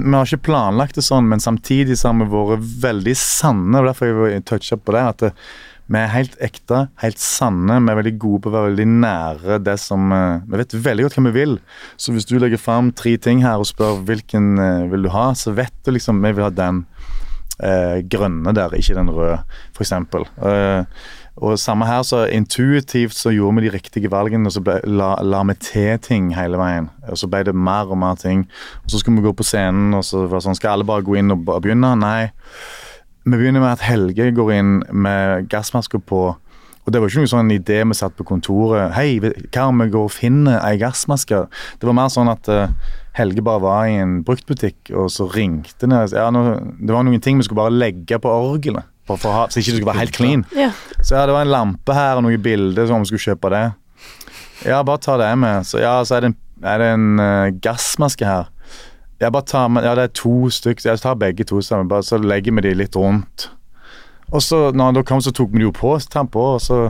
vi 0.00 0.14
har 0.14 0.24
ikke 0.24 0.46
planlagt 0.46 0.94
det 0.96 1.02
sånn, 1.04 1.26
men 1.28 1.42
samtidig 1.42 1.98
så 1.98 2.08
har 2.08 2.20
vi 2.22 2.28
vært 2.30 2.62
veldig 2.84 3.16
sanne. 3.16 3.80
og 3.80 3.88
Derfor 3.90 4.06
har 4.06 4.30
jeg 4.30 4.44
toucha 4.48 4.76
på 4.76 4.92
det. 4.92 5.00
at 5.00 5.18
det, 5.18 5.32
vi 5.90 5.98
er 5.98 6.12
helt 6.12 6.36
ekte, 6.38 6.84
helt 7.02 7.18
sanne. 7.18 7.80
Vi 7.82 7.90
er 7.90 7.98
veldig 7.98 8.16
gode 8.22 8.44
på 8.44 8.50
å 8.52 8.54
være 8.54 8.70
veldig 8.70 8.86
nære 9.02 9.56
det 9.66 9.74
som 9.82 10.12
eh, 10.14 10.42
Vi 10.46 10.60
vet 10.60 10.76
veldig 10.86 11.06
godt 11.06 11.16
hva 11.18 11.24
vi 11.26 11.32
vil. 11.34 11.56
Så 11.98 12.14
hvis 12.14 12.28
du 12.30 12.36
legger 12.38 12.62
fram 12.62 12.92
tre 12.94 13.16
ting 13.18 13.42
her 13.42 13.58
og 13.58 13.66
spør 13.66 14.04
hvilken 14.06 14.52
eh, 14.62 14.84
vil 14.92 15.08
du 15.08 15.10
ha, 15.10 15.32
så 15.34 15.54
vet 15.56 15.74
du 15.82 15.90
liksom 15.96 16.22
Vi 16.22 16.30
vil 16.36 16.46
ha 16.46 16.52
den 16.54 16.84
eh, 17.58 18.04
grønne 18.06 18.54
der, 18.54 18.76
ikke 18.78 18.94
den 19.00 19.10
røde, 19.10 19.40
f.eks. 19.74 19.92
Eh, 19.98 21.02
og 21.40 21.56
samme 21.58 21.86
her, 21.88 22.02
så 22.06 22.22
intuitivt 22.28 23.16
så 23.16 23.32
gjorde 23.32 23.58
vi 23.58 23.66
de 23.66 23.74
riktige 23.74 24.10
valgene, 24.12 24.46
og 24.46 24.54
så 24.54 24.62
ble, 24.62 24.76
la, 24.86 25.14
la 25.24 25.40
vi 25.48 25.56
til 25.64 25.94
ting 26.04 26.30
hele 26.36 26.60
veien. 26.60 26.90
Og 27.08 27.18
så 27.18 27.30
ble 27.32 27.42
det 27.48 27.56
mer 27.56 27.90
og 27.90 27.98
mer 27.98 28.18
ting. 28.20 28.44
Og 28.84 28.92
så 28.92 29.00
skulle 29.00 29.18
vi 29.18 29.26
gå 29.26 29.32
på 29.38 29.46
scenen, 29.46 29.94
og 29.96 30.04
så 30.06 30.26
var 30.26 30.38
det 30.38 30.46
sånn 30.46 30.58
Skal 30.58 30.76
alle 30.76 30.88
bare 30.88 31.06
gå 31.06 31.16
inn 31.18 31.32
og 31.32 31.46
begynne? 31.48 31.94
Nei. 31.98 32.30
Vi 33.24 33.36
begynner 33.36 33.60
med 33.60 33.74
at 33.74 33.82
Helge 33.84 34.30
går 34.32 34.52
inn 34.54 34.76
med 34.96 35.50
gassmasker 35.52 36.00
på. 36.00 36.22
Og 36.80 36.92
det 36.92 37.00
var 37.02 37.10
ikke 37.10 37.26
noe 37.26 37.30
sånn 37.30 37.52
idé 37.52 37.82
vi 37.84 37.96
satt 37.98 38.14
på 38.16 38.24
kontoret. 38.24 38.94
Hei, 38.96 39.18
hva 39.20 39.66
om 39.68 39.82
vi 39.82 39.90
går 39.92 40.06
og 40.08 40.14
finner 40.14 40.62
ei 40.64 40.78
gassmaske? 40.80 41.42
Det 41.76 41.88
var 41.88 41.96
mer 41.98 42.08
sånn 42.12 42.30
at 42.32 42.48
uh, 42.48 42.72
Helge 43.18 43.44
bare 43.44 43.60
var 43.60 43.90
i 43.90 43.98
en 44.00 44.22
bruktbutikk, 44.24 44.94
og 44.96 45.10
så 45.12 45.28
ringte 45.28 45.90
det. 45.90 46.00
Ja, 46.16 46.30
no, 46.32 46.56
det 46.80 46.96
var 46.96 47.04
noen 47.04 47.20
ting 47.20 47.36
vi 47.36 47.44
skulle 47.44 47.60
bare 47.60 47.76
legge 47.76 48.16
på 48.22 48.32
orgelet. 48.32 48.88
For, 49.10 49.20
for 49.20 49.52
så 49.52 49.60
ikke 49.60 49.74
det 49.74 49.76
skulle 49.76 49.90
være 49.90 50.04
helt 50.06 50.16
clean. 50.16 50.46
Ja. 50.56 50.70
Så 51.02 51.18
ja, 51.18 51.26
det 51.28 51.36
var 51.36 51.44
en 51.44 51.52
lampe 51.52 51.96
her 51.96 52.16
og 52.16 52.24
noen 52.24 52.40
bilder 52.40 52.88
så 52.88 52.96
om 52.96 53.04
vi 53.04 53.12
skulle 53.12 53.26
kjøpe 53.34 53.52
det. 53.52 53.64
Ja, 54.64 54.80
bare 54.86 55.02
ta 55.02 55.18
det 55.20 55.28
med. 55.40 55.68
Så 55.68 55.82
ja, 55.82 55.98
så 56.06 56.16
er 56.16 56.24
det 56.24 56.32
en, 56.32 56.38
er 56.72 56.80
det 56.80 56.88
en 56.96 57.08
uh, 57.20 57.52
gassmaske 57.60 58.24
her. 58.24 58.48
Ja, 59.20 59.30
bare 59.30 59.44
tar, 59.44 59.68
med, 59.68 59.84
ja, 59.84 59.94
det 59.94 60.02
er 60.08 60.12
to 60.16 60.48
stykker. 60.50 60.86
Jeg 60.90 61.00
tar 61.02 61.14
begge 61.20 61.44
to 61.44 61.60
sammen, 61.60 61.88
bare 61.88 62.02
så 62.06 62.16
legger 62.18 62.54
vi 62.56 62.60
de 62.68 62.74
litt 62.74 62.96
rundt. 62.96 63.50
Og 64.32 64.42
så 64.42 64.70
når 64.72 64.84
han 64.84 64.94
da 64.94 65.02
kom, 65.02 65.20
så 65.20 65.32
tok 65.34 65.50
vi 65.52 65.58
de 65.60 65.66
jo 65.68 65.72
på, 65.76 65.92
så 66.00 66.08
tar 66.08 66.22
han 66.24 66.30
på, 66.32 66.44
og 66.56 66.60
så 66.62 66.80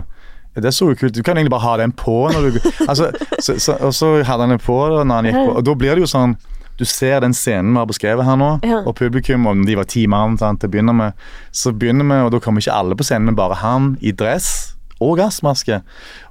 ja, 0.54 0.60
Det 0.60 0.72
så 0.74 0.90
jo 0.90 0.96
kult 0.98 1.14
Du 1.14 1.22
kan 1.22 1.36
egentlig 1.38 1.50
bare 1.54 1.62
ha 1.62 1.76
den 1.78 1.92
på 1.92 2.28
når 2.32 2.50
du 2.50 2.56
altså, 2.90 3.10
så, 3.38 3.54
så, 3.58 3.76
Og 3.86 3.94
så 3.94 4.08
hadde 4.26 4.42
han 4.42 4.50
den 4.50 4.58
på 4.58 4.76
da 4.90 5.04
når 5.06 5.14
han 5.14 5.28
gikk 5.30 5.38
på, 5.38 5.52
og 5.60 5.64
da 5.64 5.74
blir 5.78 5.94
det 5.94 6.02
jo 6.04 6.10
sånn 6.10 6.34
du 6.80 6.86
ser 6.88 7.20
den 7.20 7.34
scenen 7.36 7.74
vi 7.74 7.76
har 7.76 7.88
beskrevet 7.90 8.24
her 8.24 8.38
nå, 8.40 8.46
Ja. 8.64 8.78
og 8.88 8.94
publikum, 8.96 9.44
om 9.46 9.66
de 9.68 9.74
var 9.76 9.84
ti 9.84 10.06
mann 10.08 10.38
sant, 10.40 10.62
til 10.62 10.70
å 10.70 10.72
begynne 10.72 10.94
med, 10.96 11.12
så 11.52 11.74
begynner 11.76 12.06
vi, 12.08 12.16
og 12.24 12.30
da 12.32 12.38
kommer 12.40 12.62
ikke 12.64 12.72
alle 12.72 12.96
på 12.96 13.04
scenen, 13.04 13.26
men 13.28 13.36
bare 13.36 13.58
han 13.60 13.90
i 14.00 14.14
dress 14.16 14.69
og 15.00 15.16
gassmaske. 15.18 15.80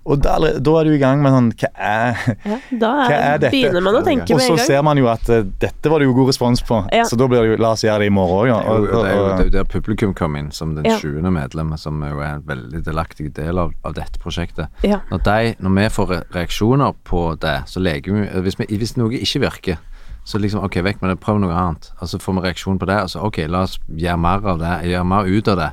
Og 0.06 0.20
da, 0.22 0.36
da 0.40 0.74
er 0.80 0.84
du 0.88 0.92
i 0.94 1.00
gang 1.02 1.22
med 1.22 1.34
sånn 1.34 1.48
Hva 1.60 1.70
er 1.76 2.20
Ja, 2.46 2.58
da 2.80 2.90
Hva 3.10 3.14
er 3.14 3.24
er, 3.34 3.38
dette? 3.42 3.52
begynner 3.54 3.82
man 3.84 3.98
å 4.00 4.02
tenke 4.06 4.32
Og 4.34 4.38
med 4.40 4.46
så 4.46 4.54
en 4.54 4.58
gang. 4.58 4.66
ser 4.68 4.84
man 4.86 4.98
jo 5.02 5.08
at 5.12 5.30
uh, 5.30 5.42
dette 5.62 5.90
var 5.92 6.00
det 6.00 6.08
jo 6.08 6.14
god 6.18 6.30
respons 6.32 6.62
på, 6.66 6.80
Ja. 6.94 7.04
så 7.10 7.18
da 7.20 7.28
blir 7.28 7.42
det 7.44 7.52
jo 7.52 7.58
La 7.64 7.72
oss 7.76 7.84
gjøre 7.84 8.00
det 8.00 8.08
i 8.08 8.14
morgen 8.14 8.38
òg, 8.40 8.48
ja. 8.48 8.60
Det 8.60 8.70
er 8.70 8.78
jo- 8.78 8.80
Og- 8.80 8.94
og- 8.94 9.04
det 9.06 9.12
er 9.12 9.16
jo 9.18 9.24
og- 9.26 9.30
det 9.30 9.40
er 9.42 9.50
jo 9.50 9.56
der 9.58 9.70
publikum 9.74 10.14
kom 10.16 10.36
inn, 10.36 10.52
som 10.52 10.76
den 10.76 10.86
Ja. 10.86 10.98
sjuende 10.98 11.32
medlemmet, 11.34 11.80
som 11.80 12.02
jo 12.02 12.20
er 12.20 12.36
en 12.36 12.42
veldig 12.42 12.84
delaktig 12.86 13.34
del 13.34 13.58
av, 13.60 13.74
av 13.84 13.94
dette 13.94 14.18
prosjektet. 14.20 14.68
Ja. 14.84 15.02
Når, 15.12 15.24
de, 15.24 15.56
når 15.60 15.76
vi 15.76 15.90
får 15.90 16.24
reaksjoner 16.34 16.94
på 17.06 17.40
det, 17.40 17.58
så 17.68 17.80
leker 17.82 18.12
vi 18.14 18.42
hvis, 18.42 18.56
vi 18.58 18.66
hvis 18.78 18.98
noe 18.98 19.10
ikke 19.12 19.42
virker, 19.42 19.78
så 20.26 20.38
liksom 20.40 20.64
ok, 20.64 20.76
vekk 20.86 21.02
med 21.02 21.10
det, 21.12 21.20
prøv 21.20 21.40
noe 21.40 21.54
annet. 21.54 21.92
Og 22.02 22.08
så 22.08 22.20
får 22.20 22.34
vi 22.42 22.48
reaksjon 22.50 22.78
på 22.80 22.86
det, 22.86 23.02
og 23.02 23.10
så 23.10 23.24
ok, 23.26 23.38
la 23.48 23.62
oss 23.64 23.80
gjøre 23.90 24.20
mer 24.20 24.46
av 24.48 24.60
det, 24.60 24.90
gjøre 24.92 25.06
mer 25.06 25.26
ut 25.26 25.48
av 25.48 25.58
det. 25.58 25.72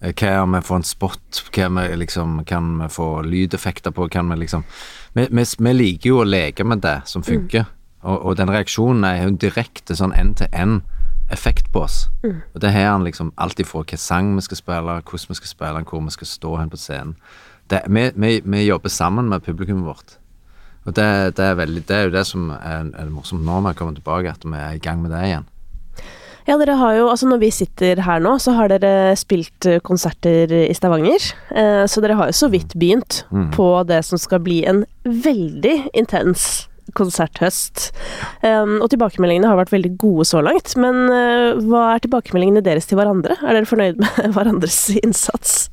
Eh, 0.00 0.14
Hva 0.16 0.42
om 0.42 0.56
vi 0.56 0.62
får 0.64 0.80
en 0.80 0.86
spot, 0.88 1.42
hva 1.52 1.68
vi 1.76 1.96
liksom, 2.00 2.40
kan 2.48 2.78
vi 2.80 2.88
få 2.88 3.08
lydeffekter 3.26 3.92
på, 3.92 4.08
kan 4.08 4.28
vi 4.30 4.36
liksom 4.44 4.64
Vi, 5.12 5.26
vi, 5.30 5.44
vi 5.58 5.72
liker 5.74 6.08
jo 6.08 6.20
å 6.22 6.24
leke 6.28 6.64
med 6.64 6.80
det 6.84 7.00
som 7.10 7.22
funker, 7.26 7.64
og, 8.02 8.16
og 8.30 8.36
den 8.38 8.50
reaksjonen 8.50 9.04
er 9.04 9.24
jo 9.24 9.32
direkte 9.42 9.96
sånn 9.98 10.14
end-til-end-effekt 10.14 11.72
på 11.74 11.82
oss. 11.82 12.04
Mm. 12.22 12.36
Og 12.54 12.60
det 12.62 12.70
har 12.70 12.92
han 12.92 13.04
liksom 13.04 13.32
alltid 13.34 13.66
fra 13.66 13.82
hvilken 13.82 13.98
sang 13.98 14.30
vi 14.36 14.44
skal 14.46 14.60
spille, 14.60 14.94
hvordan 15.02 15.32
vi 15.32 15.38
skal 15.40 15.50
spille 15.50 15.82
hvor 15.90 16.04
vi 16.06 16.14
skal 16.14 16.30
stå 16.30 16.54
hen 16.60 16.70
på 16.70 16.78
scenen. 16.78 17.16
Det, 17.70 17.82
vi, 17.90 18.40
vi 18.44 18.62
jobber 18.68 18.88
sammen 18.88 19.28
med 19.28 19.42
publikummet 19.42 19.90
vårt. 19.90 20.14
Og 20.86 20.94
det, 20.94 21.36
det, 21.36 21.44
er 21.44 21.58
veldig, 21.58 21.82
det 21.88 21.96
er 21.96 22.06
jo 22.06 22.14
det 22.14 22.26
som 22.26 22.48
er, 22.54 22.88
er 22.94 23.10
morsomt 23.12 23.44
nå 23.44 23.58
når 23.58 23.74
vi 23.74 23.80
kommer 23.82 23.98
tilbake, 23.98 24.32
at 24.32 24.46
vi 24.46 24.56
er 24.62 24.78
i 24.78 24.82
gang 24.82 25.02
med 25.02 25.12
det 25.12 25.26
igjen. 25.26 25.50
Ja, 26.50 26.56
dere 26.58 26.74
har 26.80 26.96
jo, 26.98 27.04
altså 27.12 27.28
når 27.30 27.38
vi 27.44 27.50
sitter 27.54 28.00
her 28.02 28.18
nå, 28.24 28.32
så 28.42 28.56
har 28.56 28.72
dere 28.72 29.12
spilt 29.18 29.68
eh, 29.70 29.78
konserter 29.86 30.50
i 30.66 30.74
Stavanger. 30.74 31.28
Eh, 31.54 31.84
så 31.86 32.02
dere 32.02 32.16
har 32.18 32.32
jo 32.32 32.38
så 32.40 32.48
vidt 32.50 32.74
begynt 32.74 33.20
Mm. 33.30 33.52
på 33.54 33.68
det 33.86 34.00
som 34.04 34.18
skal 34.18 34.40
bli 34.42 34.64
en 34.66 34.82
veldig 35.06 35.76
intens 35.94 36.66
konserthøst. 36.98 37.92
Um, 38.42 38.80
og 38.82 38.88
tilbakemeldingene 38.90 39.46
har 39.46 39.58
vært 39.60 39.70
veldig 39.70 39.92
gode 40.02 40.24
så 40.26 40.40
langt. 40.42 40.72
Men 40.80 41.04
eh, 41.14 41.60
hva 41.70 41.84
er 41.94 42.02
tilbakemeldingene 42.02 42.64
deres 42.66 42.88
til 42.90 42.98
hverandre? 42.98 43.36
Er 43.46 43.54
dere 43.60 43.68
fornøyd 43.70 44.00
med 44.02 44.18
hverandres 44.34 44.80
innsats? 44.98 45.68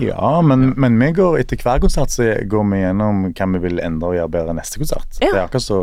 Ja, 0.00 0.38
men, 0.40 0.70
men 0.80 0.96
vi 0.96 1.10
går 1.18 1.42
etter 1.42 1.60
hver 1.60 1.82
konsert 1.84 2.14
så 2.14 2.30
går 2.48 2.64
vi 2.72 2.80
gjennom 2.80 3.26
hva 3.36 3.48
vi 3.52 3.60
vil 3.66 3.82
endre 3.84 4.08
og 4.08 4.16
gjøre 4.16 4.32
bedre 4.38 4.54
neste 4.56 4.80
konsert. 4.80 5.18
Ja. 5.20 5.28
Det 5.28 5.36
er 5.36 5.44
akkurat 5.44 5.66
så 5.68 5.80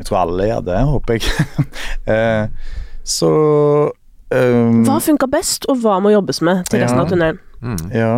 Jeg 0.00 0.06
tror 0.08 0.22
alle 0.22 0.46
gjør 0.48 0.62
det, 0.70 0.78
håper 0.88 1.18
jeg. 1.18 1.66
eh, 2.14 2.78
så 3.10 3.30
um, 4.30 4.84
Hva 4.86 5.00
funka 5.02 5.28
best, 5.30 5.66
og 5.70 5.82
hva 5.82 5.98
må 6.02 6.12
jobbes 6.14 6.40
med 6.46 6.64
til 6.70 6.82
resten 6.84 7.00
Ja. 7.00 7.04
av 7.04 7.10
turneen? 7.10 7.40
Mm. 7.60 7.82
Ja. 7.94 8.14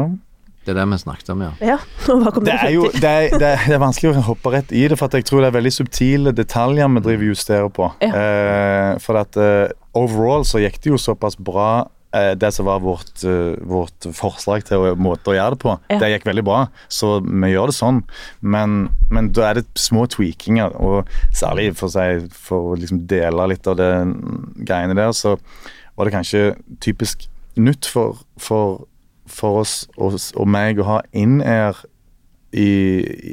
Det 0.63 0.71
er 0.71 0.77
det 0.79 0.85
vi 0.93 0.99
snakket 1.03 1.31
om, 1.35 1.41
ja. 1.43 1.51
Ja, 1.73 1.79
hva 2.07 2.31
kom 2.31 2.45
Det 2.47 2.55
er 2.55 2.71
jo 2.71 2.85
det 2.95 3.03
er, 3.03 3.33
det, 3.35 3.49
er, 3.49 3.65
det 3.67 3.75
er 3.75 3.81
vanskelig 3.83 4.13
å 4.15 4.23
hoppe 4.29 4.53
rett 4.55 4.71
i 4.71 4.85
det, 4.87 4.99
for 5.01 5.11
at 5.11 5.17
jeg 5.19 5.27
tror 5.27 5.43
det 5.43 5.49
er 5.51 5.57
veldig 5.57 5.73
subtile 5.75 6.35
detaljer 6.39 6.93
vi 6.95 7.03
driver 7.09 7.27
justerer 7.33 7.73
på. 7.75 7.89
Ja. 8.05 8.13
Eh, 8.15 8.93
for 9.03 9.19
at 9.19 9.39
eh, 9.43 9.73
overall 9.99 10.47
så 10.47 10.63
gikk 10.63 10.79
det 10.85 10.93
jo 10.93 11.01
såpass 11.03 11.35
bra. 11.35 11.89
Eh, 12.15 12.33
det 12.39 12.53
som 12.55 12.67
var 12.67 12.81
vårt, 12.85 13.25
eh, 13.25 13.57
vårt 13.69 14.09
forslag 14.15 14.65
til 14.69 14.95
måte 15.01 15.33
å 15.33 15.37
gjøre 15.37 15.57
det 15.57 15.61
på, 15.65 15.79
Ja. 15.91 15.99
det 15.99 16.11
gikk 16.13 16.27
veldig 16.31 16.45
bra. 16.45 16.69
Så 16.89 17.21
vi 17.25 17.53
gjør 17.53 17.73
det 17.73 17.77
sånn. 17.79 18.03
Men, 18.41 18.91
men 19.11 19.31
da 19.33 19.51
er 19.51 19.55
det 19.61 19.67
små 19.75 20.07
tweakinger, 20.07 20.75
og 20.81 21.07
særlig 21.33 21.75
for, 21.77 21.89
seg, 21.89 22.31
for 22.33 22.73
å 22.73 22.79
liksom 22.79 23.07
dele 23.07 23.49
litt 23.49 23.67
av 23.67 23.77
det 23.77 23.93
greiene 24.65 24.97
der, 24.97 25.13
så 25.13 25.37
var 25.97 26.09
det 26.09 26.15
kanskje 26.15 26.57
typisk 26.81 27.29
nytt 27.57 27.87
for, 27.87 28.17
for, 28.41 28.87
for 29.29 29.61
oss 29.61 29.87
og, 29.99 30.17
og 30.37 30.49
meg 30.49 30.81
å 30.81 30.89
ha 30.89 31.01
in-air 31.13 31.77
i, 32.53 32.69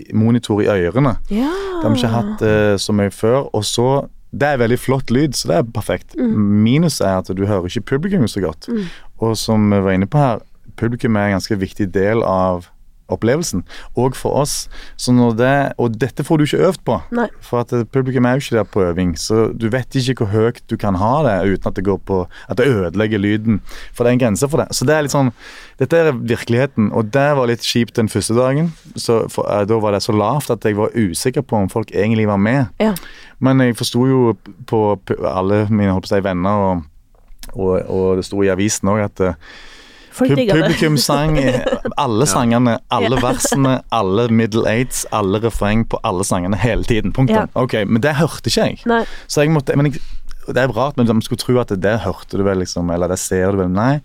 i 0.10 0.16
monitor 0.16 0.62
i 0.64 0.68
ørene. 0.72 1.18
Ja. 1.32 1.50
Det 1.52 1.84
har 1.84 1.94
vi 1.94 2.00
ikke 2.00 2.14
hatt 2.14 2.44
uh, 2.44 2.76
så 2.80 2.96
mye 2.96 3.12
før. 3.12 3.50
Og 3.56 3.66
så 3.68 3.88
Det 4.32 4.46
er 4.46 4.60
veldig 4.62 4.78
flott 4.80 5.10
lyd, 5.12 5.34
så 5.34 5.50
det 5.50 5.56
er 5.58 5.70
perfekt. 5.74 6.16
Minus 6.20 7.00
er 7.02 7.18
at 7.22 7.32
du 7.34 7.46
hører 7.50 7.66
ikke 7.66 7.96
publikum 7.96 8.28
så 8.30 8.44
godt. 8.44 8.70
Og 9.18 9.38
som 9.38 9.72
vi 9.72 9.80
var 9.82 9.96
inne 9.98 10.08
på 10.10 10.22
her, 10.22 10.44
publikum 10.78 11.16
er 11.16 11.30
en 11.32 11.40
ganske 11.40 11.58
viktig 11.60 11.90
del 11.94 12.22
av 12.24 12.70
opplevelsen. 13.14 13.64
Og 14.00 14.18
for 14.18 14.42
oss. 14.42 14.56
Det, 15.00 15.56
og 15.82 15.96
dette 16.00 16.24
får 16.26 16.38
du 16.38 16.46
ikke 16.46 16.62
øvd 16.70 16.82
på. 16.86 16.98
Nei. 17.16 17.28
For 17.46 17.64
at 17.64 17.74
eh, 17.76 17.86
publikum 17.88 18.28
er 18.28 18.38
jo 18.38 18.44
ikke 18.44 18.58
der 18.58 18.68
på 18.70 18.84
øving, 18.86 19.16
så 19.20 19.50
du 19.54 19.68
vet 19.74 19.96
ikke 19.96 20.24
hvor 20.24 20.32
høyt 20.34 20.62
du 20.70 20.76
kan 20.80 20.98
ha 21.00 21.14
det 21.26 21.36
uten 21.56 21.70
at 21.70 21.78
det 21.78 21.86
går 21.88 22.00
på 22.06 22.20
At 22.50 22.58
det 22.60 22.68
ødelegger 22.68 23.22
lyden. 23.22 23.62
For 23.94 24.04
det 24.04 24.12
er 24.12 24.18
en 24.18 24.24
grense 24.26 24.50
for 24.50 24.62
det. 24.62 24.70
Så 24.76 24.86
det 24.88 24.96
er 24.96 25.06
litt 25.06 25.16
sånn 25.16 25.32
Dette 25.80 25.96
er 25.96 26.12
virkeligheten, 26.12 26.92
og 26.92 27.12
det 27.16 27.28
var 27.38 27.48
litt 27.50 27.64
kjipt 27.66 27.96
den 27.96 28.12
første 28.12 28.36
dagen. 28.36 28.74
Så 28.96 29.22
for, 29.32 29.48
uh, 29.48 29.64
Da 29.68 29.80
var 29.80 29.96
det 29.96 30.04
så 30.04 30.16
lavt 30.16 30.52
at 30.52 30.66
jeg 30.66 30.78
var 30.78 30.96
usikker 30.96 31.46
på 31.46 31.64
om 31.64 31.70
folk 31.72 31.94
egentlig 31.96 32.28
var 32.28 32.38
med. 32.42 32.68
Ja. 32.80 32.94
Men 33.40 33.64
jeg 33.64 33.78
forsto 33.80 34.06
jo 34.08 34.22
på 34.68 35.00
alle 35.24 35.66
mine 35.72 35.94
holdt 35.96 36.10
på 36.10 36.12
å 36.12 36.18
si, 36.18 36.24
venner, 36.26 36.64
og, 36.66 36.82
og, 37.56 37.76
og 37.88 38.20
det 38.20 38.26
sto 38.28 38.44
i 38.44 38.52
avisen 38.52 38.92
òg, 38.92 39.06
at 39.08 39.24
eh, 39.24 39.38
Folk 40.20 40.34
Pub 40.36 40.40
det. 40.42 40.50
publikum 40.54 40.98
sang 41.02 41.38
alle 41.98 42.26
sangene, 42.30 42.78
alle 42.92 43.16
Ja. 43.16 43.22
versene, 43.24 43.78
alle 43.96 44.28
middle 44.30 44.66
aids, 44.70 45.06
alle 45.16 45.40
refreng 45.44 45.86
på 45.90 46.00
alle 46.04 46.24
sangene 46.28 46.60
hele 46.60 46.84
tiden. 46.84 47.14
Punktum. 47.16 47.36
Ja. 47.36 47.48
Ok, 47.56 47.74
Men 47.88 48.02
det 48.04 48.16
hørte 48.20 48.52
ikke 48.52 48.68
jeg. 48.68 48.80
Nei. 48.86 49.04
Så 49.28 49.42
jeg 49.44 49.52
måtte, 49.56 49.76
men 49.80 49.92
jeg, 49.92 50.02
Det 50.50 50.58
er 50.58 50.72
rart, 50.74 50.96
men 50.98 51.06
de 51.06 51.14
skulle 51.22 51.38
tro 51.38 51.60
at 51.62 51.68
det, 51.70 51.82
det 51.84 52.00
hørte 52.02 52.38
du 52.38 52.44
vel, 52.44 52.58
liksom, 52.64 52.90
eller 52.90 53.08
det 53.12 53.20
ser 53.22 53.52
du 53.54 53.58
vel. 53.60 53.70
Nei. 53.70 54.00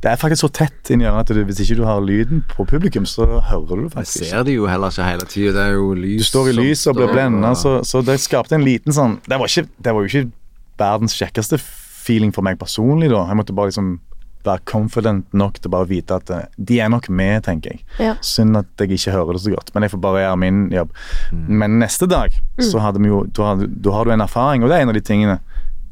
Det 0.00 0.10
er 0.12 0.16
faktisk 0.16 0.44
så 0.44 0.48
tett 0.52 0.90
inni 0.92 1.04
øret 1.04 1.30
at 1.30 1.34
du, 1.36 1.42
hvis 1.44 1.60
ikke 1.60 1.76
du 1.76 1.84
har 1.84 2.00
lyden 2.00 2.42
på 2.48 2.64
publikum, 2.68 3.04
så 3.08 3.24
hører 3.40 3.76
du 3.76 3.82
det 3.84 3.92
faktisk 3.92 4.16
ikke. 4.22 4.30
ser 4.30 4.42
det 4.44 4.54
jo 4.54 4.66
heller 4.68 4.88
ikke 4.92 5.04
hele 5.10 5.26
tida. 5.28 5.52
Det 5.52 5.62
er 5.64 5.72
jo 5.76 5.94
lys 5.96 6.18
Du 6.20 6.24
står 6.24 6.48
i 6.48 6.52
lys 6.52 6.64
lyset 6.70 6.86
og 6.92 6.96
blir 6.96 7.12
blenda, 7.12 7.52
så, 7.54 7.82
så 7.84 8.00
det 8.04 8.16
skapte 8.20 8.52
en 8.56 8.64
liten 8.64 8.92
sånn 8.96 9.18
det 9.28 9.38
var, 9.40 9.46
ikke, 9.48 9.68
det 9.84 9.94
var 9.94 10.04
jo 10.04 10.08
ikke 10.12 10.32
verdens 10.80 11.14
kjekkeste 11.16 11.58
feeling 12.04 12.32
for 12.36 12.42
meg 12.44 12.58
personlig, 12.60 13.08
da. 13.12 13.22
Jeg 13.28 13.36
måtte 13.36 13.54
bare 13.56 13.72
liksom 13.72 13.98
være 14.46 14.64
confident 14.68 15.32
nok 15.36 15.58
til 15.60 15.72
bare 15.72 15.86
å 15.86 15.90
vite 15.90 16.18
at 16.20 16.30
eh, 16.34 16.46
de 16.56 16.78
er 16.82 16.92
nok 16.92 17.08
med, 17.08 17.44
tenker 17.46 17.74
jeg. 17.74 17.84
Ja. 18.02 18.14
Synd 18.24 18.58
at 18.60 18.70
jeg 18.80 18.96
ikke 18.98 19.14
hører 19.14 19.36
det 19.36 19.44
så 19.44 19.54
godt, 19.54 19.72
men 19.74 19.86
jeg 19.86 19.94
får 19.94 20.02
bare 20.04 20.24
gjøre 20.24 20.40
min 20.44 20.64
jobb. 20.74 20.94
Men 21.32 21.78
neste 21.82 22.08
dag 22.10 22.34
så 22.62 22.82
hadde 22.82 23.02
vi 23.02 23.12
jo 23.12 23.24
da, 23.34 23.54
har 23.94 24.06
du 24.06 24.14
en 24.14 24.24
erfaring, 24.24 24.64
og 24.64 24.70
det 24.70 24.78
er 24.78 24.86
en 24.86 24.94
av 24.94 24.98
de 24.98 25.04
tingene. 25.04 25.38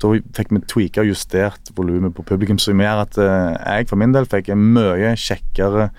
Da 0.03 0.11
fikk 0.35 0.51
vi 0.51 0.61
tweaka 0.67 1.05
og 1.05 1.12
justert 1.12 1.71
volumet 1.77 2.15
på 2.17 2.25
publikum, 2.27 2.59
som 2.59 2.81
gjør 2.83 3.05
at 3.05 3.19
eh, 3.23 3.53
jeg 3.79 3.91
for 3.91 4.01
min 4.03 4.15
del 4.15 4.27
fikk 4.31 4.51
en 4.51 4.65
mye 4.75 5.15
kjekkere 5.19 5.91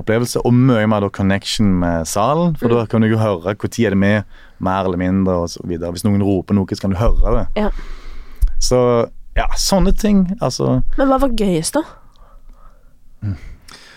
opplevelse, 0.00 0.42
og 0.42 0.56
mye 0.56 0.88
mer 0.90 1.06
da 1.06 1.10
connection 1.14 1.70
med 1.82 2.08
salen. 2.10 2.56
For 2.58 2.72
da 2.72 2.84
kan 2.90 3.04
du 3.04 3.12
jo 3.12 3.22
høre 3.22 3.54
når 3.54 3.80
er 3.86 3.94
det 3.94 4.02
med, 4.02 4.38
mer 4.62 4.86
eller 4.86 5.00
mindre, 5.00 5.42
og 5.44 5.50
så 5.54 5.62
videre. 5.66 5.94
Hvis 5.94 6.06
noen 6.06 6.22
roper 6.26 6.58
noe, 6.58 6.74
så 6.74 6.86
kan 6.86 6.94
du 6.94 7.00
høre 7.00 7.36
det. 7.38 7.46
Ja. 7.64 7.70
Så 8.62 8.78
ja, 9.38 9.48
sånne 9.56 9.94
ting. 9.96 10.26
Altså 10.44 10.80
Men 10.98 11.08
hva 11.08 11.18
var 11.22 11.32
gøyest, 11.38 11.78
da? 11.78 11.84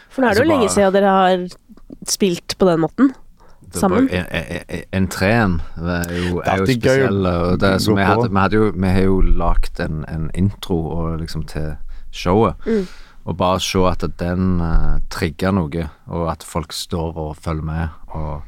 For 0.09 0.21
nå 0.23 0.27
er 0.29 0.33
det 0.33 0.39
Altså, 0.39 0.43
jo 0.43 0.49
lenge 0.51 0.69
siden 0.71 0.93
dere 0.95 1.13
har 1.15 1.47
spilt 2.07 2.55
på 2.59 2.67
den 2.69 2.79
måten. 2.85 3.13
Det 3.65 3.81
Sammen. 3.81 4.07
en- 4.09 4.25
en- 4.31 4.63
en- 4.69 4.83
Entreen 4.93 5.61
er 5.77 6.11
jo, 6.13 6.39
er 6.45 6.57
jo 6.61 6.65
spesiell. 6.65 7.25
Og 7.27 7.59
det, 7.59 7.81
så 7.81 7.95
vi, 7.95 8.01
hadde, 8.03 8.29
vi, 8.29 8.37
hadde 8.39 8.55
jo, 8.55 8.71
vi 8.75 8.87
har 8.87 9.01
jo 9.03 9.21
lagd 9.21 9.79
en, 9.79 10.05
en 10.07 10.29
intro 10.33 10.77
og 10.91 11.19
liksom 11.19 11.43
til 11.47 11.75
showet. 12.11 12.55
Mm. 12.65 12.87
Og 13.25 13.37
bare 13.37 13.59
se 13.59 13.79
at 13.89 14.03
den 14.19 14.61
uh, 14.61 14.99
trigger 15.09 15.51
noe, 15.51 15.89
og 16.07 16.31
at 16.31 16.43
folk 16.43 16.71
står 16.71 17.17
og 17.17 17.35
følger 17.41 17.63
med. 17.63 17.87
Og 18.07 18.41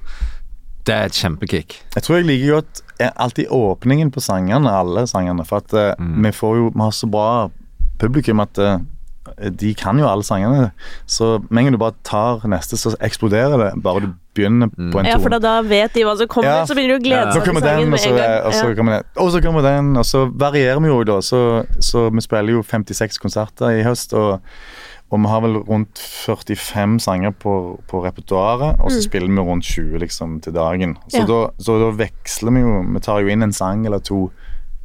det 0.85 0.95
er 0.95 1.05
et 1.09 1.11
kjempekick. 1.17 1.81
Jeg 1.95 2.03
tror 2.03 2.15
jeg 2.15 2.25
liker 2.29 2.53
godt 2.61 2.81
eh, 2.99 3.09
alltid 3.17 3.47
åpningen 3.51 4.11
på 4.11 4.21
sangene, 4.21 4.69
alle 4.71 5.07
sangene. 5.07 5.43
For 5.45 5.57
at 5.57 5.73
uh, 5.73 5.95
Mm. 5.99 6.23
vi 6.23 6.31
får 6.31 6.55
jo 6.57 6.69
Vi 6.75 6.79
har 6.81 6.91
så 6.91 7.07
bra 7.11 7.49
publikum 7.99 8.39
at 8.39 8.57
eh, 8.57 8.77
de 9.59 9.73
kan 9.77 9.97
jo 9.99 10.07
alle 10.07 10.23
sangene. 10.23 10.71
Så 11.05 11.37
med 11.49 11.59
en 11.61 11.65
gang 11.67 11.75
du 11.75 11.81
bare 11.81 11.95
tar 12.03 12.45
neste, 12.47 12.77
så 12.77 12.95
eksploderer 13.01 13.57
det. 13.57 13.83
Bare 13.83 14.01
du 14.05 14.07
begynner 14.37 14.67
på 14.69 14.81
en 14.81 14.91
tone. 14.93 15.09
Ja, 15.09 15.17
for 15.17 15.29
da, 15.33 15.39
da 15.39 15.61
vet 15.65 15.93
de 15.93 16.03
hva 16.05 16.15
som 16.17 16.27
kommer, 16.27 16.49
Ja. 16.61 16.65
så 16.65 16.75
begynner 16.77 16.97
du 16.97 17.01
å 17.01 17.05
glede. 17.09 17.33
Seg 17.33 17.43
til 17.43 17.61
sangen 17.61 17.89
med 17.89 17.99
så, 17.99 18.09
en 18.09 18.17
gang. 18.17 18.45
og 18.45 18.53
så 18.53 18.75
kommer 18.75 18.91
den, 18.97 19.03
og 19.17 19.31
så 19.31 19.41
kommer 19.41 19.61
den, 19.65 19.93
og 19.97 20.05
så 20.05 20.25
varierer 20.31 20.81
vi 20.83 20.87
jo 20.93 21.03
da. 21.03 21.21
Så, 21.21 21.65
så 21.79 22.09
vi 22.13 22.21
spiller 22.21 22.53
jo 22.59 22.61
56 22.63 23.17
konserter 23.23 23.79
i 23.79 23.83
høst, 23.83 24.13
og, 24.13 24.41
og 25.09 25.19
vi 25.23 25.27
har 25.31 25.41
vel 25.41 25.57
rundt 25.69 25.97
45 25.97 26.99
sanger 26.99 27.31
på, 27.31 27.53
på 27.87 28.03
repertoaret, 28.05 28.77
og 28.83 28.91
så 28.91 29.01
spiller 29.01 29.31
vi 29.31 29.39
rundt 29.49 29.65
20 29.65 29.97
liksom 30.03 30.39
til 30.43 30.53
dagen. 30.53 30.97
Så, 31.09 31.23
Ja. 31.23 31.25
da, 31.25 31.39
så 31.59 31.79
da 31.81 31.91
veksler 32.03 32.51
vi 32.53 32.61
jo 32.61 32.83
Vi 32.93 32.99
tar 32.99 33.21
jo 33.21 33.27
inn 33.31 33.41
en 33.43 33.53
sang 33.53 33.85
eller 33.85 33.99
to 33.99 34.29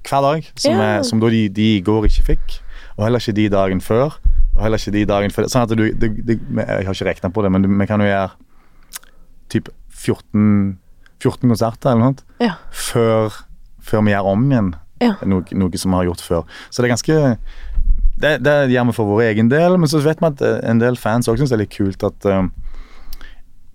hver 0.09 0.22
dag, 0.22 0.46
som, 0.57 0.72
Ja. 0.72 0.83
er, 0.98 1.02
som 1.02 1.20
da 1.20 1.28
de, 1.31 1.48
de 1.48 1.76
i 1.76 1.81
går 1.81 2.05
ikke 2.09 2.24
fikk, 2.33 2.61
og 2.96 3.05
heller 3.05 3.20
ikke 3.20 3.35
de 3.37 3.48
dagen 3.48 3.81
før. 3.81 4.16
Og 4.56 4.62
heller 4.66 4.78
ikke 4.78 4.92
de 4.92 5.04
dagen 5.08 5.30
før. 5.32 5.46
Sånn 5.48 5.64
at 5.64 5.72
du, 5.76 5.84
du, 5.96 6.08
du 6.22 6.32
Jeg 6.36 6.86
har 6.86 6.92
ikke 6.92 7.08
regna 7.08 7.30
på 7.32 7.42
det, 7.44 7.50
men 7.54 7.66
vi 7.80 7.86
kan 7.88 8.00
jo 8.04 8.06
gjøre 8.10 8.30
typ 9.52 9.68
14, 10.02 10.78
14 11.22 11.48
konserter 11.52 11.92
eller 11.92 12.10
noe 12.12 12.42
Ja. 12.42 12.54
før, 12.72 13.32
før 13.84 14.02
vi 14.06 14.12
gjør 14.14 14.28
om 14.32 14.46
igjen 14.50 14.72
Ja. 15.02 15.14
noe, 15.26 15.44
noe 15.52 15.78
som 15.80 15.90
vi 15.92 15.96
har 16.02 16.04
gjort 16.10 16.20
før. 16.24 16.44
Så 16.70 16.82
det 16.82 16.90
er 16.90 16.94
ganske 16.96 17.18
Det, 18.22 18.36
det 18.44 18.70
gjør 18.70 18.86
vi 18.86 18.92
for 18.94 19.08
vår 19.08 19.22
egen 19.32 19.48
del, 19.50 19.76
men 19.80 19.88
så 19.90 19.98
vet 20.04 20.20
vi 20.20 20.26
at 20.28 20.42
eh, 20.46 20.60
en 20.70 20.78
del 20.78 20.94
fans 21.00 21.26
også 21.26 21.40
syns 21.42 21.50
det 21.50 21.56
er 21.56 21.62
litt 21.64 21.74
kult 21.74 22.04
at 22.06 22.26
eh, 22.30 22.44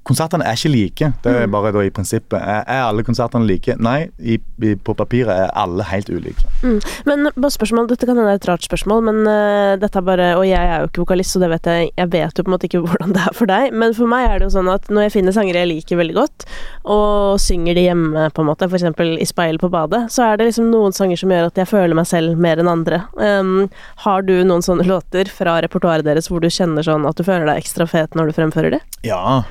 Konsertene 0.08 0.46
er 0.48 0.56
ikke 0.56 0.72
like. 0.72 1.10
Det 1.24 1.34
er 1.44 1.50
bare 1.52 1.74
da 1.76 1.84
i 1.84 1.92
prinsippet. 1.94 2.38
Er, 2.40 2.64
alle 2.86 3.04
konsertene 3.04 3.48
like? 3.48 3.76
Nei, 3.84 4.08
i, 4.18 4.38
i, 4.64 4.74
på 4.80 4.96
papiret 4.98 5.34
er 5.34 5.52
alle 5.58 5.84
helt 5.90 6.10
ulike. 6.10 6.48
Mm. 6.64 6.80
Men 7.10 7.30
bare 7.36 7.54
spørsmål, 7.54 7.90
dette 7.92 8.08
kan 8.08 8.16
hende 8.16 8.32
er 8.32 8.40
et 8.40 8.48
rart 8.48 8.64
spørsmål, 8.64 9.04
men 9.10 9.22
uh, 9.28 9.76
dette 9.80 10.00
er 10.00 10.06
bare 10.08 10.30
Og 10.40 10.46
jeg 10.48 10.62
er 10.62 10.84
jo 10.84 10.90
ikke 10.90 11.04
vokalist, 11.04 11.36
så 11.36 11.42
det 11.44 11.50
vet 11.52 11.68
jeg 11.70 11.90
Jeg 11.98 12.12
vet 12.14 12.40
jo 12.40 12.46
på 12.46 12.50
en 12.50 12.56
måte 12.56 12.70
ikke 12.70 12.82
hvordan 12.86 13.14
det 13.18 13.26
er 13.28 13.36
for 13.36 13.50
deg, 13.50 13.76
men 13.76 13.96
for 13.98 14.10
meg 14.10 14.28
er 14.30 14.40
det 14.40 14.48
jo 14.48 14.56
sånn 14.58 14.72
at 14.72 14.88
når 14.92 15.08
jeg 15.08 15.16
finner 15.18 15.36
sanger 15.36 15.60
jeg 15.60 15.72
liker 15.74 16.00
veldig 16.00 16.18
godt, 16.18 16.48
og 16.88 17.42
synger 17.42 17.78
de 17.78 17.86
hjemme, 17.88 18.28
på 18.34 18.44
en 18.44 18.50
måte, 18.50 18.68
f.eks. 18.68 18.88
i 19.22 19.28
speil 19.28 19.60
på 19.62 19.72
badet, 19.74 20.06
så 20.14 20.30
er 20.30 20.40
det 20.40 20.50
liksom 20.50 20.70
noen 20.72 20.96
sanger 20.96 21.20
som 21.20 21.34
gjør 21.34 21.50
at 21.52 21.60
jeg 21.60 21.70
føler 21.70 21.98
meg 21.98 22.08
selv 22.10 22.40
mer 22.42 22.62
enn 22.62 22.72
andre. 22.72 23.04
Um, 23.20 23.68
har 24.06 24.28
du 24.28 24.36
noen 24.48 24.64
sånne 24.66 24.88
låter 24.94 25.32
fra 25.32 25.60
repertoaret 25.64 26.08
deres 26.08 26.32
hvor 26.32 26.44
du 26.44 26.50
kjenner 26.52 26.86
sånn 26.86 27.08
at 27.10 27.18
du 27.18 27.26
føler 27.28 27.50
deg 27.50 27.64
ekstra 27.64 27.90
fet 27.90 28.16
når 28.18 28.32
du 28.32 28.38
fremfører 28.40 28.78
de? 28.78 28.86
Ja. 29.08 29.44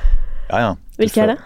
Ja, 0.50 0.58
ja. 0.62 0.72
Hvilke 0.96 1.22
er 1.24 1.32
det? 1.34 1.38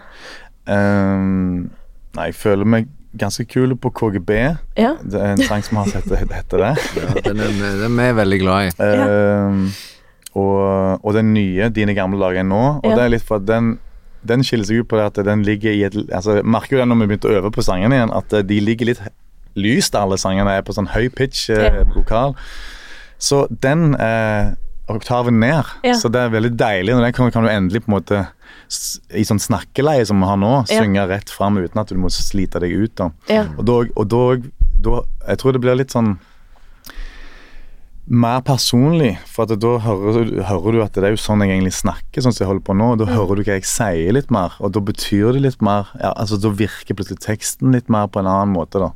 Um, 0.71 1.69
nei, 2.15 2.25
jeg 2.29 2.37
føler 2.37 2.67
meg 2.69 2.89
ganske 3.17 3.43
kul 3.49 3.73
på 3.75 3.91
KGB. 3.97 4.31
Ja. 4.79 4.93
Det 5.03 5.19
er 5.19 5.33
en 5.33 5.43
sang 5.43 5.63
som 5.67 5.81
har 5.81 5.89
sett 5.91 6.07
heter 6.11 6.61
det. 6.63 6.73
Ja, 7.01 7.13
den 7.25 7.41
er, 7.43 7.55
den 7.81 7.99
er 7.99 8.11
vi 8.13 8.19
veldig 8.21 8.39
glad 8.43 8.69
i. 8.69 8.91
Um, 8.91 9.63
og, 10.39 10.99
og 11.03 11.15
den 11.17 11.33
nye, 11.35 11.69
Dine 11.75 11.95
gamle 11.97 12.21
dager 12.21 12.45
nå. 12.47 12.61
Og 12.79 12.85
Ja. 12.87 12.95
det 12.95 13.03
er 13.05 13.15
litt 13.17 13.27
for 13.27 13.41
at 13.41 13.47
den 13.49 13.77
den 14.27 14.43
skiller 14.45 14.67
seg 14.69 14.83
ut 14.83 14.89
på 14.91 14.99
det 14.99 15.05
at 15.09 15.25
den 15.25 15.41
ligger 15.41 15.73
i 15.73 15.83
et 15.87 15.95
altså, 16.13 16.35
jeg 16.37 16.45
Merker 16.45 16.75
jo 16.75 16.81
det 16.83 16.87
når 16.91 16.99
vi 16.99 17.07
begynte 17.09 17.29
å 17.31 17.37
øve 17.39 17.51
på 17.55 17.63
sangene 17.65 17.97
igjen, 17.97 18.11
at 18.13 18.33
eh, 18.37 18.43
de 18.45 18.59
ligger 18.61 18.91
litt 18.91 19.01
lyst, 19.57 19.95
alle 19.97 20.19
sangene 20.21 20.53
er 20.59 20.61
på 20.61 20.75
sånn 20.77 20.91
høy 20.93 21.09
pitch 21.09 21.49
eh, 21.49 21.81
vokal. 21.95 22.35
Så 23.21 23.47
den 23.63 23.95
er 23.99 24.53
oktaven 24.99 25.39
ned. 25.39 25.65
Ja. 25.83 25.93
Så 25.93 26.09
det 26.11 26.19
er 26.21 26.29
veldig 26.33 26.55
deilig. 26.57 26.93
Når 26.95 27.01
den 27.07 27.13
kommer, 27.13 27.31
kan 27.31 27.43
du 27.43 27.49
endelig 27.49 27.83
på 27.85 27.91
en 27.91 27.97
måte 27.99 28.27
i 29.15 29.23
sånn 29.27 29.39
snakkeleie 29.39 30.05
som 30.07 30.19
vi 30.19 30.25
har 30.25 30.37
nå, 30.37 30.65
Ja. 30.69 30.81
synge 30.81 31.07
rett 31.09 31.29
fram 31.29 31.57
uten 31.57 31.79
at 31.81 31.87
du 31.87 31.95
må 31.95 32.09
slite 32.09 32.59
deg 32.59 32.71
ut. 32.71 32.95
da. 32.95 33.09
Ja. 33.27 33.45
Og 33.57 33.65
da, 33.65 33.73
og 33.95 34.07
da, 34.07 34.49
da 34.81 35.01
Jeg 35.27 35.37
tror 35.37 35.53
det 35.53 35.61
blir 35.61 35.75
litt 35.75 35.91
sånn 35.91 36.17
mer 38.11 38.41
personlig, 38.43 39.13
for 39.29 39.43
at 39.45 39.59
da 39.61 39.77
hører, 39.79 40.25
du- 40.25 40.41
hører 40.43 40.71
du 40.73 40.81
at 40.81 40.93
det 40.93 41.03
er 41.05 41.09
jo 41.13 41.21
sånn 41.21 41.39
jeg 41.45 41.51
egentlig 41.61 41.73
snakker, 41.77 42.21
sånn 42.21 42.33
som 42.33 42.43
jeg 42.43 42.47
holder 42.49 42.65
på 42.65 42.75
nå. 42.75 42.91
og 42.91 42.97
Da 42.97 43.05
hører 43.05 43.35
du 43.37 43.43
hva 43.43 43.53
jeg 43.55 43.63
sier 43.63 44.11
litt 44.11 44.29
mer, 44.31 44.51
og 44.59 44.73
da 44.73 44.79
betyr 44.81 45.31
det 45.33 45.41
litt 45.43 45.61
mer 45.61 45.87
ja, 46.01 46.11
altså 46.17 46.41
Da 46.41 46.49
virker 46.49 46.95
plutselig 46.95 47.19
teksten 47.19 47.71
litt 47.71 47.87
mer 47.89 48.07
på 48.07 48.19
en 48.19 48.25
annen 48.25 48.53
måte, 48.53 48.79
da. 48.79 48.91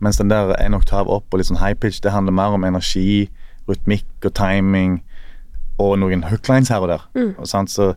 Mens 0.00 0.18
den 0.18 0.28
der 0.28 0.54
en 0.60 0.74
oktav 0.74 1.08
opp 1.08 1.24
og 1.32 1.38
litt 1.38 1.46
sånn 1.46 1.60
high 1.60 1.74
pitch, 1.74 2.00
det 2.00 2.12
handler 2.12 2.32
mer 2.32 2.52
om 2.52 2.64
energi, 2.64 3.28
rytmikk 3.68 4.04
og 4.26 4.34
timing 4.34 5.00
og 5.78 5.98
noen 5.98 6.24
hooklines 6.28 6.68
her 6.72 6.84
og 6.84 6.88
der. 6.92 7.08
Og 7.38 7.48
sant, 7.48 7.70
så 7.70 7.92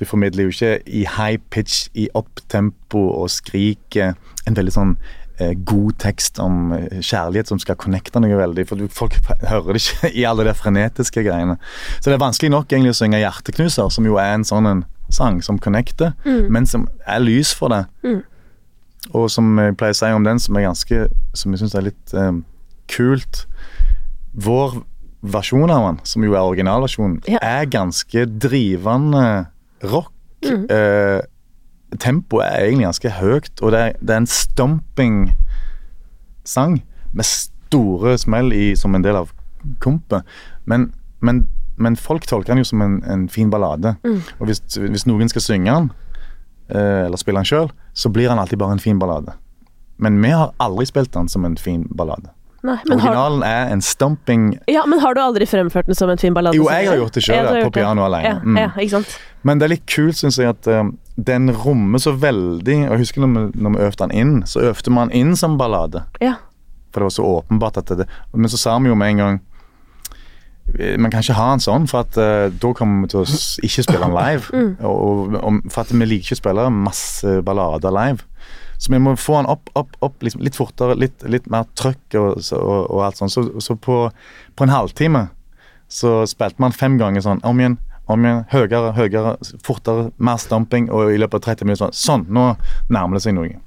du 0.00 0.06
formidler 0.08 0.46
jo 0.46 0.48
ikke 0.54 0.78
i 0.86 1.04
high 1.04 1.38
pitch, 1.50 1.88
i 1.94 2.08
opptempo 2.14 3.02
og 3.20 3.30
skriker 3.30 4.14
en 4.48 4.56
veldig 4.56 4.72
sånn 4.72 4.94
eh, 5.38 5.52
god 5.68 5.98
tekst 6.00 6.40
om 6.40 6.72
eh, 6.72 7.02
kjærlighet 7.04 7.52
som 7.52 7.60
skal 7.60 7.76
connecte 7.76 8.22
noe 8.22 8.38
veldig. 8.38 8.64
For 8.68 8.80
du, 8.80 8.88
folk 8.88 9.18
hører 9.52 9.76
det 9.76 9.82
ikke 9.84 10.12
i 10.16 10.24
alle 10.24 10.48
de 10.48 10.56
frenetiske 10.56 11.24
greiene. 11.26 11.58
Så 11.98 12.08
det 12.08 12.16
er 12.16 12.24
vanskelig 12.24 12.54
nok 12.54 12.72
egentlig 12.72 12.94
å 12.94 13.00
synge 13.02 13.20
'Hjerteknuser', 13.20 13.92
som 13.92 14.08
jo 14.08 14.16
er 14.16 14.38
en 14.38 14.48
sånn 14.48 14.70
en 14.70 14.82
sang 15.10 15.40
som 15.42 15.58
connecter, 15.58 16.12
men 16.54 16.66
som 16.66 16.84
er 17.02 17.18
lys 17.18 17.50
for 17.54 17.68
det. 17.74 17.84
Og 19.16 19.30
som 19.32 19.58
jeg 19.58 19.76
pleier 19.80 19.96
å 19.96 19.98
si 19.98 20.10
om 20.14 20.24
den, 20.24 20.38
som 20.38 20.56
er 20.56 20.68
ganske 20.68 21.08
Som 21.34 21.54
jeg 21.54 21.62
syns 21.62 21.74
er 21.74 21.86
litt 21.88 22.14
eh, 22.14 22.34
kult 22.92 23.46
Vår 24.34 24.82
versjon 25.22 25.70
av 25.70 25.82
den, 25.86 25.98
som 26.08 26.24
jo 26.24 26.32
er 26.34 26.40
originalversjonen, 26.48 27.20
Ja. 27.28 27.38
er 27.42 27.64
ganske 27.66 28.24
drivende 28.40 29.46
rock. 29.84 30.12
Eh, 30.42 31.20
tempoet 31.98 32.46
er 32.46 32.64
egentlig 32.66 32.86
ganske 32.86 33.10
høyt, 33.18 33.50
og 33.62 33.70
det 33.72 33.80
er, 33.80 33.92
det 34.00 34.10
er 34.14 34.18
en 34.22 34.26
stomping-sang 34.26 35.36
med 37.12 37.24
store 37.26 38.16
smell 38.18 38.52
i, 38.52 38.74
som 38.76 38.94
en 38.94 39.02
del 39.04 39.16
av 39.16 39.32
kompet. 39.84 40.22
Men, 40.64 40.92
men, 41.20 41.42
men 41.76 41.96
folk 41.96 42.24
tolker 42.26 42.52
den 42.54 42.58
jo 42.62 42.70
som 42.70 42.82
en, 42.84 43.00
en 43.04 43.26
fin 43.28 43.50
ballade. 43.52 43.96
Og 44.40 44.46
hvis, 44.48 44.62
hvis 44.78 45.06
noen 45.10 45.28
skal 45.28 45.42
synge 45.44 45.72
den, 45.74 45.90
eh, 46.70 47.04
eller 47.06 47.16
spille 47.20 47.38
den 47.42 47.50
sjøl, 47.50 47.70
så 47.92 48.08
blir 48.12 48.28
den 48.30 48.38
alltid 48.40 48.58
bare 48.62 48.72
en 48.78 48.82
fin 48.82 48.98
ballade. 48.98 49.32
Men 50.00 50.16
vi 50.22 50.30
har 50.32 50.54
aldri 50.62 50.86
spilt 50.88 51.12
den 51.12 51.28
som 51.28 51.44
en 51.44 51.56
fin 51.60 51.82
ballade. 51.92 52.30
Nei, 52.60 52.76
men 52.84 52.98
har, 53.00 53.08
Originalen 53.08 53.42
er 53.46 53.70
en 53.72 53.80
stomping 53.80 54.42
ja, 54.68 54.82
men 54.84 55.00
har 55.00 55.14
du 55.16 55.20
aldri 55.22 55.46
fremført 55.48 55.88
den 55.88 55.96
som 55.96 56.10
en 56.12 56.20
fin 56.20 56.34
ballade? 56.36 56.58
Jo, 56.58 56.66
jeg 56.68 56.90
har 56.90 56.98
gjort 57.00 57.16
det 57.16 57.22
gjort 57.24 57.70
på 57.70 57.72
piano 57.78 58.04
alene. 58.04 58.28
Ja, 58.28 58.34
Mm. 58.40 58.58
ja, 58.60 58.68
ikke 58.76 58.98
sant? 58.98 59.14
Men 59.42 59.58
det 59.58 59.64
er 59.64 59.72
litt 59.74 59.86
kult, 59.88 60.18
syns 60.18 60.36
jeg, 60.36 60.52
at 60.52 60.68
uh, 60.68 60.90
den 61.16 61.48
rommer 61.56 61.98
så 62.02 62.12
veldig 62.12 62.76
og 62.90 62.92
Jeg 62.92 63.00
husker 63.06 63.24
når 63.24 63.32
vi, 63.32 63.62
når 63.64 63.76
vi 63.76 63.84
øvde 63.86 64.04
den 64.04 64.12
inn, 64.12 64.34
så 64.46 64.60
øvde 64.68 64.92
man 64.92 65.12
inn 65.16 65.32
som 65.36 65.56
ballade. 65.56 66.04
Ja. 66.20 66.34
For 66.92 67.00
det 67.00 67.08
var 67.08 67.14
så 67.16 67.24
åpenbart 67.38 67.78
at 67.80 67.92
det 67.96 68.06
Men 68.34 68.50
så 68.50 68.58
sa 68.58 68.78
vi 68.78 68.88
jo 68.90 68.94
med 68.98 69.08
en 69.14 69.16
gang 69.16 69.40
Man 71.00 71.10
kan 71.10 71.22
ikke 71.22 71.34
ha 71.34 71.52
en 71.54 71.62
sånn, 71.62 71.88
for 71.90 72.04
at 72.04 72.16
uh, 72.20 72.46
da 72.52 72.72
kommer 72.76 73.06
vi 73.06 73.10
til 73.10 73.24
å 73.24 73.26
ikke 73.66 73.82
spille 73.82 74.04
den 74.04 74.14
live. 74.14 74.52
Og, 74.84 74.92
og, 74.94 75.38
og, 75.40 75.62
for 75.72 75.82
at 75.82 75.90
vi 75.90 76.06
liker 76.06 76.28
ikke 76.28 76.36
å 76.38 76.42
spille 76.44 76.66
masse 76.70 77.40
ballader 77.42 77.90
live. 77.90 78.26
Så 78.80 78.92
vi 78.92 78.98
må 79.02 79.12
få 79.20 79.36
den 79.36 79.50
opp, 79.52 79.68
opp, 79.76 79.92
opp 80.00 80.22
liksom, 80.24 80.40
litt 80.40 80.56
fortere, 80.56 80.96
litt, 80.96 81.20
litt 81.28 81.50
mer 81.52 81.66
trøkk 81.76 82.16
og, 82.16 82.40
og, 82.56 82.78
og 82.88 83.02
alt 83.04 83.20
sånt. 83.20 83.34
Så, 83.34 83.44
så 83.60 83.76
på, 83.76 84.06
på 84.56 84.64
en 84.64 84.72
halvtime 84.72 85.26
så 85.90 86.20
spilte 86.30 86.62
man 86.62 86.72
fem 86.72 86.96
ganger 87.00 87.24
sånn 87.24 87.42
om 87.44 87.60
igjen, 87.60 87.76
om 88.10 88.24
igjen, 88.24 88.44
høyere, 88.54 88.94
høyere, 88.96 89.34
fortere, 89.66 90.08
mer 90.16 90.40
stomping, 90.40 90.88
og 90.94 91.12
i 91.12 91.18
løpet 91.20 91.42
av 91.42 91.58
30 91.58 91.68
minutter 91.68 91.90
sånn. 91.90 91.98
Sånn, 92.00 92.24
nå 92.32 92.46
nærmer 92.88 93.18
det 93.18 93.24
seg 93.26 93.36
noe. 93.36 93.58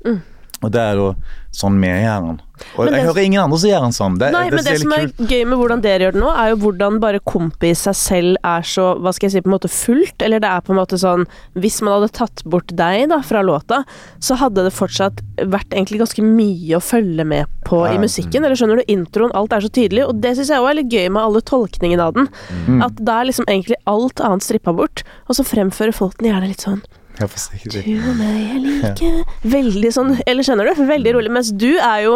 Og 0.63 0.71
det 0.71 0.79
er 0.81 0.95
jo 0.99 1.13
sånn 1.53 1.75
vi 1.83 1.89
gjør 1.91 2.23
den. 2.25 2.37
Og 2.77 2.87
det, 2.87 2.93
jeg 2.95 3.05
hører 3.09 3.25
ingen 3.27 3.41
andre 3.43 3.57
som 3.59 3.69
gjør 3.69 3.81
den 3.83 3.93
sånn. 3.93 4.13
Det, 4.21 4.27
Nei, 4.33 4.43
det, 4.47 4.55
men 4.55 4.65
det 4.65 4.73
som 4.79 4.93
er 4.95 5.01
kult. 5.09 5.29
gøy 5.29 5.41
med 5.51 5.59
hvordan 5.59 5.81
dere 5.83 6.05
gjør 6.05 6.15
det 6.15 6.21
nå, 6.21 6.29
er 6.39 6.47
jo 6.53 6.57
hvordan 6.63 6.99
bare 7.03 7.19
kompi 7.27 7.71
i 7.73 7.75
seg 7.77 7.97
selv 7.99 8.39
er 8.47 8.63
så, 8.65 8.85
hva 9.03 9.11
skal 9.13 9.27
jeg 9.27 9.33
si, 9.35 9.41
på 9.43 9.51
en 9.51 9.55
måte 9.57 9.69
fullt. 9.73 10.23
Eller 10.25 10.41
det 10.41 10.49
er 10.49 10.63
på 10.63 10.71
en 10.73 10.79
måte 10.79 10.97
sånn 11.01 11.25
Hvis 11.59 11.81
man 11.83 11.97
hadde 11.97 12.09
tatt 12.15 12.43
bort 12.49 12.71
deg 12.79 13.09
da 13.11 13.19
fra 13.25 13.43
låta, 13.45 13.81
så 14.23 14.37
hadde 14.39 14.63
det 14.65 14.73
fortsatt 14.73 15.19
vært 15.43 15.75
egentlig 15.75 15.99
ganske 16.05 16.23
mye 16.25 16.79
å 16.79 16.81
følge 16.81 17.27
med 17.27 17.51
på 17.67 17.83
Ja. 17.83 17.93
i 17.93 18.01
musikken. 18.01 18.45
Eller 18.47 18.55
skjønner 18.57 18.79
du, 18.81 18.85
introen, 18.87 19.35
alt 19.35 19.53
er 19.53 19.61
så 19.67 19.69
tydelig. 19.73 20.07
Og 20.07 20.21
det 20.23 20.37
syns 20.39 20.49
jeg 20.55 20.63
òg 20.63 20.71
er 20.71 20.79
litt 20.81 20.93
gøy 20.93 21.09
med 21.11 21.21
alle 21.27 21.41
tolkningene 21.43 22.07
av 22.09 22.13
den. 22.17 22.31
Mm. 22.65 22.81
At 22.87 22.97
da 23.03 23.19
er 23.21 23.29
liksom 23.29 23.45
egentlig 23.51 23.77
alt 23.85 24.23
annet 24.23 24.47
strippa 24.47 24.73
bort, 24.73 25.03
og 25.27 25.35
så 25.37 25.43
fremfører 25.45 25.93
folk 25.93 26.17
den 26.21 26.31
gjerne 26.31 26.47
litt 26.55 26.63
sånn 26.65 26.81
Ja, 27.19 27.27
forsiktig. 27.29 27.83
du 27.85 28.09
og 28.09 28.15
meg 28.17 28.39
er 28.55 28.59
like 28.63 29.09
Veldig 29.45 29.91
sånn 29.93 30.15
Eller 30.25 30.43
skjønner 30.45 30.71
du? 30.71 30.81
Veldig 30.89 31.13
rolig. 31.13 31.31
Mens 31.31 31.51
du 31.53 31.75
er 31.77 31.99
jo 32.07 32.15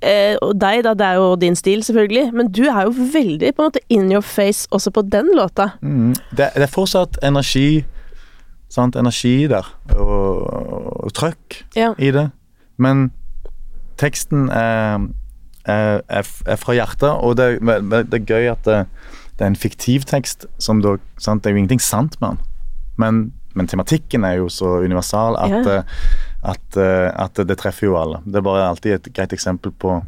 eh, 0.00 0.36
Og 0.40 0.54
deg, 0.60 0.82
da. 0.86 0.94
Det 0.96 1.06
er 1.10 1.18
jo 1.20 1.26
din 1.40 1.56
stil, 1.58 1.82
selvfølgelig. 1.84 2.30
Men 2.32 2.48
du 2.52 2.62
er 2.70 2.86
jo 2.88 2.94
veldig 3.12 3.50
på 3.54 3.62
en 3.62 3.68
måte 3.68 3.82
in 3.92 4.08
your 4.12 4.24
face 4.24 4.64
også 4.72 4.90
på 4.96 5.04
den 5.12 5.28
låta. 5.36 5.70
Mm. 5.82 6.14
Det, 6.32 6.48
det 6.56 6.64
er 6.68 6.72
fortsatt 6.72 7.18
energi 7.22 7.84
sant? 8.74 8.96
Energi 8.98 9.46
der, 9.46 9.68
og, 9.94 11.04
og 11.04 11.12
trøkk 11.14 11.60
Ja. 11.76 11.92
i 11.98 12.08
det. 12.10 12.30
Men 12.80 13.10
teksten 14.00 14.48
er, 14.50 15.04
er, 15.70 16.00
er, 16.10 16.56
fra 16.58 16.74
hjertet, 16.74 17.06
og 17.12 17.36
det, 17.38 17.60
det 17.62 18.18
er 18.18 18.24
gøy 18.26 18.48
at 18.50 18.64
det, 18.66 18.80
det 19.38 19.44
er 19.46 19.52
en 19.52 19.56
fiktiv 19.60 20.08
tekst. 20.10 20.48
Som 20.58 20.82
da, 20.82 20.96
sant? 21.22 21.44
Det 21.44 21.52
er 21.52 21.54
jo 21.54 21.62
ingenting 21.62 21.82
sant 21.84 22.18
med 22.20 22.34
den. 22.34 22.42
Men, 22.98 23.22
men 23.54 23.66
tematikken 23.70 24.24
er 24.24 24.36
jo 24.40 24.48
så 24.50 24.76
universal 24.84 25.36
at, 25.38 25.50
Ja. 25.50 25.78
eh, 25.78 25.82
at, 26.54 26.76
eh, 26.76 27.10
at 27.24 27.34
det 27.46 27.56
treffer 27.58 27.86
jo 27.88 27.96
alle. 27.96 28.20
Det 28.26 28.36
er 28.36 28.42
bare 28.42 28.68
alltid 28.68 28.92
et 28.98 29.12
greit 29.14 29.32
eksempel 29.32 29.72
på 29.72 30.02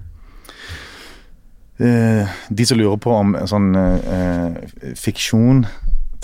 uh, 1.80 2.28
de 2.48 2.66
som 2.66 2.78
lurer 2.78 2.96
på 3.02 3.12
om 3.12 3.34
sånn 3.48 3.72
uh, 3.76 4.56
fiksjon 4.96 5.64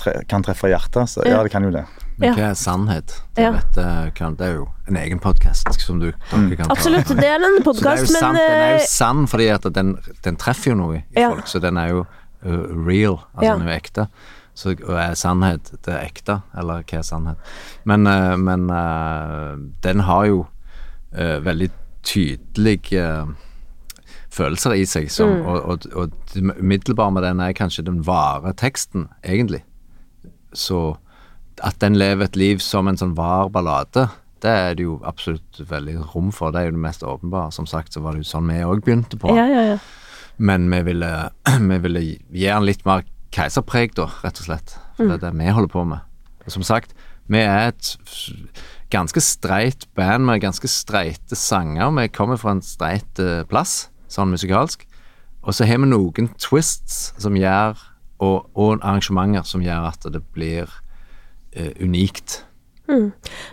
tre, 0.00 0.14
kan 0.30 0.42
treffe 0.44 0.70
hjertet. 0.72 1.08
Så, 1.12 1.24
ja, 1.26 1.36
Ja. 1.38 1.42
det 1.42 1.52
kan 1.52 1.62
jo 1.66 1.70
det. 1.74 1.84
Men 2.18 2.34
hva 2.36 2.50
er 2.50 2.54
sannhet? 2.58 3.14
Det, 3.34 3.42
Ja. 3.42 3.50
vet, 3.52 4.14
kan, 4.14 4.34
det 4.36 4.46
er 4.46 4.54
jo 4.60 4.68
en 4.88 4.96
egen 4.96 5.18
podkast 5.18 5.68
som 5.80 5.98
du, 5.98 6.12
dere 6.30 6.56
kan 6.56 6.66
ta. 6.68 6.72
Absolutt. 6.76 7.08
Det 7.08 7.24
er 7.24 7.40
en 7.40 7.62
podkast, 7.68 8.12
men 8.12 8.20
sant, 8.20 8.36
den 8.38 8.60
er 8.62 8.76
jo 8.78 8.84
sann 8.86 9.26
fordi 9.26 9.48
at 9.50 9.62
den, 9.74 9.96
den 10.22 10.36
treffer 10.36 10.70
jo 10.72 10.76
noe 10.76 10.96
i 11.00 11.20
Ja. 11.20 11.30
folk, 11.32 11.46
så 11.48 11.60
den 11.60 11.76
er 11.78 11.88
jo 11.88 12.04
uh, 12.44 12.86
real, 12.86 13.20
altså 13.34 13.44
Ja. 13.48 13.56
den 13.56 13.66
er 13.68 13.72
jo 13.72 13.78
ekte. 13.80 14.08
Så 14.54 14.74
er 14.76 15.14
sannhet 15.16 15.70
det 15.84 15.94
er 15.94 16.04
ekte, 16.04 16.40
eller 16.58 16.82
hva 16.84 16.98
er 16.98 17.06
sannhet? 17.06 17.52
Men, 17.88 18.06
uh, 18.06 18.36
men 18.36 18.68
uh, 18.70 19.56
den 19.84 20.04
har 20.08 20.26
jo 20.28 20.42
uh, 21.16 21.38
veldig 21.44 21.70
tydelige 22.02 23.06
følelser 24.32 24.74
i 24.76 24.84
seg, 24.88 25.10
som, 25.12 25.30
Mm. 25.30 25.46
og, 25.46 25.58
og, 25.64 25.86
og 25.94 26.10
det 26.34 26.42
med 26.42 27.22
den 27.22 27.40
er 27.40 27.52
kanskje 27.52 27.84
den 27.84 28.02
vare 28.06 28.52
teksten, 28.52 29.08
egentlig. 29.24 29.62
Så 30.52 30.96
at 31.62 31.78
den 31.80 31.96
lever 31.96 32.24
et 32.24 32.36
liv 32.36 32.58
som 32.58 32.88
en 32.88 32.96
sånn 32.96 33.14
var 33.16 33.50
ballade, 33.52 34.08
det 34.42 34.50
er 34.50 34.74
det 34.74 34.86
jo 34.86 35.00
absolutt 35.06 35.60
veldig 35.68 35.98
rom 36.14 36.32
for. 36.34 36.50
Det 36.50 36.60
er 36.60 36.70
jo 36.70 36.76
det 36.76 36.82
mest 36.82 37.04
åpenbare. 37.06 37.52
Som 37.52 37.66
sagt 37.66 37.94
så 37.94 38.02
var 38.02 38.16
det 38.16 38.24
jo 38.24 38.30
sånn 38.32 38.48
vi 38.50 38.62
òg 38.66 38.82
begynte 38.82 39.18
på. 39.20 39.36
ja, 39.36 39.46
ja, 39.46 39.66
ja. 39.72 39.78
Men 40.42 40.64
vi 40.72 40.80
ville, 40.82 41.10
vi 41.70 41.78
ville 41.84 42.00
gi 42.02 42.46
den 42.48 42.66
litt 42.66 42.84
mer 42.88 43.04
keiserpreg, 43.32 43.94
da, 43.98 44.08
rett 44.22 44.40
og 44.42 44.48
slett. 44.48 44.76
For 44.96 45.08
det 45.08 45.18
er 45.18 45.24
det 45.28 45.34
vi 45.38 45.54
holder 45.56 45.72
på 45.72 45.84
med. 45.88 46.04
Og 46.46 46.54
som 46.54 46.64
sagt, 46.66 46.94
vi 47.30 47.40
er 47.40 47.70
et 47.70 47.94
ganske 48.92 49.22
streit 49.24 49.86
band 49.96 50.26
med 50.28 50.42
ganske 50.42 50.68
streite 50.68 51.38
sanger. 51.38 51.90
Vi 51.96 52.08
kommer 52.12 52.40
fra 52.40 52.56
en 52.56 52.64
streit 52.64 53.22
eh, 53.22 53.44
plass, 53.48 53.88
sånn 54.12 54.32
musikalsk. 54.34 54.84
Og 55.42 55.56
så 55.56 55.66
har 55.66 55.80
vi 55.82 55.90
noen 55.90 56.30
twists 56.40 57.10
som 57.20 57.36
gjør, 57.38 57.80
og, 58.22 58.52
og 58.54 58.78
arrangementer 58.78 59.46
som 59.48 59.64
gjør 59.64 59.88
at 59.88 60.06
det 60.14 60.22
blir 60.34 60.68
eh, 61.56 61.72
unikt. 61.82 62.42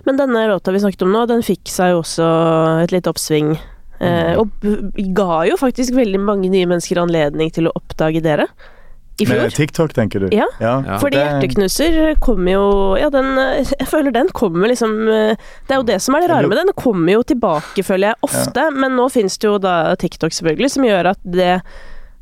Men 0.06 0.20
denne 0.20 0.48
låta 0.50 0.74
vi 0.76 0.82
snakket 0.84 1.06
om 1.06 1.14
nå, 1.14 1.24
den 1.30 1.46
fikk 1.46 1.72
seg 1.72 1.94
jo 1.94 2.02
også 2.04 2.26
et 2.84 2.94
lite 2.94 3.12
oppsving. 3.12 3.54
Eh, 4.00 4.36
og 4.40 4.52
ga 5.16 5.40
jo 5.50 5.58
faktisk 5.60 5.96
veldig 5.98 6.22
mange 6.24 6.52
nye 6.52 6.68
mennesker 6.70 7.02
anledning 7.02 7.52
til 7.56 7.70
å 7.70 7.76
oppdage 7.80 8.22
dere. 8.26 8.50
I 9.20 9.28
fjor. 9.28 9.42
Med 9.44 9.54
TikTok, 9.56 9.94
tenker 9.94 10.26
du? 10.26 10.28
Ja. 10.36 10.48
Ja. 10.64 10.98
Fordi 11.02 11.18
det- 11.18 11.26
Hjerteknuser 11.28 12.16
kommer 12.24 12.52
jo 12.52 12.66
Ja, 13.00 13.10
den 13.14 13.38
eh, 13.38 13.64
Jeg 13.80 13.88
føler 13.88 14.12
den 14.16 14.28
kommer 14.30 14.68
liksom 14.72 14.96
eh, 15.08 15.36
Det 15.68 15.76
er 15.76 15.82
jo 15.82 15.88
det 15.92 16.02
som 16.02 16.16
er 16.16 16.22
det 16.26 16.30
rare 16.32 16.48
med 16.48 16.58
den. 16.58 16.72
Den 16.72 16.80
kommer 16.80 17.14
jo 17.18 17.24
tilbake, 17.24 17.84
føler 17.84 18.12
jeg, 18.14 18.16
ofte. 18.24 18.70
Men 18.74 18.96
nå 18.96 19.10
finnes 19.12 19.38
det 19.38 19.48
jo 19.48 19.58
da 19.60 19.96
TikTok, 20.00 20.32
selvfølgelig, 20.36 20.72
som 20.72 20.84
gjør 20.88 21.14
at 21.16 21.20
det 21.26 21.62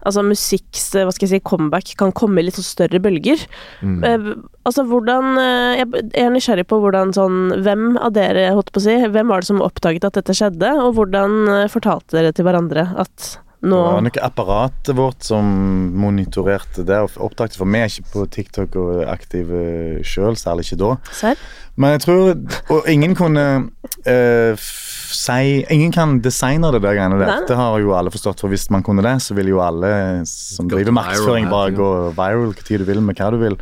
Altså 0.08 0.22
musikks 0.24 0.92
hva 0.94 1.10
skal 1.12 1.26
jeg 1.28 1.32
si, 1.42 1.44
comeback 1.44 1.90
kan 2.00 2.14
komme 2.16 2.40
i 2.40 2.46
litt 2.46 2.56
sånn 2.56 2.64
større 2.68 3.00
bølger. 3.04 3.42
Mm. 3.82 3.98
Eh, 4.06 4.28
altså 4.64 4.86
hvordan 4.88 5.34
eh, 5.42 5.82
Jeg 5.82 6.12
er 6.24 6.30
nysgjerrig 6.32 6.68
på 6.70 6.80
hvordan 6.84 7.12
sånn 7.18 7.58
Hvem 7.66 7.98
av 8.00 8.14
dere, 8.16 8.46
holdt 8.56 8.72
på 8.72 8.80
å 8.80 8.86
si, 8.86 8.96
hvem 9.10 9.28
var 9.34 9.42
det 9.44 9.50
som 9.50 9.60
oppdaget 9.66 10.06
at 10.08 10.20
dette 10.22 10.36
skjedde, 10.38 10.70
og 10.86 10.94
hvordan 11.00 11.36
eh, 11.64 11.68
fortalte 11.74 12.16
dere 12.20 12.32
til 12.32 12.48
hverandre 12.48 12.86
at 13.04 13.34
Det 13.76 13.94
var 13.94 14.04
noe 14.06 14.26
apparatet 14.26 14.96
vårt 14.98 15.28
som 15.28 15.46
monitorerte 15.98 16.86
det 16.88 17.00
og 17.04 17.18
oppdaget 17.30 17.58
For 17.60 17.70
vi 17.70 17.82
er 17.82 17.92
ikke 17.92 18.12
på 18.14 18.26
TikTok 18.38 18.78
og 18.82 19.06
aktive 19.12 19.62
sjøl, 20.08 20.38
særlig 20.40 20.68
ikke 20.68 20.82
da. 20.84 20.92
Serr? 21.16 21.48
Men 21.78 21.96
jeg 21.96 22.04
tror 22.08 22.30
Og 22.74 22.90
ingen 22.90 23.14
kunne 23.18 23.46
uh, 24.08 24.68
si 25.18 25.64
Ingen 25.74 25.94
kan 25.96 26.18
designe 26.24 26.72
det 26.74 26.82
der 26.84 26.98
greiene 26.98 27.20
der. 27.20 27.30
Nei. 27.30 27.48
Det 27.48 27.56
har 27.58 27.78
jo 27.80 27.94
alle 27.96 28.12
forstått, 28.12 28.42
for 28.44 28.52
hvis 28.52 28.68
man 28.74 28.84
kunne 28.84 29.06
det, 29.06 29.16
så 29.24 29.38
ville 29.38 29.54
jo 29.54 29.62
alle 29.64 29.90
som 30.28 30.68
driver 30.70 30.96
markedsføring, 30.98 31.48
bare 31.52 31.72
gå 31.76 31.90
viral 32.18 32.52
hva 32.52 32.66
tid 32.68 32.84
du 32.84 32.88
vil 32.90 33.00
med 33.06 33.18
hva 33.20 33.30
du 33.32 33.40
vil. 33.40 33.56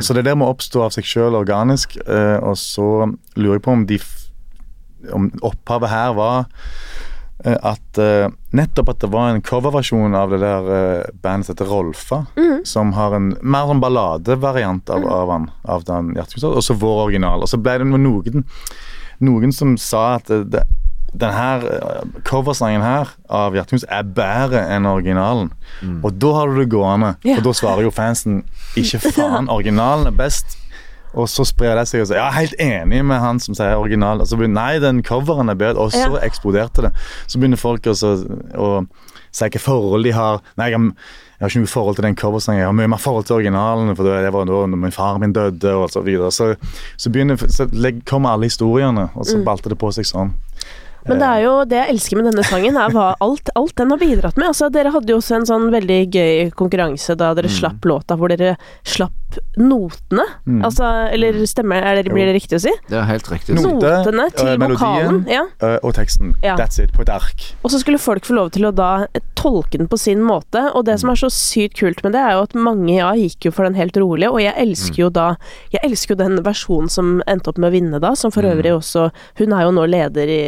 Så 0.00 0.16
det 0.16 0.24
der 0.24 0.38
må 0.38 0.48
oppstå 0.48 0.86
av 0.86 0.94
seg 0.96 1.06
sjøl 1.08 1.36
organisk. 1.36 1.98
uh, 2.08 2.40
og 2.40 2.56
så 2.60 3.10
lurer 3.36 3.58
jeg 3.58 3.66
på 3.66 3.76
om 3.76 3.84
de 3.88 4.00
om 5.12 5.28
opphavet 5.44 5.90
her 5.92 6.14
var 6.16 6.38
eh, 6.46 6.54
at 7.44 7.98
eh, 8.00 8.28
nettopp 8.56 8.88
at 8.94 9.00
det 9.04 9.10
var 9.12 9.28
en 9.34 9.42
coverversjon 9.44 10.14
av 10.16 10.30
det 10.32 10.38
der 10.40 10.68
eh, 10.76 11.10
bandet 11.22 11.46
som 11.50 11.54
heter 11.54 11.68
Rolfa, 11.68 12.22
som 12.64 12.92
har 12.96 13.12
en 13.18 13.34
mer 13.42 13.70
en 13.74 13.80
balladevariant 13.82 14.88
av, 14.90 15.04
av 15.06 15.30
han, 15.34 15.50
av 15.68 15.84
den 15.84 16.14
Hjerteknuser, 16.16 16.54
og 16.56 16.64
så 16.64 16.74
vår 16.80 17.02
original. 17.08 17.44
Og 17.44 17.50
så 17.52 17.60
ble 17.60 17.76
det 17.82 17.90
noen, 17.90 18.46
noen 19.20 19.52
som 19.52 19.76
sa 19.76 20.14
at 20.16 20.30
det, 20.32 20.40
det, 20.54 20.64
den 21.14 21.30
her 21.36 21.62
eh, 21.70 22.00
coversangen 22.26 22.82
her 22.82 23.12
av 23.28 23.54
Hjerteknus 23.54 23.84
er 23.92 24.02
bedre 24.16 24.64
enn 24.74 24.88
originalen. 24.90 25.52
Og 26.02 26.16
da 26.18 26.32
har 26.40 26.48
du 26.50 26.62
det 26.62 26.70
gående, 26.72 27.12
Ja. 27.28 27.36
for 27.38 27.50
da 27.50 27.52
svarer 27.60 27.84
jo 27.86 27.92
fansen 27.94 28.40
ikke 28.80 28.98
faen, 29.14 29.46
originalen 29.52 30.08
er 30.10 30.16
best. 30.16 30.56
Og 31.14 31.28
så 31.30 31.44
sprer 31.46 31.76
det 31.78 31.86
seg 31.88 32.02
og 32.02 32.08
sier 32.10 32.18
ja, 32.18 32.30
helt 32.34 32.54
enig 32.58 33.04
med 33.06 33.20
han 33.22 33.38
som 33.42 33.54
sier 33.54 33.76
original. 33.78 34.20
Og 34.20 34.26
så 34.30 34.38
begynner 34.38 34.60
nei, 34.60 34.78
den 34.82 35.02
coveren 35.06 35.52
er 35.52 35.58
bedre. 35.58 35.78
Og 35.86 35.92
så 35.94 36.08
Ja. 36.10 36.22
eksploderte 36.26 36.88
det. 36.88 36.92
Så 37.26 37.38
begynner 37.38 37.60
folk 37.60 37.86
også 37.86 38.16
å 38.54 38.86
si 39.34 39.44
hvilke 39.44 39.62
forhold 39.62 40.04
de 40.04 40.12
har. 40.12 40.42
Nei, 40.56 40.70
jeg 40.70 40.92
jeg 41.34 41.42
har 41.42 41.50
ikke 41.50 41.60
noe 41.64 41.66
forhold 41.66 41.96
til 41.96 42.04
den 42.06 42.16
coversangen. 42.16 42.60
Jeg 42.60 42.66
har 42.68 42.72
mye 42.78 42.88
mer 42.88 43.00
forhold 43.02 43.24
til 43.26 43.36
originalen, 43.36 43.96
for 43.96 44.06
det 44.06 44.32
var 44.32 44.46
da 44.46 44.66
min 44.70 44.92
far 44.94 45.18
min 45.18 45.32
døde, 45.34 45.74
og 45.74 45.90
så 45.90 46.00
videre. 46.00 46.30
Så, 46.32 46.54
så, 46.96 47.10
begynner, 47.10 47.36
så 47.36 47.66
kommer 48.06 48.30
alle 48.30 48.46
historiene, 48.46 49.08
og 49.14 49.26
så 49.26 49.42
balter 49.44 49.74
det 49.74 49.78
på 49.78 49.90
seg 49.92 50.06
sånn. 50.08 50.30
Men 51.08 51.20
det 51.20 51.28
er 51.28 51.42
jo 51.44 51.54
det 51.68 51.80
jeg 51.80 51.94
elsker 51.94 52.20
med 52.20 52.30
denne 52.30 52.44
sangen, 52.46 52.78
er 52.80 52.94
hva 52.94 53.10
alt, 53.24 53.50
alt 53.58 53.74
den 53.80 53.92
har 53.94 54.00
bidratt 54.00 54.38
med. 54.40 54.48
Altså, 54.52 54.70
dere 54.72 54.92
hadde 54.94 55.12
jo 55.12 55.20
også 55.20 55.38
en 55.40 55.48
sånn 55.50 55.68
veldig 55.74 56.00
gøy 56.14 56.50
konkurranse 56.56 57.16
da 57.20 57.32
dere 57.36 57.52
slapp 57.52 57.84
låta, 57.88 58.16
hvor 58.20 58.32
dere 58.32 58.54
slapp 58.86 59.38
notene. 59.58 60.24
Altså, 60.64 60.86
eller 61.14 61.40
stemmer 61.50 61.82
er 61.82 61.98
det, 62.02 62.12
blir 62.14 62.28
det 62.28 62.36
riktig 62.36 62.58
å 62.58 62.62
si? 62.66 62.72
Det 62.88 62.98
er 63.00 63.06
helt 63.08 63.28
riktig. 63.32 63.56
Note, 63.58 63.90
Notene 64.04 64.28
til 64.34 64.50
øh, 64.52 64.58
melodien. 64.62 64.78
vokalen. 64.78 65.20
Ja. 65.30 65.44
Eh, 65.58 65.76
og 65.82 65.94
teksten. 65.96 66.34
Ja. 66.44 66.54
That's 66.60 66.78
it. 66.82 66.92
På 66.94 67.02
et 67.02 67.10
ark. 67.12 67.48
Og 67.62 67.72
så 67.74 67.80
skulle 67.82 67.98
folk 68.02 68.26
få 68.28 68.36
lov 68.38 68.52
til 68.54 68.68
å 68.68 68.72
da 68.74 68.90
tolke 69.38 69.80
den 69.80 69.90
på 69.90 69.98
sin 70.00 70.22
måte. 70.24 70.62
Og 70.74 70.86
det 70.88 70.98
som 71.02 71.10
er 71.12 71.20
så 71.20 71.30
sykt 71.34 71.78
kult 71.80 72.02
med 72.06 72.14
det, 72.14 72.22
er 72.22 72.36
jo 72.38 72.44
at 72.46 72.54
mange 72.58 72.94
ja, 72.94 73.10
gikk 73.18 73.48
jo 73.48 73.54
for 73.54 73.66
den 73.66 73.76
helt 73.78 73.96
rolige, 74.00 74.30
og 74.30 74.40
jeg 74.42 74.54
elsker 74.60 75.02
jo 75.04 75.10
da 75.14 75.24
Jeg 75.74 75.82
elsker 75.86 76.14
jo 76.14 76.20
den 76.20 76.38
versjonen 76.44 76.90
som 76.92 77.10
endte 77.30 77.50
opp 77.50 77.58
med 77.60 77.72
å 77.72 77.74
vinne 77.74 78.00
da, 78.02 78.14
som 78.18 78.32
for 78.34 78.46
øvrig 78.46 78.72
også 78.74 79.08
Hun 79.40 79.54
er 79.56 79.64
jo 79.66 79.72
nå 79.74 79.84
leder 79.90 80.30
i 80.30 80.42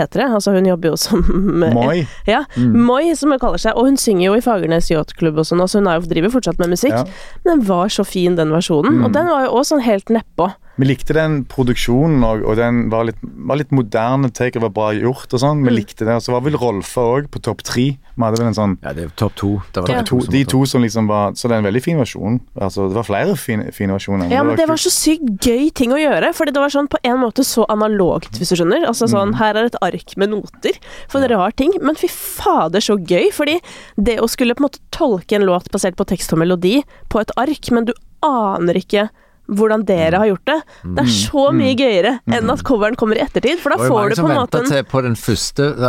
P3, 0.00 0.30
altså 0.38 0.54
hun 0.56 0.66
jobber 0.66 0.94
jo 0.94 0.96
som 1.00 1.24
Moi. 1.76 2.06
Ja, 2.28 2.44
Moi, 2.56 3.12
som 3.18 3.34
hun 3.34 3.42
kaller 3.42 3.60
seg. 3.60 3.76
Og 3.76 3.90
hun 3.90 4.00
synger 4.00 4.30
jo 4.30 4.38
i 4.38 4.44
Fagernes 4.44 4.90
yachtklubb 4.92 5.38
og 5.40 5.48
sånn, 5.48 5.62
så 5.68 5.82
hun 5.82 5.90
er 5.92 6.00
driver 6.10 6.32
fortsatt 6.32 6.60
med 6.62 6.72
musikk. 6.72 6.96
Ja. 6.96 7.04
Men 7.44 7.60
den 7.60 7.68
var 7.68 7.92
så 7.92 8.06
fin, 8.08 8.38
den 8.40 8.54
versjonen. 8.54 9.02
Og 9.04 9.12
den 9.14 9.28
var 9.30 9.46
jo 9.46 9.54
også 9.60 9.76
sånn 9.76 9.86
helt 9.86 10.10
nedpå. 10.12 10.50
Vi 10.80 10.86
likte 10.88 11.12
den 11.16 11.42
produksjonen 11.50 12.22
og, 12.24 12.42
og 12.48 12.56
den 12.56 12.86
var 12.92 13.04
litt, 13.08 13.18
var 13.20 13.58
litt 13.60 13.72
moderne 13.74 14.30
take, 14.32 14.54
det 14.56 14.62
var 14.64 14.72
bra 14.72 14.90
gjort 14.96 15.34
og 15.36 15.42
sånn. 15.42 15.60
Mm. 15.60 15.66
Vi 15.68 15.74
likte 15.76 16.06
det. 16.08 16.14
Og 16.16 16.24
så 16.24 16.32
var 16.32 16.44
vel 16.46 16.56
Rolfa 16.60 17.04
òg 17.18 17.28
på 17.34 17.42
topp 17.44 17.60
tre. 17.68 17.84
Vi 18.00 18.24
hadde 18.24 18.40
vel 18.40 18.48
en 18.50 18.56
sånn 18.56 18.76
Ja, 18.82 18.94
det 18.96 19.04
er 19.04 19.12
topp 19.20 19.36
to. 19.40 19.50
Det 19.74 19.84
var 19.84 19.92
Ja. 19.98 20.02
to, 20.08 20.20
De 20.32 20.42
to 20.48 20.62
som 20.68 20.82
liksom 20.82 21.06
var 21.10 21.32
Så 21.36 21.48
det 21.48 21.56
er 21.56 21.60
en 21.60 21.68
veldig 21.68 21.82
fin 21.84 22.00
versjon. 22.00 22.40
Altså, 22.56 22.88
det 22.88 22.96
var 22.96 23.04
flere 23.04 23.36
fine, 23.36 23.68
fine 23.76 23.92
versjoner. 23.92 24.30
Ja, 24.32 24.42
men 24.42 24.56
det 24.56 24.66
var 24.68 24.80
kult. 24.80 24.88
så 24.88 24.92
sykt 24.96 25.46
gøy 25.46 25.70
ting 25.74 25.92
å 25.92 26.00
gjøre. 26.00 26.32
Fordi 26.34 26.52
det 26.56 26.60
var 26.64 26.72
sånn 26.72 26.88
på 26.88 26.98
en 27.04 27.20
måte 27.20 27.44
så 27.44 27.66
analogt, 27.68 28.38
hvis 28.40 28.50
du 28.50 28.56
skjønner. 28.56 28.86
Altså 28.88 29.08
sånn, 29.10 29.36
her 29.36 29.54
er 29.56 29.68
et 29.70 29.80
ark 29.82 30.16
med 30.16 30.30
noter 30.32 30.78
for 31.08 31.20
en 31.20 31.28
rar 31.28 31.52
ting. 31.52 31.72
Men 31.82 31.94
fy 31.94 32.08
fader, 32.08 32.80
så 32.80 32.96
gøy. 32.96 33.30
Fordi 33.32 33.60
det 34.00 34.18
å 34.20 34.28
skulle 34.28 34.54
på 34.54 34.64
en 34.64 34.68
måte 34.70 34.80
tolke 34.90 35.36
en 35.36 35.46
låt 35.48 35.70
basert 35.70 35.96
på 35.96 36.06
tekst 36.08 36.32
og 36.32 36.40
melodi 36.40 36.82
på 37.08 37.20
et 37.20 37.30
ark, 37.36 37.70
men 37.70 37.84
du 37.84 37.92
aner 38.22 38.74
ikke 38.80 39.08
hvordan 39.50 39.84
dere 39.88 40.20
har 40.22 40.30
gjort 40.30 40.46
det. 40.50 40.58
Det 40.84 41.04
er 41.04 41.10
så 41.14 41.48
mye 41.56 41.74
gøyere 41.78 42.14
enn 42.30 42.52
at 42.54 42.64
coveren 42.66 42.98
kommer 43.00 43.18
i 43.18 43.24
ettertid, 43.24 43.60
for 43.62 43.74
da 43.74 43.80
får 43.82 44.14
du 44.14 44.20
på 44.22 44.28
en 44.28 44.38
måte 44.38 44.62
en 45.10 45.18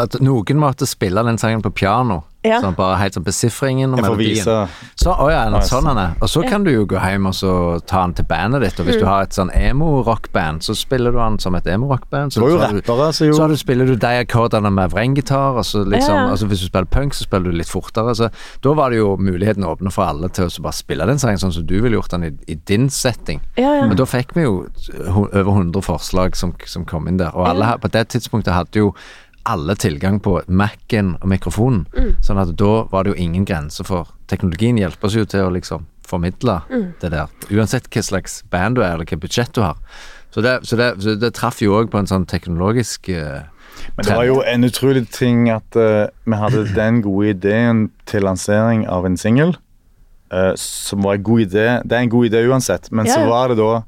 At 0.02 0.20
noen 0.24 0.62
måtte 0.62 0.90
spille 0.90 1.24
den 1.28 1.40
sangen 1.42 1.64
på 1.66 1.74
piano. 1.82 2.22
Ja. 2.44 2.58
Sånn 2.62 2.74
bare 2.76 2.98
helt 2.98 3.14
sånn 3.14 3.24
besifringen 3.24 3.92
og 3.94 4.00
Jeg 4.00 4.06
melodien. 4.10 4.70
Så, 4.98 5.12
oh 5.14 5.30
ja, 5.30 5.44
Nice. 5.50 5.70
sånn 5.70 5.86
han 5.86 5.98
er. 5.98 6.16
Og 6.22 6.28
så 6.28 6.42
kan 6.50 6.64
du 6.64 6.72
jo 6.72 6.86
gå 6.90 6.98
hjem 6.98 7.28
og 7.28 7.34
så 7.38 7.52
ta 7.86 8.02
den 8.02 8.14
til 8.18 8.26
bandet 8.26 8.62
ditt. 8.64 8.80
Og 8.80 8.86
Mm. 8.86 8.90
hvis 8.92 9.00
du 9.00 9.06
har 9.06 9.22
et 9.22 9.30
sånn 9.38 9.52
emo-rockband, 9.54 10.64
så 10.66 10.74
spiller 10.76 11.12
du 11.12 11.18
den 11.20 11.38
som 11.40 11.54
et 11.56 11.66
emo-rockband. 11.68 12.34
Så, 12.34 12.42
så 12.42 12.58
rappere 12.58 13.14
som 13.14 13.28
så 13.28 13.30
gjorde 13.30 13.50
du, 13.50 13.58
spiller 13.58 13.86
du 13.86 13.96
de 13.96 14.08
akkordene 14.26 14.72
med 14.74 14.90
vrenggitar, 14.92 15.58
og 15.58 15.64
så 15.66 15.84
liksom 15.86 16.16
Ja, 16.16 16.26
ja. 16.26 16.30
altså 16.32 16.48
Hvis 16.48 16.62
du 16.62 16.66
spiller 16.68 16.86
punk, 16.86 17.14
så 17.14 17.24
spiller 17.28 17.52
du 17.52 17.58
litt 17.58 17.70
fortere. 17.70 18.16
Så 18.16 18.30
da 18.62 18.74
var 18.74 18.90
det 18.90 18.98
jo 18.98 19.18
muligheten 19.18 19.64
åpne 19.64 19.92
for 19.92 20.04
alle 20.04 20.28
til 20.30 20.46
å 20.46 20.50
så 20.52 20.62
bare 20.62 20.74
spille 20.74 21.06
den 21.06 21.20
sangen 21.20 21.38
sånn 21.38 21.54
som 21.54 21.66
du 21.66 21.80
ville 21.82 21.96
gjort 21.96 22.10
den 22.12 22.24
i, 22.24 22.32
i 22.48 22.56
din 22.56 22.90
setting. 22.90 23.40
Ja, 23.58 23.76
ja. 23.82 23.88
Men 23.88 23.96
da 23.98 24.04
fikk 24.06 24.34
vi 24.34 24.44
jo 24.44 24.66
over 25.08 25.52
100 25.52 25.82
forslag 25.86 26.36
som, 26.36 26.56
som 26.66 26.86
kom 26.86 27.08
inn 27.08 27.18
der. 27.18 27.32
Og 27.36 27.48
alle 27.48 27.66
Ja. 27.66 27.78
på 27.78 27.92
det 27.92 28.10
tidspunktet 28.10 28.54
hadde 28.54 28.76
jo 28.82 28.94
alle 29.46 29.76
tilgang 29.76 30.20
på 30.24 30.42
Mac-en 30.48 31.16
og 31.22 31.28
mikrofonen. 31.32 31.86
Mm. 31.96 32.16
Sånn 32.24 32.42
at 32.42 32.56
da 32.60 32.74
var 32.92 33.04
det 33.04 33.14
jo 33.16 33.24
ingen 33.24 33.46
grense 33.46 33.84
for 33.88 34.12
Teknologien 34.32 34.78
hjelper 34.80 35.10
oss 35.10 35.16
jo 35.18 35.26
til 35.28 35.44
å 35.44 35.52
liksom 35.52 35.86
formidle 36.08 36.62
Mm. 36.70 36.94
det 37.02 37.12
der. 37.12 37.28
Uansett 37.52 37.90
hva 37.92 38.04
slags 38.04 38.44
band 38.50 38.76
du 38.76 38.82
er, 38.82 38.94
eller 38.94 39.06
hva 39.06 39.20
budsjett 39.20 39.54
du 39.54 39.62
har. 39.62 39.78
Så 40.32 40.42
det, 40.42 40.60
så 40.64 40.78
det, 40.78 41.02
så 41.04 41.16
det 41.20 41.34
traff 41.36 41.60
jo 41.62 41.74
òg 41.76 41.90
på 41.92 42.00
en 42.00 42.08
sånn 42.08 42.26
teknologisk 42.26 43.10
uh, 43.10 43.42
Men 43.98 44.06
det 44.06 44.16
var 44.16 44.24
jo 44.26 44.42
en 44.48 44.64
utrolig 44.64 45.10
ting 45.12 45.50
at 45.52 45.76
uh, 45.76 46.08
vi 46.26 46.40
hadde 46.40 46.64
den 46.82 47.02
gode 47.02 47.34
ideen 47.36 47.90
til 48.06 48.24
lansering 48.24 48.88
av 48.88 49.06
en 49.06 49.18
singel. 49.18 49.58
Uh, 50.32 50.54
som 50.56 51.04
var 51.04 51.18
en 51.18 51.24
god 51.24 51.42
idé. 51.42 51.66
Det 51.84 51.98
er 51.98 52.06
en 52.06 52.10
god 52.14 52.30
idé 52.30 52.46
uansett, 52.48 52.92
men 52.92 53.06
Ja, 53.06 53.16
så 53.16 53.28
var 53.28 53.52
det 53.52 53.58
da 53.60 53.82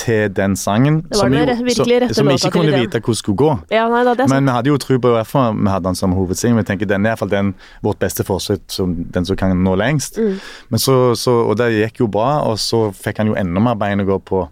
til 0.00 0.30
den 0.32 0.54
sangen 0.56 1.00
Det 1.04 1.18
var 1.18 1.28
som, 1.28 1.32
den 1.32 1.40
jo- 1.40 1.46
rette 1.50 2.14
som, 2.14 2.20
som 2.20 2.30
vi 2.30 2.36
ikke 2.38 2.50
kunne 2.54 2.72
vite 2.80 3.00
hvordan 3.04 3.18
skulle 3.20 3.40
gå. 3.42 3.50
ja, 3.74 3.84
nei 3.92 4.00
da, 4.08 4.14
det 4.16 4.24
er. 4.24 4.30
Men 4.32 4.48
vi 4.48 4.54
hadde 4.56 4.72
jo 4.72 4.78
tro 4.80 4.98
på 5.04 5.12
i 5.12 5.24
vi 5.24 5.70
hadde 5.74 5.84
den 5.90 5.98
som 6.00 6.14
hovedsing. 6.16 6.56
Vi 6.56 6.64
tenker 6.68 6.88
den 6.88 7.04
er 7.06 7.12
iallfall 7.14 7.30
den 7.32 7.52
vårt 7.84 8.00
beste 8.00 8.24
forsøk 8.24 8.64
som 8.72 8.96
den 9.12 9.28
som 9.28 9.36
kan 9.36 9.52
nå 9.64 9.76
lengst. 9.76 10.16
Mm. 10.18 10.40
Men 10.72 10.78
så, 10.82 10.96
så, 11.20 11.36
og 11.50 11.56
det 11.60 11.70
gikk 11.76 12.00
jo 12.04 12.08
bra, 12.08 12.40
og 12.48 12.56
så 12.58 12.86
fikk 12.96 13.20
han 13.22 13.30
jo 13.32 13.36
enda 13.38 13.60
mer 13.60 13.76
bein 13.80 14.00
å 14.00 14.08
gå 14.08 14.18
på 14.32 14.46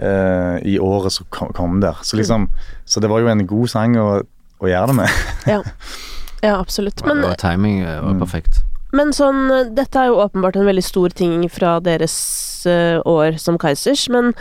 Uh, 0.00 0.56
i 0.64 0.78
året 0.80 1.12
som 1.12 1.26
kom, 1.28 1.50
kom 1.52 1.80
der. 1.82 1.98
Så 2.02 2.16
liksom, 2.16 2.46
så 2.88 3.00
det 3.04 3.08
var 3.10 3.20
jo 3.20 3.28
en 3.28 3.42
god 3.46 3.68
sang 3.68 3.96
å, 4.00 4.06
å 4.62 4.68
gjøre 4.70 4.86
det 4.86 4.94
med. 4.96 5.18
Ja. 5.50 5.58
ja, 6.46 6.54
absolutt. 6.56 7.02
Men 7.04 7.20
og 7.26 7.34
Timing 7.42 7.82
eh, 7.82 7.98
var 8.00 8.14
Mm. 8.14 8.22
perfekt. 8.22 8.62
Men 8.96 9.12
sånn, 9.12 9.42
dette 9.76 10.00
er 10.00 10.08
jo 10.08 10.16
åpenbart 10.24 10.56
en 10.56 10.64
veldig 10.70 10.82
stor 10.86 11.12
ting 11.12 11.44
fra 11.52 11.74
deres 11.84 12.14
år 12.66 13.38
som 13.40 13.58
Kaizers, 13.60 14.08
men 14.12 14.32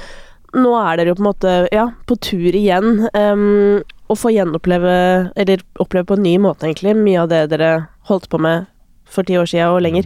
nå 0.58 0.72
er 0.82 0.98
dere 0.98 1.12
jo 1.12 1.20
på 1.20 1.24
en 1.24 1.30
måte, 1.30 1.54
ja, 1.72 1.88
på 2.10 2.18
tur 2.26 2.56
igjen. 2.58 3.06
Um, 3.14 3.84
og 4.10 4.18
få 4.18 4.32
gjenoppleve, 4.34 4.94
eller 5.38 5.62
oppleve 5.80 6.10
på 6.10 6.18
en 6.18 6.26
ny 6.26 6.36
måte 6.42 6.66
egentlig, 6.66 6.96
mye 6.98 7.22
av 7.22 7.30
det 7.30 7.44
dere 7.52 7.74
holdt 8.10 8.26
på 8.32 8.40
med 8.42 8.66
for 9.10 9.26
ti 9.26 9.38
år 9.38 9.48
siden 9.50 9.74
og 9.74 9.82
lenger. 9.82 10.06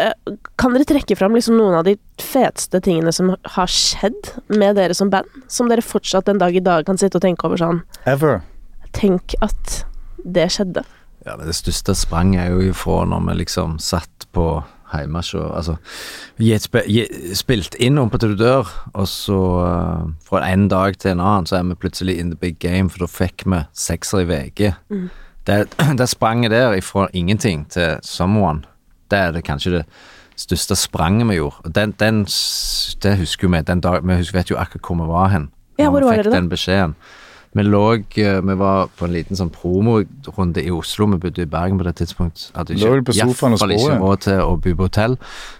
Eh, 0.00 0.12
Kan 0.60 0.72
dere 0.72 0.86
trekke 0.88 1.16
fram 1.18 1.34
liksom 1.36 1.56
noen 1.58 1.78
av 1.78 1.84
de 1.88 1.96
feteste 2.20 2.80
tingene 2.84 3.12
som 3.12 3.34
har 3.56 3.72
skjedd 3.72 4.34
med 4.52 4.76
dere 4.80 4.96
som 4.96 5.10
band? 5.12 5.28
Som 5.52 5.68
dere 5.68 5.84
fortsatt 5.84 6.28
en 6.32 6.40
dag 6.40 6.56
i 6.56 6.64
dag 6.64 6.86
kan 6.88 7.00
sitte 7.00 7.20
og 7.20 7.24
tenke 7.24 7.48
over 7.48 7.60
sånn 7.60 7.82
Ever. 8.08 8.40
Tenk 8.96 9.36
at 9.44 9.82
det 10.24 10.48
skjedde. 10.54 10.84
Ja, 11.26 11.36
Det 11.36 11.54
største 11.54 11.94
sprang 11.96 12.34
er 12.36 12.50
jo 12.52 12.62
ifra 12.72 13.02
når 13.08 13.28
vi 13.28 13.38
liksom 13.44 13.78
satt 13.82 14.26
på 14.32 14.46
Altså 14.92 15.76
et 16.38 16.64
spe, 16.64 16.82
gi, 16.86 17.06
spilt 17.34 17.76
inn 17.80 17.98
om 17.98 18.10
på 18.12 18.20
til 18.20 18.34
du 18.34 18.44
dør, 18.44 18.68
og 18.92 19.08
så 19.08 19.38
uh, 19.64 20.08
fra 20.26 20.44
en 20.50 20.68
dag 20.68 20.98
til 21.00 21.14
en 21.14 21.24
annen 21.24 21.48
så 21.48 21.58
er 21.58 21.68
vi 21.68 21.78
plutselig 21.80 22.18
in 22.20 22.30
the 22.30 22.38
big 22.38 22.58
game, 22.60 22.90
for 22.90 23.04
da 23.04 23.10
fikk 23.10 23.46
vi 23.46 23.62
sekser 23.72 24.24
i 24.24 24.28
VG. 24.30 24.72
Det, 25.48 25.60
det 26.00 26.08
spranget 26.08 26.52
der 26.54 26.76
ifra 26.78 27.08
ingenting 27.12 27.66
til 27.70 27.98
someone, 28.02 28.66
det 29.10 29.18
er 29.18 29.32
det 29.32 29.44
kanskje 29.44 29.78
det 29.78 29.84
største 30.36 30.76
spranget 30.76 31.28
vi 31.28 31.40
gjorde. 31.40 31.72
Den, 31.74 31.94
den, 32.00 32.24
det 33.02 33.18
husker 33.18 33.48
vi. 33.48 33.62
Den 33.62 33.80
dag, 33.80 34.00
vi 34.04 34.16
husker, 34.16 34.38
vet 34.38 34.50
jo 34.50 34.56
akkurat 34.56 34.86
hvor 34.86 35.04
vi 35.04 35.10
var 35.12 35.28
hen. 35.28 35.50
Ja, 35.78 35.90
hvor 35.90 36.04
var 36.04 36.16
dere 36.16 36.30
da? 36.30 36.36
den 36.36 36.48
beskjeden. 36.48 36.94
Vi 37.52 37.64
lå 37.66 37.82
eh, 37.94 38.38
Vi 38.40 38.54
var 38.56 38.88
på 38.96 39.04
en 39.06 39.12
liten 39.12 39.36
sånn 39.36 39.50
promorunde 39.52 40.62
i 40.64 40.70
Oslo. 40.72 41.06
Vi 41.12 41.20
bodde 41.26 41.44
i 41.44 41.50
Bergen 41.50 41.80
på 41.80 41.86
det 41.88 41.96
tidspunkt. 42.00 42.48
Hadde 42.56 42.76
ikke, 42.76 43.02
iallfall 43.12 43.76
ikke 43.76 43.98
råd 44.00 44.24
til 44.24 44.40
å 44.40 44.56
bo 44.56 44.74
på 44.78 44.88
hotell. 44.88 45.18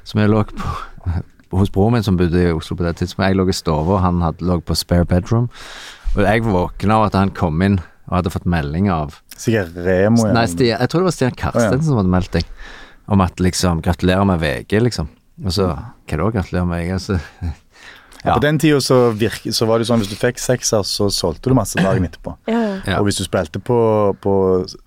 Så 0.08 0.16
vi 0.16 0.28
lå 0.30 0.44
på, 0.48 0.74
hos 1.60 1.72
broren 1.74 1.98
min 1.98 2.06
som 2.06 2.16
bodde 2.20 2.40
i 2.40 2.52
Oslo 2.54 2.78
på 2.78 2.86
det 2.86 2.96
tidspunktet. 3.00 3.28
Jeg 3.32 3.40
lå 3.40 3.48
i 3.48 3.56
stua, 3.56 4.00
han 4.04 4.22
hadde, 4.24 4.46
lå 4.48 4.60
på 4.64 4.76
spare 4.78 5.08
bedroom. 5.08 5.50
Og 6.14 6.22
jeg 6.24 6.44
våkna 6.44 7.00
av 7.00 7.10
at 7.10 7.18
han 7.20 7.32
kom 7.36 7.60
inn 7.64 7.80
og 8.08 8.18
hadde 8.18 8.32
fått 8.34 8.48
melding 8.48 8.90
av 8.92 9.18
Sikkert 9.36 9.76
Remo. 9.80 10.26
ja. 10.26 10.34
Nei, 10.36 10.44
Stian, 10.50 10.80
jeg 10.80 10.90
tror 10.92 11.02
det 11.02 11.08
var 11.08 11.14
Stian 11.16 11.36
Karstensen 11.38 11.86
som 11.86 12.00
hadde 12.00 12.12
meldt 12.12 12.36
deg 12.36 12.48
om 13.12 13.22
at 13.24 13.40
liksom 13.42 13.80
Gratulerer 13.84 14.26
med 14.28 14.40
VG, 14.42 14.76
liksom. 14.84 15.08
Og 15.42 15.54
så 15.54 15.70
Hva 15.72 16.18
da, 16.18 16.28
gratulerer 16.34 16.68
med 16.68 16.82
VG? 16.84 16.98
Så, 17.02 17.18
Ja. 18.24 18.36
På 18.36 18.40
den 18.44 18.58
tida 18.62 18.78
så, 18.80 19.10
virke, 19.18 19.50
så 19.52 19.66
var 19.66 19.80
det 19.82 19.88
sånn 19.88 19.98
hvis 19.98 20.10
du 20.12 20.14
fikk 20.14 20.38
sekser, 20.38 20.84
så 20.86 21.08
solgte 21.10 21.50
du 21.50 21.56
masse 21.58 21.74
dagen 21.82 22.04
etterpå. 22.06 22.36
Ja, 22.46 22.60
ja. 22.60 22.76
Ja. 22.86 22.98
Og 23.00 23.08
hvis 23.08 23.16
du 23.18 23.24
spilte 23.26 23.58
på, 23.58 23.78
på, 24.22 24.34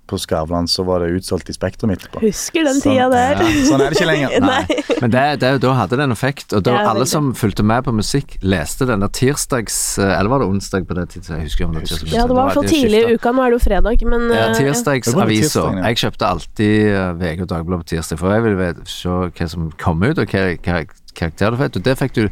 på 0.07 0.17
Skavlan, 0.23 0.69
så 0.71 0.85
var 0.87 1.03
det 1.03 1.09
utsolgt 1.17 1.49
i 1.51 1.55
Spektrum 1.55 1.91
etterpå. 1.91 2.21
Husker 2.23 2.63
den 2.63 2.79
Sånn, 2.79 2.93
tida 2.95 3.09
der. 3.11 3.41
ja. 3.43 3.65
Sånn 3.67 3.83
er 3.83 3.91
det 3.91 3.99
ikke 3.99 4.07
lenger. 4.07 4.37
Nei. 4.45 4.63
men 5.01 5.11
det, 5.11 5.23
det, 5.43 5.51
da 5.65 5.73
hadde 5.81 5.99
det 5.99 6.05
en 6.07 6.15
effekt. 6.15 6.55
Og 6.55 6.63
da 6.63 6.77
Ja, 6.77 6.85
alle 6.93 7.01
veldig. 7.03 7.11
som 7.11 7.33
fulgte 7.35 7.65
med 7.67 7.83
på 7.83 7.91
musikk, 7.97 8.37
leste 8.41 8.87
den 8.87 9.03
der 9.03 9.11
tirsdags 9.11 9.77
Eller 9.99 10.31
var 10.31 10.39
det 10.43 10.47
onsdag 10.53 10.87
på 10.87 10.95
det 10.95 11.05
tidspunktet? 11.11 11.35
Jeg 11.35 11.49
husker 11.49 11.65
om 11.67 11.73
det 11.75 11.83
var 11.83 11.91
tirsdag. 11.91 12.13
Ja, 12.15 12.23
det 12.31 12.35
var 12.37 12.41
i 12.41 12.45
hvert 12.47 12.59
fall 12.61 12.71
tidlig 12.71 13.01
i 13.03 13.15
uka. 13.19 13.33
Nå 13.35 13.43
er 13.43 13.51
det 13.51 13.59
jo 13.59 13.63
fredag, 13.67 14.05
men 14.15 14.27
Ja, 14.31 14.45
eh, 14.47 14.55
tirsdagsavisa. 14.61 15.65
ja. 15.75 15.87
Jeg 15.89 15.99
kjøpte 16.05 16.29
alltid 16.31 16.87
eh, 16.93 17.11
VG 17.19 17.41
og 17.43 17.51
Dagbladet 17.51 17.83
på 17.83 17.91
tirsdag, 17.95 18.19
for 18.23 18.31
jeg 18.31 18.47
ville 18.47 18.71
se 18.87 19.09
hva 19.27 19.49
som 19.51 19.67
kom 19.81 20.03
ut, 20.07 20.17
og 20.23 20.31
hva, 20.31 20.45
hva 20.55 20.85
karakter 21.15 21.51
du 21.51 21.59
fikk. 21.65 21.75
Og 21.81 21.83
det 21.91 21.97
fikk 21.99 22.15
du 22.15 22.23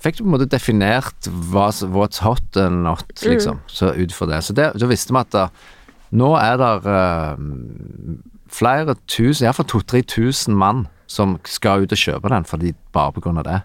Fikk 0.00 0.16
du 0.16 0.22
på 0.22 0.30
en 0.30 0.34
måte 0.38 0.48
definert 0.48 1.28
hva, 1.52 1.68
what's 1.92 2.22
hot 2.24 2.56
and 2.56 2.84
not, 2.86 3.04
liksom. 3.20 3.60
Så 3.68 3.92
ut 3.92 4.14
fra 4.16 4.30
det. 4.30 4.40
Så 4.46 4.56
det, 4.56 4.70
da 4.80 4.88
visste 4.88 5.12
vi 5.12 5.20
at 5.20 5.34
da, 5.34 5.48
nå 6.16 6.32
er 6.40 6.56
det 6.60 6.72
flere 8.50 8.96
tusen, 9.06 9.46
iallfall 9.46 9.68
to-tre 9.70 10.02
tusen 10.02 10.56
mann 10.58 10.86
som 11.10 11.36
skal 11.48 11.84
ut 11.84 11.94
og 11.94 12.00
kjøpe 12.00 12.30
den 12.32 12.46
fordi, 12.46 12.74
bare 12.94 13.12
av 13.12 13.44
det. 13.46 13.60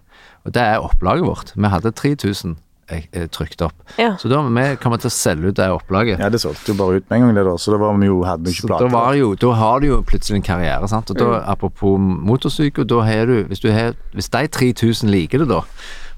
Og 0.45 0.53
det 0.53 0.61
er 0.61 0.83
opplaget 0.83 1.25
vårt. 1.25 1.51
Vi 1.55 1.69
hadde 1.69 1.91
3000 1.91 2.55
eh, 2.89 3.05
eh, 3.11 3.27
trykt 3.29 3.61
opp. 3.65 3.75
Ja. 3.97 4.15
Så 4.17 4.29
da 4.29 4.41
vi 4.45 4.65
kommer 4.81 5.01
til 5.01 5.09
å 5.09 5.13
selge 5.13 5.49
ut 5.49 5.57
det 5.57 5.69
opplaget. 5.73 6.21
Ja, 6.21 6.29
det 6.33 6.41
solgte 6.41 6.73
jo 6.73 6.77
bare 6.79 6.99
ut 6.99 7.09
med 7.09 7.17
en 7.17 7.25
gang, 7.25 7.35
det 7.37 7.45
da. 7.47 7.55
Så 7.61 7.73
da 7.73 7.79
var 7.81 7.97
vi 8.01 8.09
jo, 8.09 8.19
hadde 8.25 8.49
vi 8.49 8.55
ikke 8.57 8.69
planer. 8.69 8.89
da, 8.89 8.97
var 8.97 9.17
jo, 9.17 9.31
da 9.41 9.51
har 9.61 9.81
du 9.81 9.87
jo 9.89 9.99
plutselig 10.05 10.41
en 10.41 10.47
karriere, 10.49 10.89
sant. 10.91 11.13
Og 11.13 11.21
da, 11.21 11.41
apropos 11.53 12.01
motorsyke, 12.01 12.85
da 12.89 13.01
har 13.07 13.29
du 13.29 13.37
hvis, 13.49 13.61
du 13.63 13.71
har, 13.73 13.97
hvis 14.13 14.29
de 14.33 14.45
3000 14.59 15.13
liker 15.13 15.45
det, 15.45 15.49
da, 15.53 15.63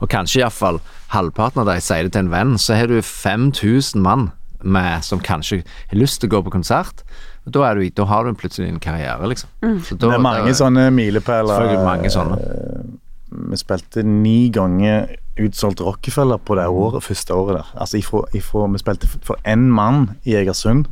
og 0.02 0.10
kanskje 0.10 0.42
iallfall 0.44 0.80
halvparten 1.14 1.62
av 1.64 1.66
de 1.72 1.80
sier 1.82 2.04
det 2.04 2.14
til 2.14 2.26
en 2.26 2.32
venn, 2.34 2.58
så 2.58 2.76
har 2.78 2.88
du 2.88 3.00
5000 3.02 4.02
mann 4.02 4.32
med, 4.64 5.04
som 5.06 5.20
kanskje 5.20 5.64
har 5.90 5.98
lyst 5.98 6.20
til 6.22 6.30
å 6.30 6.36
gå 6.38 6.44
på 6.48 6.52
konsert. 6.58 7.04
Og 7.46 7.54
da, 7.56 7.64
er 7.70 7.76
du, 7.80 7.90
da 7.96 8.06
har 8.10 8.26
du 8.26 8.34
plutselig 8.36 8.68
en 8.70 8.80
karriere, 8.84 9.28
liksom. 9.30 9.50
Så 9.86 9.96
da- 9.98 10.08
det 10.10 10.16
er 10.18 10.20
mange 10.26 10.48
da- 10.52 10.58
sånne 10.60 10.90
milepæler. 10.92 11.84
Mange 11.86 12.10
sånne. 12.10 12.40
Eh, 12.42 12.84
Vi 13.30 13.58
spilte 13.58 14.04
ni 14.06 14.50
ganger 14.50 15.10
utsolgt 15.38 15.82
Rockefeller 15.84 16.38
på 16.40 16.56
det 16.56 16.66
året, 16.66 17.04
første 17.04 17.34
året 17.36 17.58
der. 17.58 17.66
Altså 17.80 17.98
ifra, 18.00 18.22
ifra, 18.34 18.68
Vi 18.72 18.78
spilte 18.80 19.08
for 19.22 19.36
én 19.46 19.68
mann 19.70 20.16
i 20.26 20.32
Egersund. 20.34 20.86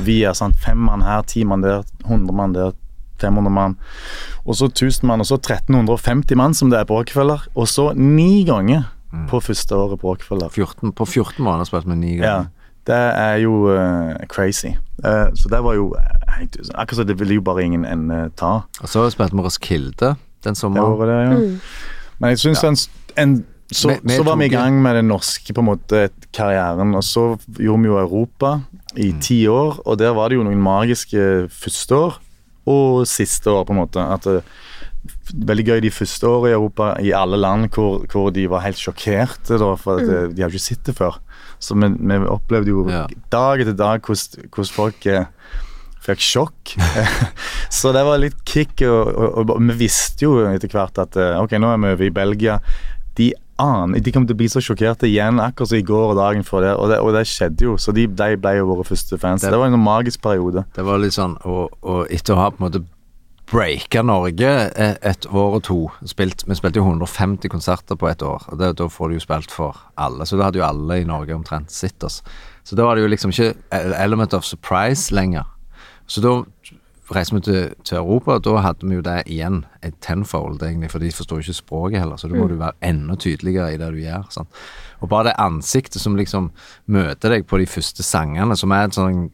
Vi 0.00 0.24
er 0.24 0.32
sant, 0.34 0.56
fem 0.56 0.76
mann 0.76 1.02
her, 1.02 1.22
ti 1.22 1.44
mann 1.44 1.62
der, 1.62 1.84
100 2.04 2.32
mann 2.34 2.52
der, 2.52 2.72
500 3.20 3.50
mann. 3.54 3.76
Og 4.46 4.54
så 4.56 4.66
1000 4.68 5.06
mann, 5.08 5.20
og 5.20 5.26
så 5.26 5.36
1350 5.36 6.36
mann 6.36 6.54
som 6.54 6.70
det 6.70 6.78
er 6.80 6.84
på 6.84 6.98
Rockefeller. 6.98 7.46
Og 7.54 7.68
så 7.68 7.92
ni 7.96 8.44
ganger 8.44 8.90
Mm. 9.14 9.28
på 9.30 9.38
første 9.40 9.70
året 9.78 10.00
på 10.00 10.08
Rockefeller. 10.10 10.48
14, 10.50 10.90
på 10.92 11.04
14 11.06 11.44
måneder 11.44 11.64
spilte 11.64 11.86
vi 11.88 11.94
ni 11.94 12.16
Ja, 12.16 12.22
ganger. 12.22 12.46
det 12.86 12.96
er 13.14 13.36
jo 13.44 13.52
uh, 13.70 14.14
crazy. 14.28 14.72
Uh, 15.04 15.30
så 15.38 15.46
det 15.48 15.60
var 15.62 15.74
jo 15.74 15.94
eh, 15.94 16.46
Akkurat 16.74 16.96
som 16.96 17.06
det 17.06 17.18
ville 17.20 17.34
jo 17.34 17.40
bare 17.40 17.62
ingen 17.62 17.84
ende 17.84 18.30
ta. 18.36 18.64
Og 18.82 18.88
så 18.88 19.04
spilte 19.10 19.36
vi 19.36 19.42
Roskilde 19.42 19.92
den 20.08 20.16
Det 20.50 20.56
sommeren. 20.56 20.98
Det 20.98 21.08
der, 21.08 21.20
ja. 21.20 21.58
Men 22.18 22.28
jeg 22.30 22.38
syns 22.38 22.64
en, 22.64 22.76
en 23.16 23.44
så, 23.72 23.88
med, 23.88 24.02
med 24.02 24.16
så 24.16 24.22
var 24.24 24.36
vi 24.36 24.44
i 24.44 24.48
gang 24.48 24.82
med 24.82 24.94
den 24.96 25.08
norske 25.08 25.54
på 25.54 25.60
en 25.60 25.66
måte 25.70 26.08
karrieren, 26.32 26.94
og 26.94 27.04
så 27.04 27.38
gjorde 27.58 27.82
vi 27.82 27.86
jo 27.88 27.98
Europa 27.98 28.60
i 28.96 29.12
Mm. 29.12 29.20
ti 29.20 29.46
år, 29.46 29.80
og 29.86 29.98
der 29.98 30.10
var 30.14 30.28
det 30.28 30.36
jo 30.36 30.42
noen 30.42 30.60
magiske 30.62 31.48
første 31.50 31.94
år 31.94 32.18
og 32.70 33.04
siste 33.08 33.50
år, 33.52 33.66
på 33.66 33.74
en 33.74 33.82
måte. 33.84 34.04
At 34.04 34.28
det, 34.28 34.42
Veldig 35.34 35.64
gøy 35.66 35.80
de 35.84 35.90
første 35.92 36.24
årene 36.24 36.48
i 36.48 36.54
Europa, 36.56 36.86
i 37.04 37.10
alle 37.12 37.36
land 37.36 37.66
hvor, 37.74 38.06
hvor 38.08 38.30
de 38.32 38.46
var 38.48 38.62
helt 38.64 38.80
sjokkerte, 38.80 39.58
da, 39.60 39.74
for 39.76 40.00
at 40.00 40.08
mm. 40.08 40.32
de 40.36 40.44
har 40.44 40.52
ikke 40.52 40.64
sett 40.64 40.84
det 40.86 40.94
før. 40.96 41.18
Så 41.60 41.76
vi, 41.76 41.90
vi 41.92 42.16
opplevde 42.24 42.72
jo 42.72 42.86
Ja. 42.88 43.04
dag 43.32 43.60
etter 43.60 43.76
dag 43.76 44.00
hvordan 44.04 44.48
hvordan 44.48 44.72
folk 44.72 45.06
eh, 45.12 45.28
fikk 46.04 46.24
sjokk. 46.24 46.74
så 47.78 47.92
det 47.96 48.04
var 48.06 48.20
litt 48.22 48.40
kick, 48.48 48.80
og, 48.88 49.12
og, 49.12 49.54
og 49.56 49.62
vi 49.68 49.78
visste 49.84 50.26
jo 50.26 50.38
etter 50.48 50.72
hvert 50.72 51.00
at 51.04 51.16
eh, 51.20 51.36
ok, 51.40 51.56
nå 51.60 51.72
er 51.72 51.80
vi 51.82 51.92
over 51.96 52.08
i 52.08 52.14
Belgia. 52.22 52.58
De 53.20 53.30
aner, 53.58 54.00
de 54.00 54.12
kommer 54.12 54.26
til 54.26 54.34
å 54.36 54.40
bli 54.42 54.48
så 54.50 54.60
sjokkerte 54.64 55.06
igjen, 55.08 55.38
akkurat 55.40 55.68
som 55.70 55.78
i 55.78 55.82
går 55.86 56.10
og 56.12 56.16
dagen 56.18 56.42
før 56.46 56.60
det. 56.66 56.72
Og 56.80 56.88
det, 56.90 56.98
og 57.00 57.12
det 57.14 57.26
skjedde 57.30 57.64
jo, 57.68 57.76
så 57.78 57.92
de, 57.94 58.06
de 58.06 58.36
ble 58.36 58.56
jo 58.58 58.66
våre 58.72 58.84
første 58.88 59.18
fans. 59.20 59.42
Det- 59.42 59.50
Det, 59.52 59.58
var 59.58 59.66
en 59.70 59.78
magisk 59.80 60.20
periode. 60.22 60.64
Det 60.74 60.84
var 60.84 60.98
litt 60.98 61.14
sånn 61.14 61.36
Og, 61.44 61.70
og 61.82 62.06
etter 62.10 62.34
å 62.34 62.40
ha 62.40 62.50
på 62.50 62.60
en 62.62 62.66
måte 62.70 62.84
breaka 63.46 64.02
Norge 64.02 64.48
et, 64.74 64.98
et 65.04 65.26
år 65.28 65.58
og 65.58 65.62
to 65.66 65.78
spilt, 66.08 66.44
Vi 66.48 66.54
spilte 66.56 66.80
jo 66.80 66.86
150 66.88 67.48
konserter 67.52 67.94
på 68.00 68.08
et 68.10 68.22
år, 68.22 68.42
og 68.48 68.58
det, 68.58 68.70
da 68.80 68.86
får 68.88 69.08
du 69.10 69.14
jo 69.18 69.20
spilt 69.20 69.50
for 69.52 69.76
alle. 70.00 70.24
Så 70.26 70.38
da 70.40 70.44
hadde 70.48 70.58
jo 70.62 70.64
alle 70.66 71.00
i 71.02 71.04
Norge 71.04 71.34
omtrent 71.36 71.70
sitt 71.70 72.02
oss. 72.02 72.22
Så 72.64 72.74
da 72.74 72.84
var 72.88 72.96
det 72.96 73.04
jo 73.04 73.10
liksom 73.12 73.30
ikke 73.30 73.54
element 74.00 74.32
of 74.34 74.44
surprise 74.44 75.12
lenger. 75.14 75.44
Så 76.06 76.20
da 76.24 76.42
reiste 77.12 77.36
vi 77.36 77.40
til, 77.44 77.74
til 77.84 77.98
Europa, 78.00 78.38
og 78.38 78.44
da 78.46 78.56
hadde 78.64 78.88
vi 78.88 78.96
jo 78.96 79.04
det 79.04 79.18
igjen, 79.28 79.64
et 79.84 79.96
tenfold, 80.00 80.62
egentlig, 80.62 80.90
for 80.90 81.04
de 81.04 81.12
forstår 81.12 81.42
ikke 81.42 81.56
språket 81.58 82.00
heller, 82.00 82.16
så 82.16 82.30
da 82.30 82.38
må 82.38 82.48
du 82.48 82.56
være 82.56 82.78
enda 82.82 83.16
tydeligere 83.20 83.74
i 83.74 83.78
det 83.80 83.90
du 83.92 84.00
gjør. 84.00 84.24
Sant? 84.32 84.48
Og 85.04 85.10
bare 85.12 85.28
det 85.28 85.38
ansiktet 85.42 86.00
som 86.00 86.16
liksom 86.16 86.50
møter 86.86 87.36
deg 87.36 87.46
på 87.46 87.60
de 87.60 87.68
første 87.68 88.06
sangene, 88.06 88.56
som 88.56 88.72
er 88.72 88.88
et 88.88 88.96
sånn 88.96 89.26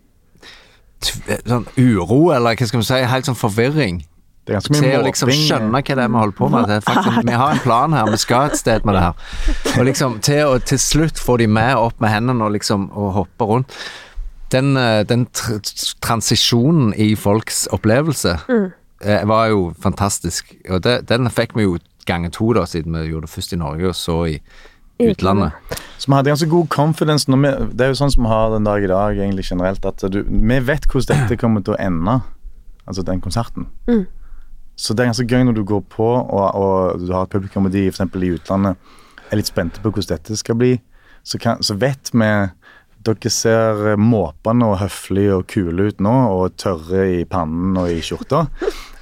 sånn 1.01 1.65
uro, 1.81 2.27
eller 2.35 2.59
hva 2.59 2.67
skal 2.69 2.83
vi 2.83 2.89
si, 2.91 2.99
helt 3.09 3.29
sånn 3.29 3.39
forvirring. 3.39 4.03
Det 4.45 4.53
er 4.53 4.59
ganske 4.59 4.75
mye 4.75 4.83
måping. 4.83 5.07
liksom 5.07 5.31
skjønne 5.31 5.71
hva 5.71 5.83
det 5.85 6.05
er 6.05 6.11
vi 6.11 6.21
holder 6.21 6.37
på 6.37 6.49
med. 6.51 6.69
Det 6.69 6.77
er 6.77 6.85
faktisk, 6.85 7.19
vi 7.31 7.39
har 7.43 7.55
en 7.55 7.63
plan 7.65 7.97
her, 7.97 8.11
vi 8.11 8.21
skal 8.21 8.51
et 8.51 8.61
sted 8.61 8.87
med 8.89 8.97
det 8.97 9.03
her. 9.07 9.41
Og 9.79 9.89
liksom 9.89 10.21
til 10.27 10.43
å 10.49 10.61
til 10.73 10.81
slutt 10.83 11.21
få 11.21 11.37
de 11.41 11.47
med 11.47 11.77
opp 11.79 12.01
med 12.03 12.13
hendene 12.13 12.45
og 12.45 12.57
liksom 12.57 12.89
og 12.91 13.13
hoppe 13.21 13.49
rundt. 13.53 13.77
Den, 14.53 14.77
eh, 14.77 15.03
den 15.07 15.27
tr 15.27 15.61
transisjonen 16.03 16.95
i 16.99 17.15
folks 17.15 17.69
opplevelse 17.71 18.39
eh, 18.49 19.23
var 19.29 19.47
jo 19.53 19.73
fantastisk. 19.79 20.55
Og 20.71 20.83
det, 20.83 21.09
den 21.09 21.31
fikk 21.31 21.55
vi 21.57 21.69
jo 21.69 21.79
ganger 22.07 22.33
to, 22.35 22.53
da, 22.57 22.67
siden 22.67 22.97
vi 22.99 23.13
gjorde 23.13 23.29
det 23.29 23.35
først 23.35 23.55
i 23.55 23.61
Norge 23.61 23.89
og 23.93 23.95
så 23.95 24.19
i 24.27 24.41
utlandet. 25.01 25.53
Så 25.99 26.11
vi 26.11 26.17
hadde 26.17 26.33
ganske 26.33 26.49
god 26.51 26.69
confidence 26.69 27.31
når 27.31 27.39
vi, 27.39 27.51
Det 27.73 27.85
er 27.85 27.93
jo 27.93 27.99
sånn 28.01 28.13
som 28.13 28.25
vi 28.25 28.33
har 28.33 28.51
den 28.55 28.67
dag 28.69 28.85
i 28.85 28.91
dag, 28.91 29.19
egentlig 29.19 29.47
generelt, 29.49 29.85
at 29.87 30.05
du, 30.13 30.23
vi 30.25 30.61
vet 30.67 30.89
hvordan 30.89 31.23
dette 31.23 31.39
kommer 31.41 31.65
til 31.65 31.77
å 31.77 31.81
ende. 31.81 32.21
Altså 32.87 33.05
den 33.07 33.21
konserten. 33.23 33.69
Mm. 33.87 34.07
Så 34.81 34.95
det 34.95 35.05
er 35.05 35.11
ganske 35.13 35.29
gøy 35.29 35.45
når 35.45 35.59
du 35.59 35.65
går 35.69 35.83
på, 35.93 36.09
og, 36.09 36.47
og 36.57 37.03
du 37.05 37.13
har 37.13 37.27
et 37.27 37.33
publikum 37.33 37.69
og 37.69 37.75
de 37.75 37.85
for 37.91 38.01
eksempel 38.01 38.25
i 38.25 38.33
utlandet 38.35 38.77
er 39.31 39.39
litt 39.39 39.51
spente 39.51 39.83
på 39.83 39.93
hvordan 39.93 40.17
dette 40.17 40.39
skal 40.41 40.57
bli. 40.59 40.73
Så, 41.23 41.39
kan, 41.39 41.61
så 41.63 41.77
vet 41.79 42.11
vi 42.15 42.31
Dere 43.01 43.31
ser 43.33 43.97
måpende 43.97 44.67
og 44.69 44.79
høflige 44.83 45.39
og 45.39 45.47
kule 45.49 45.87
ut 45.89 46.01
nå, 46.05 46.13
og 46.37 46.57
tørre 46.61 47.07
i 47.21 47.25
pannen 47.25 47.79
og 47.81 47.89
i 47.89 48.01
skjorta. 48.05 48.43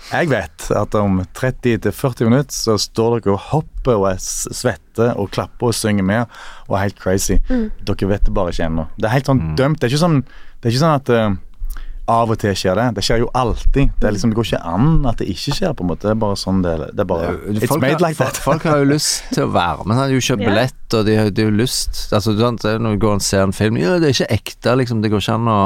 Jeg 0.09 0.31
vet 0.31 0.69
at 0.73 0.95
om 0.97 1.19
30-40 1.37 2.25
minutter 2.31 2.55
så 2.55 2.77
står 2.81 3.19
dere 3.19 3.35
og 3.35 3.43
hopper 3.51 3.99
og 3.99 4.07
er 4.13 4.21
s- 4.23 4.47
svette 4.57 5.11
og 5.19 5.29
klapper 5.35 5.69
og 5.73 5.75
synger 5.77 6.07
med 6.07 6.39
og 6.69 6.77
er 6.79 6.87
helt 6.87 7.01
crazy. 7.03 7.37
Dere 7.51 8.09
vet 8.15 8.25
det 8.25 8.33
bare 8.39 8.55
ikke 8.55 8.69
ennå. 8.71 8.87
Det 8.97 9.05
er 9.11 9.17
helt 9.19 9.29
sånn 9.29 9.43
dømt. 9.59 9.81
Det 9.83 9.89
er 9.89 9.93
ikke 9.93 10.05
sånn, 10.07 10.23
det 10.25 10.65
er 10.71 10.73
ikke 10.73 10.85
sånn 10.87 10.97
at 11.03 11.13
eh, 11.13 11.37
av 12.09 12.33
og 12.33 12.39
til 12.41 12.55
skjer 12.57 12.79
det. 12.79 12.87
Det 12.97 13.05
skjer 13.05 13.23
jo 13.23 13.29
alltid. 13.37 13.93
Det, 14.01 14.09
er 14.09 14.15
liksom, 14.17 14.33
det 14.33 14.39
går 14.39 14.49
ikke 14.49 14.61
an 14.67 15.07
at 15.09 15.21
det 15.21 15.29
ikke 15.33 15.57
skjer. 15.59 15.75
på 15.77 15.85
en 15.85 15.91
måte. 15.93 16.07
Det 16.09 16.15
er 16.15 16.21
bare 16.25 16.39
sånn 16.41 16.63
det. 16.65 16.75
Det 16.97 17.05
er 17.05 17.09
bare, 17.11 17.33
it's 17.53 17.71
Folk 17.71 17.85
made 17.85 18.03
like 18.05 18.19
that. 18.21 18.41
Folk 18.43 18.67
har 18.69 18.83
jo 18.83 18.89
lyst 18.91 19.29
til 19.35 19.47
å 19.47 19.53
være 19.55 19.85
med. 19.85 19.95
De 19.95 20.01
har 20.03 20.15
jo 20.15 20.25
kjøpt 20.29 20.45
billett, 20.45 20.97
og 20.99 21.09
de 21.09 21.17
har, 21.21 21.33
de 21.35 21.45
har 21.45 21.53
jo 21.53 21.57
lyst 21.59 22.05
altså, 22.17 22.33
Når 22.33 22.97
du 22.97 23.03
går 23.03 23.19
og 23.19 23.25
ser 23.25 23.45
en 23.45 23.53
film 23.53 23.77
Ja, 23.77 23.99
det 24.01 24.11
er 24.11 24.17
ikke 24.17 24.39
ekte, 24.39 24.77
liksom. 24.81 25.03
Det 25.05 25.13
går 25.13 25.25
ikke 25.25 25.37
an 25.37 25.53
å 25.53 25.61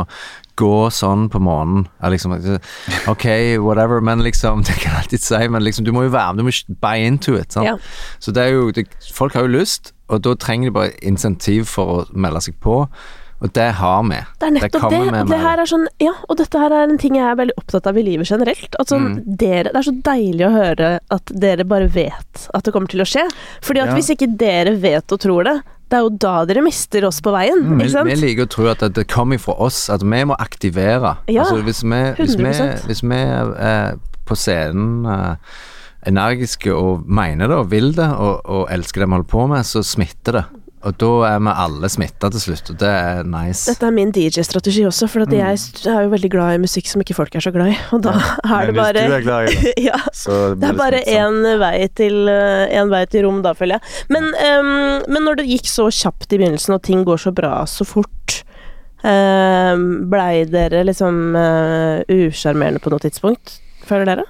gå 0.61 0.74
sånn 0.93 1.28
på 1.32 1.40
månen. 1.43 1.86
Liksom, 2.12 2.34
ok, 3.09 3.26
whatever, 3.62 4.03
men 4.05 4.24
liksom 4.26 4.62
Det 4.66 4.76
kan 4.80 4.93
jeg 4.93 5.05
alltid 5.05 5.24
si, 5.24 5.40
men 5.49 5.64
liksom, 5.64 5.86
du 5.86 5.93
må 5.95 6.07
jo 6.09 6.12
være 6.14 6.34
med. 6.34 6.43
Du 6.43 6.49
må 6.49 6.55
ikke 6.55 6.78
buy 6.82 7.07
into 7.07 7.38
it. 7.38 7.55
Sant? 7.55 7.70
Ja. 7.70 7.78
Så 8.22 8.34
det 8.34 8.47
er 8.49 8.57
jo 8.57 8.70
det, 8.74 8.86
Folk 9.14 9.38
har 9.38 9.47
jo 9.47 9.55
lyst, 9.57 9.95
og 10.12 10.24
da 10.26 10.34
trenger 10.36 10.68
de 10.68 10.76
bare 10.76 10.95
insentiv 11.07 11.70
for 11.72 11.93
å 11.95 12.07
melde 12.12 12.43
seg 12.45 12.59
på. 12.62 12.82
Og 13.43 13.51
det 13.53 13.68
har 13.74 14.03
vi. 14.07 14.18
Det 14.38 14.47
er 14.47 14.53
nettopp 14.55 14.90
det. 14.93 15.01
det. 15.11 15.22
det 15.32 15.38
her 15.43 15.59
er 15.59 15.66
sånn, 15.66 15.86
ja, 15.99 16.12
og 16.30 16.36
dette 16.38 16.61
her 16.62 16.70
er 16.76 16.84
en 16.86 16.99
ting 17.03 17.16
jeg 17.18 17.26
er 17.26 17.34
veldig 17.40 17.57
opptatt 17.59 17.88
av 17.90 17.97
i 17.99 18.05
livet 18.07 18.30
generelt. 18.30 18.76
At 18.78 18.86
sånn, 18.93 19.09
Mm. 19.16 19.36
dere, 19.40 19.64
det 19.72 19.76
er 19.80 19.86
så 19.88 19.95
deilig 20.07 20.47
å 20.47 20.53
høre 20.55 20.90
at 21.11 21.32
dere 21.34 21.64
bare 21.66 21.88
vet 21.90 22.49
at 22.55 22.62
det 22.62 22.72
kommer 22.72 22.88
til 22.88 23.03
å 23.03 23.09
skje. 23.09 23.24
Fordi 23.61 23.82
at 23.82 23.88
Ja. 23.90 23.95
hvis 23.99 24.11
ikke 24.14 24.30
dere 24.38 24.76
vet 24.78 25.11
og 25.12 25.18
tror 25.20 25.45
det, 25.45 25.57
det 25.90 25.99
er 25.99 26.03
jo 26.07 26.09
da 26.22 26.45
dere 26.47 26.62
mister 26.62 27.05
oss 27.05 27.20
på 27.20 27.32
veien. 27.34 27.59
Mm, 27.66 27.76
Vi, 27.78 27.84
ikke 27.84 27.93
sant? 27.93 28.09
vi 28.09 28.14
liker 28.22 28.47
å 28.47 28.49
tro 28.49 28.66
at 28.70 28.78
det 28.95 29.09
kommer 29.09 29.38
fra 29.43 29.55
oss, 29.59 29.90
at 29.90 30.01
vi 30.01 30.22
må 30.24 30.36
aktivere. 30.38 31.16
Ja, 31.28 31.43
altså, 31.43 31.62
hvis, 31.66 31.82
vi, 31.82 32.14
100%. 32.14 32.86
hvis 32.86 33.03
vi 33.03 33.14
er 33.18 33.99
på 34.24 34.34
scenen 34.38 35.05
eh, 35.05 35.34
energiske 36.07 36.72
og 36.74 37.05
mener 37.07 37.49
det 37.49 37.57
og 37.59 37.68
vil 37.70 37.93
det 37.93 38.09
og, 38.09 38.40
og 38.49 38.68
elsker 38.70 39.01
det 39.03 39.09
vi 39.09 39.16
holder 39.18 39.30
på 39.34 39.49
med, 39.51 39.66
så 39.68 39.82
smitter 39.84 40.32
det. 40.40 40.45
Og 40.83 40.97
da 40.99 41.09
er 41.28 41.39
vi 41.47 41.53
alle 41.62 41.89
smitta 41.93 42.28
til 42.35 42.43
slutt, 42.43 42.70
og 42.72 42.78
det 42.80 42.89
er 42.91 43.20
nice. 43.28 43.68
Dette 43.70 43.87
er 43.87 43.95
min 43.95 44.11
DJ-strategi 44.11 44.83
også, 44.89 45.07
for 45.09 45.22
at 45.22 45.30
Mm. 45.30 45.39
jeg 45.39 45.93
er 45.93 46.03
jo 46.03 46.11
veldig 46.11 46.30
glad 46.30 46.55
i 46.57 46.62
musikk 46.64 46.89
som 46.91 47.01
ikke 47.05 47.14
folk 47.14 47.35
er 47.39 47.41
så 47.45 47.53
glad 47.55 47.70
i. 47.70 47.76
Og 47.93 48.03
da 48.03 48.11
er 48.45 48.66
det 48.66 48.74
Men 48.74 48.80
bare 48.80 48.93
hvis 48.99 49.12
du 49.12 49.14
er 49.14 49.26
glad 49.28 49.49
i 49.49 49.55
det, 49.55 49.74
ja, 49.89 50.01
så 50.12 50.41
Det 50.59 50.68
er 50.72 50.74
bare 50.80 51.03
én 51.07 51.39
vei, 51.62 51.89
til, 51.95 52.28
eh, 52.28 52.66
en 52.80 52.91
vei 52.91 53.05
til 53.07 53.26
rom, 53.28 53.43
da, 53.47 53.53
føler 53.55 53.78
jeg. 53.78 53.83
Men, 54.11 54.24
um, 54.35 55.03
men 55.07 55.22
når 55.28 55.37
det 55.43 55.47
gikk 55.53 55.70
så 55.70 55.87
kjapt 55.87 56.33
i 56.33 56.39
begynnelsen, 56.43 56.74
og 56.74 56.83
ting 56.83 57.05
går 57.07 57.16
så 57.28 57.30
bra 57.33 57.62
så 57.70 57.87
fort, 57.87 58.43
um, 59.07 59.87
blei 60.11 60.45
dere 60.51 60.83
liksom 60.85 61.35
uh, 61.39 62.03
usjarmerende 62.11 62.83
på 62.83 62.91
noe 62.91 62.99
tidspunkt? 63.03 63.61
Føler 63.87 64.05
dere? 64.16 64.26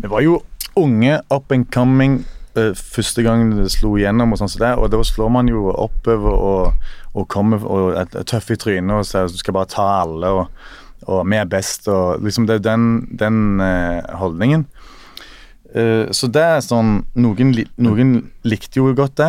Vi 0.00 0.08
var 0.08 0.24
jo 0.24 0.40
unge, 0.80 1.20
up 1.30 1.52
and 1.52 1.68
coming 1.72 2.22
første 2.76 3.24
gang 3.26 3.54
det 3.56 3.70
slo 3.74 3.94
igjennom, 3.98 4.32
og 4.32 4.40
sånn 4.40 4.52
som 4.52 4.64
det, 4.64 4.74
og 4.78 4.90
da 4.92 5.00
slår 5.06 5.32
man 5.34 5.50
jo 5.50 5.68
oppover 5.72 6.36
og, 6.36 6.92
og 7.14 7.28
kommer 7.32 7.64
og 7.66 7.96
er 7.98 8.06
er 8.20 8.28
tøff 8.28 8.50
i 8.54 8.58
trynet 8.60 9.00
og 9.00 9.08
sier 9.08 9.30
du 9.30 9.40
skal 9.40 9.56
bare 9.56 9.70
ta 9.72 9.86
alle, 10.02 10.30
og, 10.30 10.70
og 11.08 11.24
vi 11.28 11.40
er 11.40 11.50
best, 11.50 11.88
og 11.88 12.24
liksom 12.24 12.48
det 12.48 12.60
er 12.60 12.66
den, 12.70 12.86
den 13.20 13.60
eh, 13.64 14.00
holdningen. 14.20 14.66
Eh, 15.74 16.10
så 16.10 16.26
det 16.26 16.42
er 16.42 16.62
sånn 16.64 17.04
Noen, 17.14 17.52
noen 17.78 18.14
likte 18.42 18.80
jo 18.80 18.88
godt 18.96 19.14
det, 19.20 19.28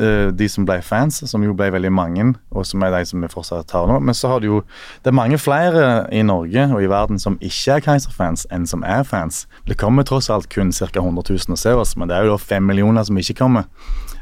eh, 0.00 0.32
de 0.34 0.48
som 0.50 0.66
ble 0.66 0.80
fans, 0.82 1.20
som 1.30 1.44
jo 1.46 1.54
ble 1.54 1.68
veldig 1.70 1.92
mange, 1.94 2.24
og 2.50 2.66
som 2.66 2.82
er 2.82 2.90
de 2.90 3.04
som 3.06 3.22
vi 3.22 3.30
fortsatt 3.30 3.70
har 3.76 3.86
nå. 3.86 4.00
Men 4.02 4.16
så 4.16 4.32
har 4.32 4.42
du 4.42 4.48
jo 4.48 4.62
Det 5.02 5.12
er 5.12 5.20
mange 5.20 5.38
flere 5.38 6.08
i 6.10 6.22
Norge 6.22 6.66
og 6.72 6.82
i 6.82 6.90
verden 6.90 7.18
som 7.22 7.38
ikke 7.38 7.76
er 7.76 7.84
Keiser-fans, 7.84 8.46
enn 8.50 8.66
som 8.66 8.82
er 8.82 9.04
fans. 9.04 9.46
Det 9.66 9.78
kommer 9.78 10.02
tross 10.02 10.30
alt 10.30 10.48
kun 10.48 10.72
ca. 10.72 10.86
100 10.98 11.22
000 11.30 11.54
å 11.54 11.58
se 11.58 11.70
oss, 11.70 11.96
men 11.96 12.08
det 12.08 12.16
er 12.16 12.24
jo 12.24 12.34
da 12.34 12.38
fem 12.38 12.66
millioner 12.66 13.04
som 13.04 13.16
ikke 13.16 13.38
kommer. 13.38 13.64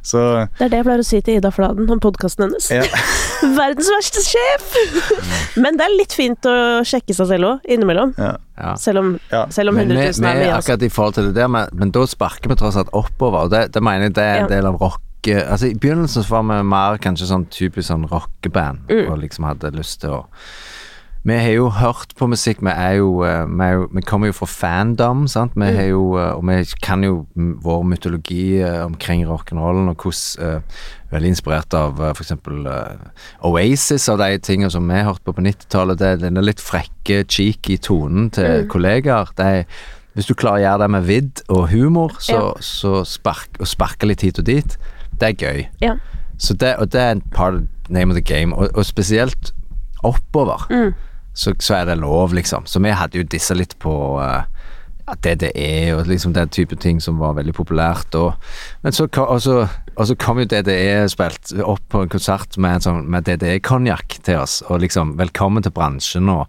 Så 0.04 0.20
Det 0.58 0.66
er 0.66 0.68
det 0.68 0.78
jeg 0.82 0.84
pleier 0.84 1.00
å 1.00 1.06
si 1.08 1.20
til 1.24 1.38
Ida 1.40 1.48
Fladen 1.54 1.88
om 1.90 2.00
podkasten 2.04 2.44
hennes. 2.44 2.66
ja. 2.70 2.82
Verdens 3.58 3.88
verste 3.88 4.20
sjef! 4.24 4.74
Men 5.60 5.78
det 5.80 5.86
er 5.86 5.94
litt 5.96 6.12
fint 6.16 6.44
å 6.48 6.54
sjekke 6.84 7.16
seg 7.16 7.30
selv 7.32 7.48
òg, 7.54 7.64
innimellom. 7.72 8.12
ja. 8.20 8.74
Selv 8.80 9.00
om, 9.00 9.08
Ja. 9.32 9.46
selv 9.50 9.72
om 9.72 9.78
100 9.80 9.96
000 9.96 10.20
vi 10.20 10.26
er 10.26 10.30
er 10.30 10.38
mye. 10.44 10.52
Altså. 10.54 10.60
akkurat 10.72 10.82
i 10.86 10.92
forhold 10.92 11.14
til 11.14 11.24
det 11.30 11.34
der, 11.40 11.48
men, 11.48 11.68
men 11.72 11.90
da 11.90 12.04
sparker 12.06 12.48
vi 12.52 12.56
tross 12.60 12.76
alt 12.76 12.92
oppover. 12.92 13.46
Og 13.48 13.50
det, 13.50 13.72
det 13.74 13.82
mener 13.82 14.08
jeg 14.10 14.14
det 14.14 14.24
er 14.28 14.34
en 14.44 14.48
Ja. 14.50 14.52
del 14.56 14.66
av 14.66 14.78
rock 14.80 15.00
eh, 15.26 15.40
Altså 15.50 15.70
I 15.70 15.74
begynnelsen 15.80 16.22
så 16.22 16.28
var 16.28 16.42
vi 16.52 16.62
mer 16.68 16.98
kanskje 17.00 17.26
sånn 17.32 17.46
typisk 17.48 17.88
sånn 17.88 18.04
rockeband, 18.10 18.84
Mm. 18.90 19.10
og 19.10 19.18
liksom 19.24 19.44
hadde 19.48 19.72
lyst 19.72 20.00
til 20.02 20.10
å 20.10 20.26
Vi 21.24 21.32
har 21.40 21.50
jo 21.54 21.68
hørt 21.72 22.10
på 22.18 22.26
musikk, 22.28 22.58
vi 22.60 22.68
er 22.70 22.98
jo 22.98 23.22
eh, 23.24 23.46
Vi, 23.48 23.62
er 23.64 23.72
jo, 23.78 23.86
vi 23.96 24.02
kommer 24.04 24.28
jo 24.28 24.32
fra 24.36 24.46
fandom, 24.46 25.22
sant. 25.28 25.54
Vi 25.56 25.64
Mm. 25.70 25.76
har 25.76 25.86
jo 25.88 26.02
eh, 26.18 26.32
Og 26.36 26.42
vi 26.46 26.64
kan 26.82 27.02
jo 27.04 27.26
vår 27.36 27.82
mytologi 27.88 28.60
eh, 28.60 28.84
omkring 28.84 29.24
rock'n'rollen, 29.26 29.88
og 29.88 29.96
hvordan 30.04 30.56
eh, 30.56 30.60
Veldig 31.14 31.28
inspirert 31.30 31.74
av 31.78 32.00
uh, 32.00 32.10
f.eks. 32.10 32.32
Oasis, 33.46 34.08
av 34.08 34.18
de 34.18 34.38
tingene 34.42 34.70
som 34.72 34.88
vi 34.88 34.94
hørte 35.06 35.22
på 35.24 35.32
på 35.36 35.44
90-tallet. 35.44 35.98
Det 36.00 36.06
er 36.08 36.16
denne 36.24 36.42
litt 36.42 36.58
frekke, 36.60 37.20
cheeky 37.30 37.76
tonen 37.78 38.30
til 38.34 38.64
Mm. 38.64 38.68
kollegaer. 38.72 39.30
Det 39.38 39.46
er, 39.46 39.64
hvis 40.14 40.26
du 40.26 40.34
klarer 40.34 40.58
å 40.58 40.64
gjøre 40.64 40.78
det 40.82 40.90
med 40.90 41.02
vidd 41.06 41.42
og 41.48 41.68
humor, 41.70 42.16
så, 42.18 42.32
Ja. 42.32 42.52
så 42.60 43.04
spark, 43.06 43.48
og 43.60 43.66
sparke 43.66 44.06
litt 44.06 44.22
hit 44.22 44.38
og 44.38 44.44
dit, 44.44 44.76
det 45.20 45.22
er 45.22 45.46
gøy. 45.46 45.66
Ja. 45.80 45.94
Så 46.38 46.54
det, 46.54 46.76
og 46.78 46.90
det 46.90 47.00
er 47.00 47.10
en 47.12 47.20
part 47.20 47.54
of 47.54 47.60
the 47.86 47.92
name 47.94 48.10
of 48.10 48.16
the 48.16 48.34
game, 48.34 48.52
og, 48.56 48.68
og 48.74 48.84
spesielt 48.84 49.52
oppover, 50.02 50.66
Mm. 50.70 50.94
Så, 51.34 51.54
så 51.58 51.80
er 51.80 51.88
det 51.90 52.00
lov, 52.00 52.34
liksom. 52.34 52.66
Så 52.70 52.82
vi 52.82 52.94
hadde 52.94 53.18
jo 53.18 53.26
disse 53.26 53.54
litt 53.58 53.74
på 53.82 53.94
uh, 54.22 54.44
ja, 55.04 55.16
DDE 55.26 55.94
og 55.96 56.06
liksom 56.08 56.34
den 56.36 56.52
type 56.54 56.76
ting 56.80 57.00
som 57.02 57.18
var 57.20 57.36
veldig 57.38 57.54
populært. 57.56 58.14
Og, 58.18 58.38
men 58.84 58.94
så, 58.94 59.08
og, 59.20 59.36
så, 59.42 59.64
og 59.94 60.08
så 60.08 60.16
kom 60.20 60.40
jo 60.40 60.48
DDE 60.50 61.04
spilt 61.12 61.52
opp 61.64 61.84
på 61.92 62.04
en 62.04 62.12
konsert 62.12 62.58
med, 62.60 62.86
sånn, 62.86 63.04
med 63.10 63.26
DDE-konjakk 63.28 64.20
til 64.24 64.40
oss, 64.44 64.62
og 64.68 64.82
liksom 64.84 65.16
'velkommen 65.18 65.64
til 65.64 65.74
bransjen' 65.74 66.30
og 66.32 66.46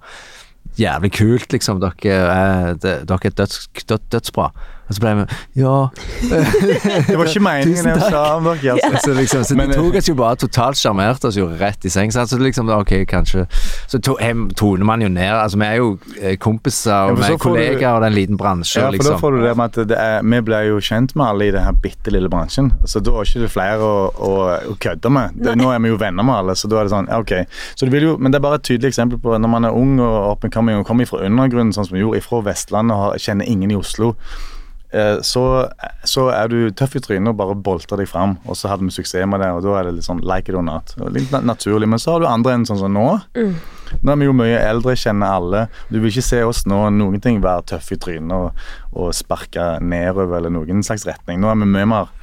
jævlig 0.79 1.11
kult, 1.17 1.51
liksom. 1.53 1.81
Dere 1.83 2.15
er, 2.15 2.73
det, 2.79 2.95
dere 3.09 3.31
er 3.31 3.38
døds, 3.41 3.67
død, 3.88 4.09
dødsbra. 4.11 4.49
Og 4.86 4.95
så 4.95 5.01
ble 5.01 5.13
vi 5.17 5.25
Ja. 5.61 5.75
Det 7.07 7.17
var 7.17 7.29
ikke 7.29 7.43
meningen 7.43 7.88
jeg 7.89 8.01
sa 8.01 8.23
om 8.38 8.49
dere. 8.49 8.75
Altså. 8.75 9.01
Så, 9.05 9.15
liksom, 9.17 9.43
så 9.47 9.57
de 9.57 9.67
tok 9.73 9.97
oss 9.99 10.09
jo 10.09 10.15
bare 10.19 10.39
totalt 10.41 10.79
sjarmerte 10.79 11.29
oss 11.29 11.39
jo 11.39 11.47
rett 11.59 11.86
i 11.86 11.91
seng. 11.93 12.13
Så 12.13 12.23
altså, 12.25 12.39
liksom, 12.41 12.69
ok, 12.69 12.93
kanskje 13.09 13.45
Så 13.88 13.99
to, 14.03 14.17
hem, 14.21 14.47
toner 14.57 14.86
man 14.86 15.01
jo 15.01 15.09
ned. 15.09 15.33
Altså, 15.33 15.59
vi 15.61 15.67
er 15.69 15.79
jo 15.81 15.89
eh, 16.19 16.38
kompiser 16.41 16.93
og 16.93 17.15
ja, 17.15 17.21
vi 17.21 17.33
er 17.33 17.41
får 17.41 17.55
du- 17.55 17.63
og 17.65 18.01
det 18.01 18.07
er 18.07 18.07
en 18.07 18.13
liten 18.15 18.38
bransje. 18.38 18.79
Ja, 18.79 18.86
for 18.86 18.91
da 18.91 18.97
liksom. 18.97 19.19
får 19.19 19.31
du 19.36 19.41
det 19.45 19.55
med 19.57 19.65
at 19.65 19.89
det 19.89 19.97
er, 19.99 20.21
vi 20.23 20.41
ble 20.49 20.61
jo 20.69 20.79
kjent 20.83 21.15
med 21.15 21.25
alle 21.27 21.49
i 21.49 21.53
denne 21.55 21.73
bitte 21.81 22.13
lille 22.13 22.29
bransjen. 22.31 22.71
Så 22.86 23.01
da 23.03 23.13
er 23.15 23.29
ikke 23.29 23.45
det 23.45 23.51
flere 23.53 23.86
å, 23.86 23.93
å, 24.13 24.31
å 24.73 24.77
kødde 24.81 25.11
med. 25.13 25.38
Det, 25.39 25.55
nå 25.59 25.71
er 25.73 25.81
vi 25.83 25.93
jo 25.93 25.99
venner 26.01 26.25
med 26.25 26.36
alle, 26.41 26.55
så 26.59 26.69
da 26.71 26.81
er 26.81 26.89
det 26.89 26.93
sånn, 26.95 27.09
ok. 27.13 27.33
Så 27.75 27.89
det 27.89 28.03
jo, 28.03 28.17
men 28.19 28.33
det 28.33 28.39
er 28.39 28.45
bare 28.45 28.59
et 28.61 28.67
tydelig 28.67 28.93
eksempel 28.93 29.21
på 29.21 29.38
når 29.39 29.51
man 29.51 29.67
er 29.69 29.75
ung 29.75 29.97
og 30.03 30.17
up 30.33 30.45
and 30.45 30.53
coming 30.53 30.79
og 30.79 30.88
kommer 30.88 31.09
fra 31.09 31.23
undergrunnen, 31.25 31.73
sånn 31.75 31.88
som 31.88 31.97
vi 31.97 32.03
gjorde, 32.03 32.23
fra 32.25 32.41
Vestlandet 32.45 32.95
og 32.97 33.21
kjenner 33.21 33.49
ingen 33.49 33.73
i 33.73 33.79
Oslo, 33.79 34.13
eh, 34.15 34.55
så, 35.25 35.43
så 36.07 36.27
er 36.31 36.51
du 36.51 36.57
tøff 36.71 36.95
i 36.95 37.01
trynet 37.03 37.33
og 37.33 37.39
bare 37.39 37.55
bolter 37.55 37.99
deg 37.99 38.09
fram. 38.09 38.37
Og 38.47 38.57
så 38.59 38.69
hadde 38.71 38.87
vi 38.87 38.95
suksess 38.95 39.27
med 39.29 39.41
det, 39.43 39.51
og 39.51 39.63
da 39.65 39.79
er 39.79 39.89
det 39.89 39.97
litt 39.97 40.07
sånn 40.07 40.23
like 40.23 40.51
it 40.51 40.57
or 40.57 40.65
not. 40.65 40.93
Litt 41.11 41.33
naturlig. 41.43 41.89
Men 41.91 42.01
så 42.01 42.15
har 42.15 42.23
du 42.23 42.29
andre 42.29 42.55
enn 42.55 42.67
sånn 42.69 42.81
som 42.83 42.95
nå. 42.95 43.07
Nå 44.01 44.11
er 44.13 44.19
vi 44.21 44.27
jo 44.29 44.35
mye 44.35 44.59
eldre, 44.59 44.95
kjenner 44.97 45.37
alle. 45.37 45.65
Du 45.91 45.99
vil 45.99 46.09
ikke 46.11 46.25
se 46.25 46.41
oss 46.47 46.63
nå 46.69 46.79
noen 46.95 47.21
ting 47.23 47.41
være 47.43 47.67
tøffe 47.75 47.97
i 47.97 48.01
trynet 48.01 48.33
og, 48.35 48.67
og 48.95 49.11
sparke 49.15 49.75
nedover 49.83 50.39
eller 50.39 50.53
noen 50.55 50.83
slags 50.85 51.05
retning. 51.09 51.41
Nå 51.43 51.51
er 51.51 51.59
vi 51.61 51.69
mye 51.75 51.89
mer 51.91 52.13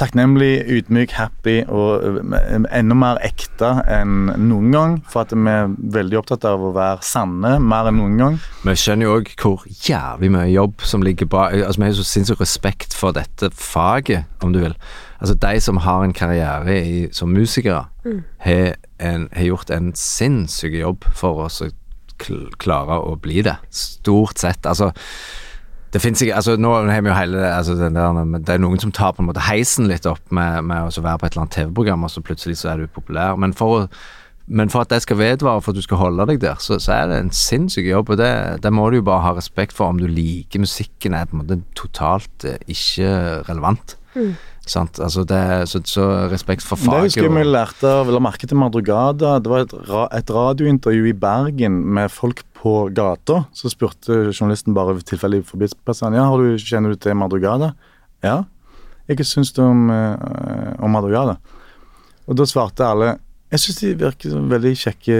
takknemlig, 0.00 0.64
ydmyk, 0.70 1.14
happy 1.18 1.56
og 1.70 2.18
enda 2.74 2.96
mer 2.98 3.20
ekte 3.24 3.70
enn 3.90 4.32
noen 4.48 4.74
gang. 4.74 4.96
For 5.10 5.24
at 5.24 5.34
vi 5.34 5.50
er 5.50 5.70
veldig 5.96 6.18
opptatt 6.20 6.46
av 6.48 6.62
å 6.64 6.72
være 6.74 7.04
sanne 7.06 7.56
mer 7.62 7.90
enn 7.90 8.00
noen 8.00 8.18
gang. 8.20 8.38
Vi 8.64 8.76
skjønner 8.80 9.08
jo 9.08 9.18
òg 9.20 9.32
hvor 9.40 9.66
jævlig 9.86 10.32
mye 10.34 10.50
jobb 10.52 10.84
som 10.86 11.04
ligger 11.06 11.30
bak 11.30 11.54
Altså, 11.54 11.78
Vi 11.78 11.86
har 11.86 11.92
jo 11.92 12.02
så 12.02 12.08
sinnssyk 12.08 12.40
respekt 12.42 12.96
for 12.96 13.14
dette 13.16 13.50
faget, 13.54 14.24
om 14.42 14.52
du 14.54 14.60
vil. 14.64 14.74
Altså, 15.20 15.36
de 15.40 15.60
som 15.60 15.80
har 15.84 16.04
en 16.04 16.12
karriere 16.16 16.74
i, 16.80 17.08
som 17.12 17.32
musikere, 17.32 17.86
har, 18.44 18.74
en, 18.98 19.28
har 19.32 19.48
gjort 19.48 19.70
en 19.70 19.92
sinnssyk 19.96 20.74
jobb 20.80 21.06
for 21.14 21.46
oss 21.46 21.62
å 21.64 21.70
klare 22.60 22.98
å 23.00 23.16
bli 23.20 23.42
det. 23.46 23.56
Stort 23.74 24.42
sett. 24.42 24.66
Altså 24.66 24.92
det 25.94 26.00
finnes 26.02 26.22
ikke, 26.24 26.34
altså 26.34 26.56
nå 26.58 26.72
har 26.90 27.04
vi 27.06 27.10
jo 27.12 27.14
hele 27.14 27.42
altså 27.46 27.76
den 27.78 27.94
der, 27.94 28.16
Det 28.42 28.56
er 28.56 28.62
noen 28.62 28.80
som 28.82 28.90
tar 28.90 29.12
på 29.14 29.22
en 29.22 29.28
måte 29.28 29.44
heisen 29.46 29.86
litt 29.86 30.08
opp 30.10 30.32
med, 30.34 30.64
med 30.66 30.90
å 30.90 31.04
være 31.04 31.20
på 31.20 31.26
et 31.28 31.34
eller 31.36 31.44
annet 31.44 31.54
TV-program, 31.54 32.06
og 32.06 32.10
så 32.10 32.22
plutselig 32.24 32.58
så 32.58 32.72
er 32.72 32.82
du 32.82 32.90
populær. 32.90 33.36
Men 33.38 33.54
for, 33.54 33.86
men 34.46 34.72
for 34.74 34.82
at 34.82 34.90
det 34.90 35.04
skal 35.04 35.20
vedvare, 35.20 35.62
for 35.62 35.70
at 35.70 35.78
du 35.78 35.86
skal 35.86 36.00
holde 36.00 36.26
deg 36.32 36.40
der, 36.42 36.58
så, 36.58 36.80
så 36.82 36.96
er 36.96 37.12
det 37.12 37.20
en 37.22 37.30
sinnssyk 37.30 37.86
jobb. 37.86 38.10
Og 38.10 38.18
det, 38.18 38.32
det 38.64 38.72
må 38.74 38.88
du 38.90 38.98
jo 38.98 39.04
bare 39.06 39.22
ha 39.28 39.36
respekt 39.36 39.76
for. 39.76 39.94
Om 39.94 40.00
du 40.02 40.08
liker 40.10 40.64
musikken, 40.64 41.14
er 41.14 41.30
på 41.30 41.38
en 41.38 41.44
måte 41.44 41.60
totalt 41.78 42.48
eh, 42.48 42.58
ikke 42.74 43.12
relevant. 43.46 43.94
Sant? 44.66 44.98
Altså 45.02 45.22
det, 45.28 45.44
så, 45.68 45.78
så 45.86 46.08
respekt 46.32 46.64
for 46.64 46.80
Det 46.80 47.04
husker 47.06 47.26
jeg 47.26 47.34
vi 47.34 47.46
lærte 47.46 47.90
av 48.00 48.10
la 48.10 48.22
merke 48.22 48.50
til 48.50 48.58
Madrugada. 48.58 49.36
Det 49.38 49.52
var 49.52 49.68
et, 49.68 49.78
et 50.18 50.34
radiointervju 50.40 51.06
i 51.10 51.16
Bergen 51.22 51.78
med 51.94 52.10
folk 52.10 52.42
på 52.64 52.72
gata. 52.96 53.42
Så 53.52 53.68
spurte 53.72 54.30
journalisten 54.32 54.74
bare 54.76 54.96
tilfeldig 55.04 55.42
forbipasserende 55.48 56.18
ja, 56.20 56.24
har 56.30 56.40
du, 56.40 56.54
kjenner 56.60 56.94
du 56.94 57.00
til 57.00 57.16
Madrugada. 57.20 57.74
Ja. 58.24 58.38
Hva 59.04 59.26
syns 59.28 59.52
du 59.52 59.60
om, 59.66 59.84
eh, 59.92 60.72
om 60.80 60.94
Madrugada? 60.96 61.36
Og 62.24 62.38
da 62.40 62.46
svarte 62.48 62.86
alle 62.88 63.18
jeg 63.54 63.60
syns 63.62 63.76
de 63.82 63.90
virker 64.00 64.32
som 64.32 64.48
veldig 64.50 64.72
kjekke, 64.80 65.16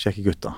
kjekke 0.00 0.22
gutter. 0.24 0.54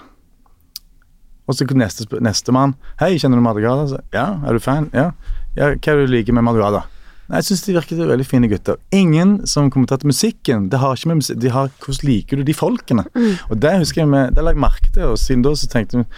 Og 1.49 1.57
så 1.57 1.65
neste, 1.75 2.05
sp- 2.05 2.21
nestemann. 2.23 2.77
Hei, 3.01 3.17
kjenner 3.19 3.41
du 3.41 3.43
Madrugada? 3.43 4.03
Ja, 4.15 4.27
er 4.47 4.55
du 4.55 4.61
fan? 4.63 4.87
Ja. 4.95 5.09
ja. 5.57 5.73
Hva 5.73 5.95
er 5.95 6.03
det 6.03 6.05
du 6.07 6.13
liker 6.13 6.37
med 6.37 6.45
Madrugada? 6.47 6.85
Nei, 7.29 7.43
Jeg 7.43 7.45
syns 7.51 7.65
de 7.67 7.75
virker 7.77 7.99
som 7.99 8.09
veldig 8.09 8.25
fine 8.25 8.49
gutter. 8.49 8.79
Ingen 8.97 9.47
som 9.47 9.71
kommer 9.71 9.87
til 9.91 10.09
musikken. 10.09 10.71
Det 10.73 10.81
har 10.81 10.97
ikke 10.97 11.11
med 11.11 11.21
musikk, 11.21 11.41
de 11.43 11.51
har 11.53 11.69
Hvordan 11.77 12.09
liker 12.09 12.37
du 12.41 12.43
de 12.43 12.55
folkene? 12.57 13.05
Og 13.51 13.61
det 13.61 13.79
husker 13.83 14.03
jeg 14.03 14.09
med, 14.09 14.33
det 14.35 14.45
la 14.45 14.55
jeg 14.55 14.65
merke 14.65 14.89
til, 14.95 15.13
og 15.13 15.19
siden 15.21 15.45
da 15.45 15.53
så 15.53 15.69
tenkte 15.69 16.01
jeg 16.01 16.09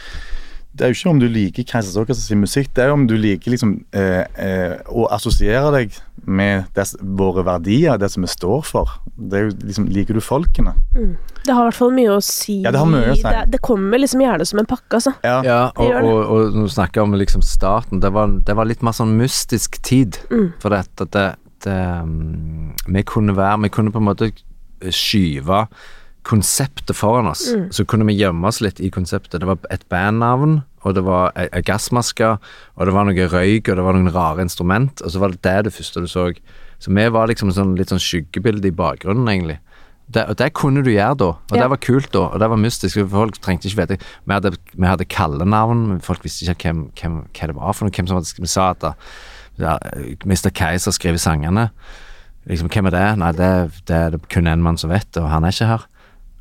det 0.71 0.87
er 0.87 0.93
jo 0.93 0.97
ikke 0.97 1.11
om 1.11 1.19
du 1.21 1.27
liker 1.27 1.67
Keisers 1.67 1.97
Orkester 1.99 2.23
sin 2.23 2.41
musikk, 2.41 2.69
det 2.77 2.85
er 2.85 2.93
jo 2.93 2.95
om 2.95 3.07
du 3.11 3.17
liker 3.19 3.51
liksom 3.51 3.73
eh, 3.91 4.23
eh, 4.39 4.77
å 4.87 5.09
assosiere 5.11 5.73
deg 5.75 5.97
med 6.25 6.65
des, 6.77 6.95
våre 7.01 7.45
verdier, 7.47 7.99
det 7.99 8.11
som 8.13 8.25
vi 8.25 8.31
står 8.31 8.63
for. 8.67 8.91
Det 9.17 9.39
er 9.39 9.47
jo 9.49 9.53
liksom, 9.67 9.89
Liker 9.91 10.17
du 10.17 10.23
folkene? 10.25 10.75
Det 11.45 11.55
har 11.55 11.65
i 11.65 11.71
hvert 11.71 11.79
fall 11.79 11.93
mye 11.97 12.17
å 12.17 12.21
si. 12.25 12.61
Ja, 12.65 12.73
det 12.75 12.83
har 12.83 12.91
mye 12.91 13.13
å 13.13 13.17
si. 13.17 13.25
Det, 13.25 13.45
det 13.55 13.63
kommer 13.65 14.03
liksom 14.03 14.25
gjerne 14.25 14.47
som 14.49 14.63
en 14.63 14.69
pakke, 14.71 15.01
altså. 15.01 15.15
Ja. 15.27 15.39
Ja, 15.47 15.61
og, 15.75 15.95
og, 16.01 16.19
og 16.21 16.59
når 16.59 16.69
du 16.69 16.75
snakker 16.77 17.05
om 17.05 17.17
liksom 17.19 17.45
starten, 17.47 18.03
det 18.05 18.13
var, 18.17 18.35
det 18.47 18.57
var 18.59 18.69
litt 18.69 18.85
mer 18.87 18.97
sånn 18.97 19.17
mystisk 19.19 19.81
tid. 19.87 20.21
Mm. 20.33 20.51
For 20.63 20.77
dette 20.77 21.09
det, 21.15 21.27
det, 21.65 21.79
um, 22.05 22.71
Vi 22.89 23.03
kunne 23.05 23.35
være 23.37 23.59
Vi 23.65 23.73
kunne 23.73 23.93
på 23.93 24.01
en 24.01 24.09
måte 24.09 24.31
skyve 24.81 25.67
konseptet 26.27 26.97
foran 26.97 27.27
oss. 27.31 27.47
Mm. 27.53 27.69
Så 27.73 27.85
kunne 27.89 28.07
vi 28.09 28.19
gjemme 28.19 28.47
oss 28.49 28.61
litt 28.61 28.81
i 28.81 28.91
konseptet. 28.93 29.41
Det 29.41 29.49
var 29.49 29.59
et 29.73 29.87
bandnavn, 29.93 30.61
og 30.85 30.95
det 30.97 31.05
var 31.05 31.33
ei 31.37 31.63
gassmaske, 31.67 32.35
og 32.77 32.87
det 32.87 32.95
var 32.97 33.09
noe 33.09 33.29
røyk, 33.33 33.69
og 33.69 33.77
det 33.81 33.85
var 33.87 33.97
noen 33.97 34.13
rare 34.15 34.45
instrument, 34.45 35.03
og 35.05 35.13
så 35.13 35.23
var 35.23 35.35
det 35.35 35.43
det 35.45 35.57
det 35.69 35.75
første 35.77 36.05
du 36.05 36.09
så. 36.11 36.31
Så 36.81 36.93
vi 36.97 37.09
var 37.13 37.29
liksom 37.29 37.53
sånn, 37.53 37.75
litt 37.77 37.93
sånn 37.93 38.01
skyggebilde 38.01 38.69
i 38.71 38.77
bakgrunnen, 38.77 39.29
egentlig. 39.29 39.59
Det, 40.11 40.25
og 40.27 40.39
det 40.41 40.49
kunne 40.59 40.83
du 40.83 40.91
gjøre 40.91 41.17
da, 41.21 41.27
og 41.39 41.55
Ja. 41.55 41.63
det 41.63 41.71
var 41.71 41.77
kult 41.85 42.11
da, 42.13 42.23
og 42.33 42.41
det 42.41 42.49
var 42.51 42.59
mystisk. 42.59 42.99
Folk 43.11 43.37
trengte 43.39 43.69
ikke 43.69 43.85
vite 43.87 43.99
Vi 44.27 44.33
hadde, 44.35 44.57
vi 44.75 44.87
hadde 44.87 45.05
kallenavn, 45.07 46.01
folk 46.03 46.25
visste 46.25 46.49
ikke 46.49 46.67
hvem, 46.67 46.81
hvem, 46.99 47.21
hva 47.31 47.47
det 47.47 47.55
var 47.55 47.73
for 47.77 47.85
noe. 47.87 47.95
Hvem 47.95 48.09
som 48.09 48.17
hadde, 48.17 48.41
vi 48.41 48.47
sa 48.51 48.71
at 48.71 48.81
da, 48.81 48.95
ja, 49.61 49.77
Mr. 50.25 50.51
Kaiser 50.51 50.91
skriver 50.91 51.21
sangene. 51.23 51.69
Liksom, 52.49 52.69
hvem 52.73 52.87
er 52.87 52.91
det? 52.91 53.07
Nei, 53.21 53.31
det, 53.39 53.51
det 53.87 53.97
er 53.97 54.11
det 54.17 54.23
kun 54.33 54.49
en 54.51 54.63
mann 54.65 54.79
som 54.81 54.91
vet, 54.91 55.15
og 55.21 55.29
han 55.31 55.45
er 55.45 55.55
ikke 55.55 55.69
her. 55.69 55.87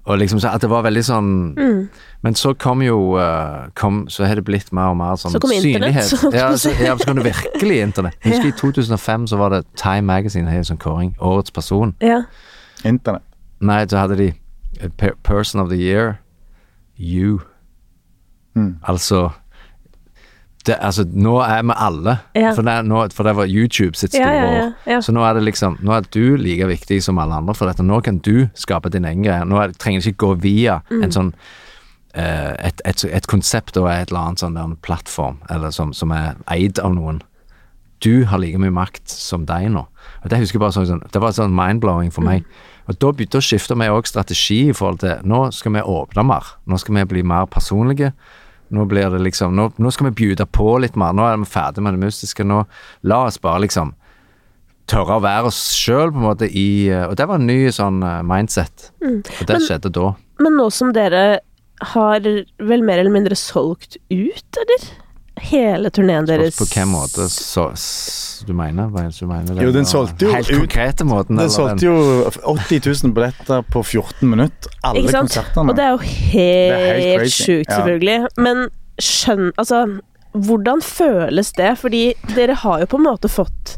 Og 0.05 0.17
liksom 0.17 0.39
så 0.39 0.49
at 0.55 0.61
det 0.61 0.69
var 0.69 0.83
veldig 0.83 1.03
sånn 1.05 1.55
Mm. 1.55 1.89
Men 2.23 2.33
så 2.35 2.53
kom 2.57 2.81
jo 2.81 3.15
eh, 3.17 3.67
kom, 3.75 4.07
Så 4.09 4.25
har 4.25 4.35
det 4.35 4.43
blitt 4.45 4.71
mer 4.73 4.89
og 4.89 4.97
mer 4.97 5.15
sånn 5.15 5.31
Så 5.31 5.39
kom 5.39 5.51
synlighet. 5.51 6.03
så- 6.09 6.31
Ja, 6.33 6.49
så, 6.57 6.71
ja, 6.79 6.95
så 6.95 7.05
kom 7.05 7.15
det 7.15 7.25
virkelig 7.33 7.81
internett. 7.81 8.15
Jeg 8.23 8.33
husker 8.33 8.47
i 8.47 8.51
2005 8.73 9.27
så 9.27 9.37
var 9.37 9.49
det 9.49 9.65
Time 9.75 10.01
Magazine 10.01 10.47
hadde 10.49 10.65
sånn 10.65 10.77
kåring. 10.79 11.15
Årets 11.19 11.51
person. 11.51 11.95
Ja. 12.01 12.23
Internett. 12.85 13.21
Nei, 13.61 13.85
så 13.85 13.97
hadde 13.97 14.17
de 14.17 14.33
eh, 14.81 15.13
Person 15.23 15.61
of 15.61 15.69
the 15.69 15.77
Year. 15.77 16.19
You. 16.97 17.41
Mm. 18.55 18.77
Altså 18.87 19.29
det, 20.69 20.77
altså, 20.85 21.03
nå 21.09 21.35
er 21.43 21.63
vi 21.65 21.75
alle. 21.75 22.13
Ja. 22.37 22.53
For, 22.55 22.63
det, 22.67 22.75
nå, 22.87 23.01
for 23.15 23.27
det 23.27 23.33
var 23.39 23.49
YouTube 23.49 23.97
sitt 23.99 24.13
store 24.15 24.49
år. 24.49 25.01
Så 25.05 25.13
nå 25.15 25.23
er 25.27 25.33
det 25.39 25.43
liksom 25.47 25.79
Nå 25.85 25.93
er 25.97 26.05
du 26.13 26.37
like 26.39 26.67
viktig 26.69 27.01
som 27.05 27.19
alle 27.21 27.39
andre, 27.41 27.55
for 27.57 27.69
dette. 27.69 27.83
nå 27.85 27.99
kan 28.05 28.21
du 28.25 28.47
skape 28.57 28.91
din 28.93 29.05
egen 29.09 29.25
greie. 29.25 29.45
Nå 29.49 29.59
er, 29.63 29.73
trenger 29.77 30.01
du 30.05 30.11
ikke 30.13 30.25
gå 30.27 30.35
via 30.45 30.79
Mm. 30.89 31.03
en 31.03 31.11
sånn 31.15 31.33
eh, 32.15 32.53
et, 32.69 32.81
et, 32.85 33.03
et 33.05 33.27
konsept 33.29 33.77
og 33.77 33.89
et 33.91 34.09
eller 34.11 34.21
annet 34.29 34.41
sånn 34.43 34.55
der 34.57 34.65
en 34.69 34.77
plattform, 34.85 35.37
eller 35.49 35.71
som, 35.75 35.91
som 35.93 36.11
er 36.15 36.35
eid 36.51 36.79
av 36.81 36.93
noen. 36.95 37.21
Du 37.99 38.23
har 38.31 38.39
like 38.39 38.57
mye 38.61 38.71
makt 38.71 39.11
som 39.11 39.43
deg 39.45 39.67
nå. 39.73 39.81
Og 40.23 40.29
Det 40.31 40.37
husker 40.39 40.55
jeg 40.57 40.63
bare 40.63 40.71
sånn, 40.77 40.87
sånn 40.87 41.01
Det 41.11 41.19
var 41.21 41.33
sånn 41.35 41.51
mind-blowing 41.55 42.13
for 42.15 42.23
meg. 42.23 42.45
Og 42.87 42.95
Da 42.97 43.11
begynte 43.11 43.41
å 43.41 43.43
skifte 43.43 43.75
vi 43.77 43.89
òg 43.91 44.07
strategi 44.07 44.69
i 44.69 44.73
forhold 44.73 45.01
til 45.03 45.19
Nå 45.27 45.49
skal 45.53 45.75
vi 45.75 45.83
åpne 45.83 46.23
mer. 46.25 46.47
Nå 46.65 46.79
skal 46.79 46.95
vi 46.95 47.03
bli 47.11 47.23
mer 47.27 47.45
personlige. 47.51 48.13
Nå 48.71 48.85
blir 48.85 49.09
det 49.09 49.19
liksom 49.25 49.55
Nå, 49.57 49.71
nå 49.81 49.91
skal 49.91 50.09
vi 50.11 50.17
bjude 50.23 50.45
på 50.45 50.79
litt 50.81 50.95
mer. 50.99 51.13
Nå 51.13 51.23
er 51.25 51.37
vi 51.41 51.45
ferdig 51.49 51.81
med 51.81 51.93
det 51.97 52.03
mystiske. 52.05 52.45
Nå 52.45 52.65
la 53.09 53.23
oss 53.25 53.37
bare 53.41 53.63
liksom 53.65 53.95
tørre 54.89 55.17
å 55.19 55.21
være 55.21 55.45
oss 55.51 55.59
sjøl, 55.77 56.09
på 56.11 56.17
en 56.17 56.27
måte, 56.29 56.47
i 56.49 56.89
Og 57.05 57.15
det 57.17 57.27
var 57.29 57.35
en 57.41 57.45
ny 57.47 57.67
sånn 57.73 57.99
mindset. 58.25 58.91
mindset. 59.01 59.41
Og 59.41 59.47
det 59.47 59.57
Men- 59.59 59.61
skjedde 59.67 59.91
da. 59.93 60.13
Men 60.39 60.53
nå 60.57 60.71
som 60.71 60.93
dere 60.93 61.39
har 61.81 62.19
vel 62.19 62.81
mer 62.83 62.99
eller 62.99 63.11
mindre 63.11 63.35
solgt 63.35 63.97
ut, 64.09 64.57
eller? 64.57 64.87
Hele 65.41 65.89
turneen 65.89 66.25
deres 66.27 66.57
På 66.57 66.65
hvilken 66.65 66.89
måte 66.91 67.25
så, 67.31 67.69
du 68.47 68.53
mener? 68.53 68.89
Hva 68.93 69.05
du 69.11 69.25
mener? 69.27 69.61
Jo, 69.63 69.71
den 69.75 69.85
solgte 69.87 70.27
jo 70.27 70.33
Helt 70.33 70.49
konkrete 70.51 71.05
måten? 71.07 71.35
Den 71.37 71.45
eller 71.45 71.53
solgte 71.53 71.79
den- 71.79 71.89
jo 71.89 72.31
80 72.55 72.81
000 73.03 73.13
billetter 73.13 73.63
på 73.71 73.83
14 73.83 74.29
minutter. 74.29 74.71
Alle 74.83 74.99
Ikke 75.03 75.11
sant? 75.11 75.29
konsertene. 75.31 75.69
Og 75.69 75.75
det 75.75 75.85
er 75.85 75.89
jo 75.89 75.97
Det 75.97 76.09
helt 76.33 77.21
helt 77.21 77.31
sjukt, 77.33 77.69
ja. 77.69 77.75
selvfølgelig. 77.77 78.27
Men 78.37 78.67
skjønn 79.01 79.51
Altså, 79.57 79.99
hvordan 80.33 80.81
føles 80.81 81.51
det? 81.57 81.77
Fordi 81.79 82.03
dere 82.35 82.53
har 82.55 82.79
jo 82.79 82.85
på 82.85 82.97
en 82.99 83.07
måte 83.07 83.29
fått 83.31 83.77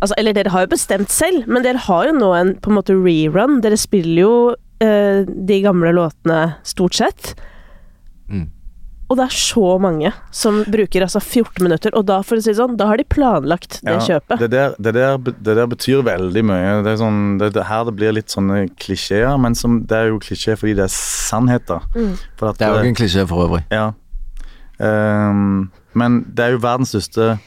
Altså, 0.00 0.14
eller 0.16 0.32
dere 0.32 0.50
har 0.54 0.62
jo 0.62 0.68
bestemt 0.76 1.10
selv, 1.10 1.48
men 1.48 1.62
dere 1.64 1.76
har 1.88 2.06
jo 2.06 2.12
nå 2.14 2.28
en 2.38 2.54
på 2.62 2.70
en 2.70 2.76
måte 2.76 2.94
rerun. 2.94 3.60
Dere 3.60 3.76
spiller 3.76 4.20
jo 4.22 4.54
eh, 4.80 5.24
de 5.26 5.56
gamle 5.64 5.90
låtene 5.90 6.54
stort 6.62 6.94
sett. 6.94 7.32
Mm. 8.30 8.44
Og 9.08 9.16
det 9.16 9.24
er 9.24 9.34
så 9.40 9.68
mange 9.80 10.10
som 10.36 10.60
bruker 10.68 11.04
altså 11.06 11.20
14 11.22 11.64
minutter, 11.64 11.94
og 11.96 12.04
da, 12.10 12.18
for 12.26 12.36
å 12.36 12.44
si 12.44 12.50
det 12.50 12.58
sånn, 12.58 12.76
da 12.76 12.90
har 12.90 13.00
de 13.00 13.06
planlagt 13.08 13.78
det 13.86 13.96
kjøpet. 14.04 14.42
Det 14.42 14.50
der, 14.52 14.74
det, 14.76 14.92
der, 14.98 15.16
det 15.32 15.54
der 15.56 15.70
betyr 15.70 16.04
veldig 16.04 16.42
mye. 16.44 16.74
Det 16.84 16.92
er 16.92 17.00
sånn, 17.00 17.22
det, 17.40 17.54
det 17.56 17.64
her 17.70 17.86
det 17.88 17.96
blir 17.96 18.12
litt 18.18 18.34
sånne 18.34 18.66
klisjeer, 18.76 19.32
men 19.40 19.56
som, 19.56 19.80
det 19.88 19.96
er 19.96 20.12
jo 20.12 20.20
klisjé 20.20 20.58
fordi 20.60 20.76
det 20.76 20.84
er 20.84 20.92
sannheter. 20.92 21.88
Mm. 21.96 22.14
For 22.36 22.52
at, 22.52 22.60
Det 22.60 22.68
er 22.68 22.76
jo 22.76 22.84
ikke 22.84 22.92
en 22.92 23.00
klisjé 23.00 23.26
for 23.32 23.46
øvrig. 23.48 23.64
Ja. 23.72 23.88
Um, 24.78 25.70
men 25.98 26.20
det 26.28 26.44
er 26.44 26.54
jo 26.54 26.62
verdens 26.62 26.92
største 26.92 27.38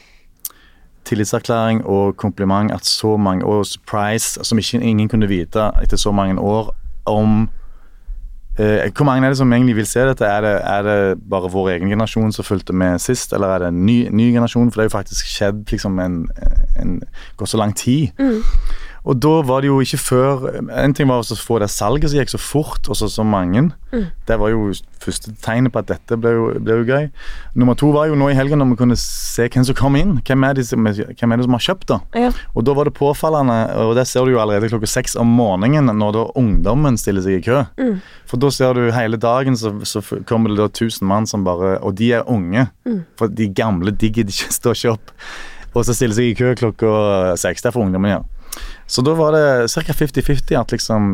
tillitserklæring 1.06 1.84
og 1.86 2.16
kompliment 2.16 2.74
at 2.74 2.86
så 2.86 3.16
mange, 3.16 3.46
og 3.46 3.66
surprise, 3.66 4.42
som 4.44 4.58
ikke 4.58 4.82
ingen 4.82 5.08
kunne 5.08 5.30
vite 5.30 5.70
etter 5.82 5.96
så 5.98 6.12
mange 6.14 6.42
år, 6.42 6.74
om 7.06 7.44
eh, 7.46 7.61
Hvor 8.56 9.06
mange 9.08 9.24
er 9.24 9.32
det 9.32 9.38
som 9.38 9.52
egentlig 9.52 9.76
vil 9.78 9.86
se 9.88 10.02
dette? 10.04 10.26
Er 10.28 10.44
det, 10.44 10.52
er 10.68 10.82
det 10.84 10.96
bare 11.30 11.50
vår 11.50 11.70
egen 11.76 11.88
generasjon 11.88 12.34
som 12.36 12.44
fulgte 12.44 12.74
med 12.76 13.00
sist, 13.00 13.32
eller 13.32 13.48
er 13.48 13.62
det 13.62 13.68
en 13.72 13.86
ny, 13.86 13.96
ny 14.12 14.26
generasjon? 14.34 14.68
For 14.70 14.80
det 14.80 14.84
har 14.84 14.90
jo 14.90 14.98
faktisk 14.98 15.30
skjedd 15.30 15.62
liksom 15.70 16.00
en, 16.02 16.18
en 16.80 16.98
Gått 17.36 17.48
så 17.48 17.56
lang 17.56 17.72
tid. 17.76 18.12
Mm. 18.20 18.42
Og 19.02 19.18
da 19.18 19.32
var 19.42 19.62
det 19.62 19.70
jo 19.70 19.80
ikke 19.82 19.98
før 19.98 20.44
En 20.62 20.92
ting 20.94 21.08
var 21.10 21.22
å 21.22 21.36
få 21.38 21.58
det 21.58 21.70
salget 21.74 22.12
som 22.12 22.20
gikk 22.20 22.30
så 22.30 22.38
fort, 22.38 22.86
og 22.86 22.98
så 22.98 23.08
så 23.10 23.24
mange. 23.26 23.64
Mm. 23.90 24.04
Det 24.28 24.36
var 24.38 24.52
jo 24.52 24.70
første 25.02 25.32
tegnet 25.42 25.74
på 25.74 25.80
at 25.82 25.88
dette 25.90 26.18
ble 26.20 26.30
jo, 26.36 26.44
ble 26.62 26.76
jo 26.78 26.86
gøy. 26.86 27.08
Nummer 27.58 27.74
to 27.78 27.90
var 27.94 28.06
jo 28.08 28.18
nå 28.18 28.30
i 28.30 28.36
helgen 28.38 28.62
når 28.62 28.70
vi 28.72 28.78
kunne 28.78 28.98
se 29.00 29.48
hvem 29.48 29.66
som 29.66 29.76
kom 29.78 29.98
inn. 29.98 30.14
Hvem 30.22 30.46
er, 30.46 30.54
de 30.56 30.64
som, 30.66 30.86
hvem 30.86 31.34
er 31.34 31.40
det 31.40 31.46
som 31.48 31.56
har 31.58 31.64
kjøpt, 31.66 31.88
da? 31.90 31.98
Ja. 32.14 32.30
Og 32.54 32.66
da 32.68 32.76
var 32.78 32.88
det 32.88 32.94
påfallende, 32.98 33.58
og 33.82 33.96
det 33.98 34.06
ser 34.10 34.26
du 34.26 34.36
jo 34.36 34.42
allerede 34.42 34.70
klokka 34.70 34.90
seks 34.90 35.18
om 35.18 35.34
morgenen, 35.34 35.90
når 35.98 36.14
da 36.16 36.26
ungdommen 36.38 36.98
stiller 37.00 37.26
seg 37.26 37.40
i 37.40 37.46
kø. 37.48 37.64
Mm. 37.82 37.96
For 38.30 38.42
da 38.42 38.52
ser 38.54 38.78
du 38.78 38.92
hele 38.94 39.18
dagen 39.20 39.58
så, 39.58 39.74
så 39.88 40.04
kommer 40.28 40.52
det 40.52 40.60
da 40.62 40.70
1000 40.70 41.08
mann 41.08 41.26
som 41.28 41.42
bare 41.46 41.74
Og 41.82 41.96
de 41.98 42.12
er 42.14 42.28
unge. 42.30 42.68
Mm. 42.86 43.02
For 43.18 43.32
de 43.32 43.50
gamle 43.50 43.90
de 43.90 44.12
gidder 44.12 44.30
ikke 44.30 44.54
stå 44.60 44.76
ikke 44.78 44.94
opp. 44.94 45.16
Og 45.72 45.86
så 45.88 45.94
stiller 45.96 46.16
seg 46.16 46.30
i 46.30 46.36
kø 46.36 46.52
klokka 46.58 46.92
seks. 47.40 47.64
Det 47.64 47.70
er 47.70 47.74
for 47.74 47.84
ungdommen, 47.86 48.12
ja. 48.12 48.20
Så 48.92 49.00
da 49.06 49.14
var 49.16 49.32
det 49.32 49.44
ca. 49.72 49.94
50-50 49.96 50.58
at 50.60 50.72
liksom 50.74 51.06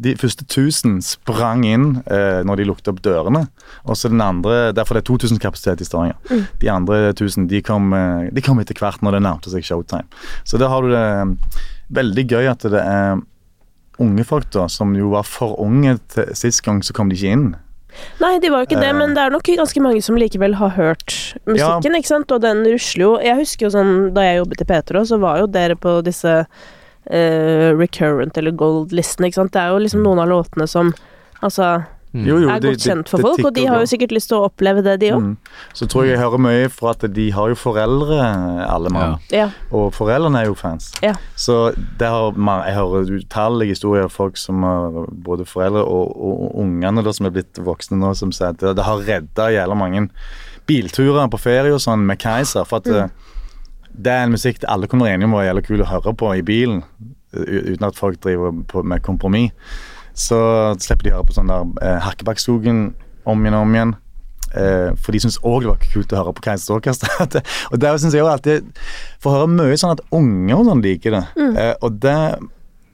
de 0.00 0.14
første 0.16 0.46
1000 0.46 1.00
sprang 1.04 1.66
inn 1.68 1.88
eh, 2.08 2.40
når 2.48 2.62
de 2.62 2.68
lukket 2.70 2.88
opp 2.94 3.02
dørene. 3.04 3.42
Og 3.84 3.98
så 4.00 4.08
den 4.08 4.22
andre 4.24 4.70
Derfor 4.76 4.96
det 4.96 5.02
er 5.04 5.10
2000 5.10 5.42
kapasitet 5.42 5.82
i 5.84 5.88
Stavanger. 5.88 6.16
Mm. 6.30 6.46
De 6.62 6.70
andre 6.72 7.00
1000 7.12 7.48
de 7.50 7.60
kom, 7.66 7.92
eh, 7.92 8.30
de 8.32 8.44
kom 8.44 8.60
etter 8.62 8.78
hvert 8.80 9.04
når 9.04 9.18
det 9.18 9.24
nærmte 9.26 9.52
seg 9.52 9.66
showtime. 9.68 10.08
Så 10.48 10.56
da 10.60 10.70
har 10.72 10.80
du 10.86 10.94
det 10.94 11.02
eh, 11.04 11.60
veldig 12.00 12.24
gøy 12.30 12.48
at 12.54 12.64
det 12.72 12.80
er 12.80 13.20
unge 14.00 14.24
folk 14.24 14.48
da, 14.54 14.64
som 14.72 14.94
jo 14.96 15.10
var 15.12 15.26
for 15.28 15.58
unge 15.60 15.98
til 16.14 16.30
sist 16.38 16.62
gang, 16.64 16.80
så 16.80 16.96
kom 16.96 17.10
de 17.12 17.18
ikke 17.18 17.34
inn. 17.36 17.50
Nei, 18.22 18.36
de 18.40 18.48
var 18.48 18.62
jo 18.62 18.70
ikke 18.70 18.80
det, 18.80 18.92
Eh. 18.94 18.96
men 18.96 19.12
det 19.12 19.26
er 19.26 19.32
nok 19.34 19.44
ganske 19.58 19.82
mange 19.82 20.00
som 20.00 20.16
likevel 20.16 20.54
har 20.56 20.70
hørt 20.76 21.34
musikken, 21.44 21.96
ikke 21.98 22.08
sant? 22.14 22.32
Og 22.32 22.40
den 22.40 22.62
rusler 22.64 23.02
jo 23.04 23.12
Jeg 23.20 23.36
husker 23.42 23.66
jo 23.66 23.72
sånn 23.76 24.14
da 24.14 24.24
jeg 24.24 24.40
jobbet 24.40 24.62
i 24.62 24.68
P3, 24.72 25.04
så 25.10 25.18
var 25.20 25.42
jo 25.42 25.50
dere 25.50 25.76
på 25.76 25.98
disse 26.06 26.46
eh, 27.06 27.70
recurrent 27.78 28.36
eller 28.36 28.52
gold-listene, 28.52 29.30
ikke 29.30 29.34
sant. 29.40 29.52
Det 29.52 29.62
er 29.62 29.68
jo 29.72 29.78
liksom 29.86 30.02
noen 30.04 30.18
av 30.20 30.28
låtene 30.28 30.68
som 30.68 30.92
altså 31.42 31.84
Mm. 32.12 32.24
Jo, 32.26 32.36
jo, 32.42 32.48
er 32.50 32.58
godt 32.58 32.82
kjent 32.82 33.08
for 33.08 33.18
det- 33.18 33.22
det 33.24 33.30
folk, 33.36 33.46
og 33.46 33.54
de 33.54 33.64
har 33.66 33.78
jo 33.78 33.86
sikkert 33.86 34.10
lyst 34.10 34.28
til 34.30 34.38
å 34.40 34.48
oppleve 34.50 34.82
det, 34.82 34.98
de 34.98 35.10
òg. 35.14 35.20
Mm. 35.22 35.36
Så 35.72 35.86
tror 35.86 36.02
jeg 36.02 36.16
jeg 36.16 36.18
hører 36.18 36.38
mye 36.42 36.68
fra 36.68 36.90
at 36.90 37.04
de 37.14 37.30
har 37.30 37.48
jo 37.50 37.54
foreldre, 37.54 38.66
alle 38.68 38.90
mann. 38.90 39.20
Ja. 39.30 39.50
Og 39.70 39.92
foreldrene 39.94 40.40
er 40.42 40.46
jo 40.46 40.54
fans. 40.56 40.92
Ja. 41.04 41.12
Så 41.36 41.72
det 41.98 42.08
har, 42.08 42.32
man, 42.32 42.64
jeg 42.66 42.74
hører 42.74 43.06
utallige 43.22 43.68
historier 43.76 44.02
av 44.02 44.10
folk 44.10 44.36
som 44.36 44.60
har 44.64 45.06
både 45.12 45.46
foreldre 45.46 45.84
og, 45.86 46.10
og, 46.16 46.42
og 46.50 46.58
ungene 46.58 47.04
da, 47.04 47.12
som 47.12 47.26
er 47.26 47.30
blitt 47.30 47.54
voksne 47.54 47.96
nå, 47.96 48.12
som 48.16 48.32
sier 48.32 48.48
at 48.48 48.58
det, 48.58 48.74
det 48.74 48.84
har 48.84 48.98
redda 48.98 49.46
jævla 49.54 49.76
mange 49.78 50.08
bilturer 50.66 51.30
på 51.30 51.38
ferie 51.38 51.72
og 51.72 51.78
sånn 51.78 52.04
med 52.04 52.18
Keiser. 52.18 52.66
For 52.66 52.78
at 52.78 52.86
Mm. 52.86 53.10
Det 54.04 54.12
er 54.12 54.26
en 54.26 54.34
musikk 54.34 54.64
alle 54.68 54.88
kan 54.90 55.02
være 55.02 55.18
enige 55.18 55.28
om 55.28 55.38
var 55.38 55.48
jævla 55.48 55.64
kul 55.66 55.84
å 55.84 55.88
høre 55.90 56.12
på 56.16 56.34
i 56.38 56.44
bilen, 56.46 56.82
uten 57.32 57.86
at 57.86 57.98
folk 57.98 58.20
driver 58.24 58.54
på 58.70 58.82
med 58.82 59.02
kompromiss. 59.06 59.52
Så 60.16 60.38
slipper 60.82 61.06
de 61.06 61.12
å 61.12 61.18
høre 61.20 61.28
på 61.28 61.36
sånn 61.36 61.50
der 61.50 61.68
eh, 61.86 61.98
Hakkebakkskogen 62.04 62.80
om 63.30 63.44
igjen 63.44 63.56
og 63.56 63.66
om 63.66 63.76
igjen. 63.76 63.92
Eh, 64.50 64.88
for 64.98 65.14
de 65.14 65.20
syns 65.22 65.38
òg 65.46 65.62
det 65.62 65.70
var 65.70 65.84
kult 65.84 66.12
å 66.12 66.18
høre 66.18 66.34
på 66.36 66.44
Keisers 66.48 66.72
Orkester. 66.76 67.42
Og 67.70 67.78
det 67.80 67.92
syns 68.02 68.16
jeg 68.16 68.26
alltid 68.26 68.66
Får 69.22 69.36
høre 69.36 69.52
mye 69.52 69.78
sånn 69.78 69.94
at 69.94 70.02
unge 70.16 70.56
og 70.56 70.66
sånn 70.66 70.82
liker 70.84 71.16
det. 71.16 71.22
Eh, 71.54 71.74
og 71.78 72.00
det 72.02 72.18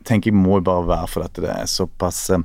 tenker 0.06 0.30
jeg 0.30 0.38
må 0.38 0.60
bare 0.62 0.86
være 0.86 1.10
for 1.10 1.26
at 1.26 1.40
det 1.40 1.50
er 1.50 1.70
såpass 1.70 2.20
eh, 2.34 2.44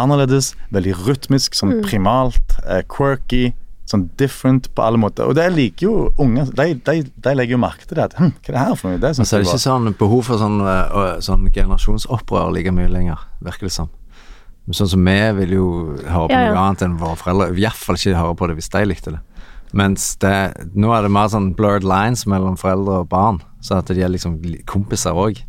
annerledes, 0.00 0.52
veldig 0.74 0.94
rytmisk, 1.04 1.58
sånn 1.58 1.82
primalt, 1.84 2.56
eh, 2.64 2.82
quirky, 2.90 3.50
Sånn 3.84 4.06
different 4.16 4.70
på 4.74 4.80
alle 4.80 4.96
måter. 4.96 5.28
Og 5.28 5.34
det 5.36 5.44
liker 5.52 5.84
jo 5.84 5.94
unge. 6.24 6.46
De, 6.56 6.70
de, 6.86 6.94
de 7.04 7.34
legger 7.36 7.58
jo 7.58 7.60
merke 7.60 7.84
til 7.84 7.98
det. 7.98 8.06
At, 8.08 8.14
hm, 8.16 8.30
hva 8.38 8.48
er 8.48 8.56
det 8.56 8.62
her 8.62 8.78
for 8.80 8.88
noe? 8.94 9.00
Det 9.02 9.10
er 9.10 9.18
synes 9.18 9.28
så 9.28 9.36
er 9.36 9.42
det 9.44 9.50
ikke 9.50 9.64
sånn 9.66 9.90
behov 10.00 10.22
for 10.30 10.40
sånn, 10.40 10.56
øh, 10.64 11.02
sånn 11.24 11.44
generasjonsopprør 11.52 12.54
like 12.56 12.72
mye 12.72 12.88
lenger, 12.88 13.26
virker 13.44 13.68
det 13.68 13.74
som. 13.76 13.90
Men 14.64 14.78
Sånn 14.78 14.88
som 14.94 15.04
vi 15.04 15.18
vil 15.42 15.52
jo 15.58 15.66
høre 16.00 16.30
på 16.30 16.32
Ja, 16.32 16.46
ja. 16.46 16.54
noe 16.56 16.62
annet 16.64 16.86
enn 16.86 16.96
våre 17.02 17.18
foreldre. 17.20 17.50
I 17.52 17.60
hvert 17.60 17.76
fall 17.76 18.00
ikke 18.00 18.16
høre 18.16 18.36
på 18.40 18.48
det 18.48 18.56
hvis 18.56 18.72
de 18.72 18.84
likte 18.88 19.12
det. 19.18 19.20
Mens 19.76 20.14
det, 20.22 20.32
nå 20.78 20.92
er 20.94 21.02
det 21.04 21.10
mer 21.12 21.28
sånn 21.28 21.50
blurred 21.58 21.84
lines 21.84 22.24
mellom 22.30 22.56
foreldre 22.56 23.02
og 23.02 23.08
barn, 23.10 23.42
sånn 23.60 23.82
at 23.82 23.90
de 23.92 24.00
er 24.06 24.12
liksom 24.14 24.38
kompiser 24.70 25.12
òg. 25.18 25.42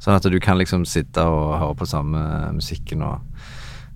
Sånn 0.00 0.14
at 0.16 0.24
du 0.30 0.38
kan 0.40 0.56
liksom 0.60 0.84
sitte 0.88 1.20
og 1.26 1.58
høre 1.58 1.76
på 1.80 1.88
samme 1.90 2.22
musikken 2.54 3.02
og 3.04 3.20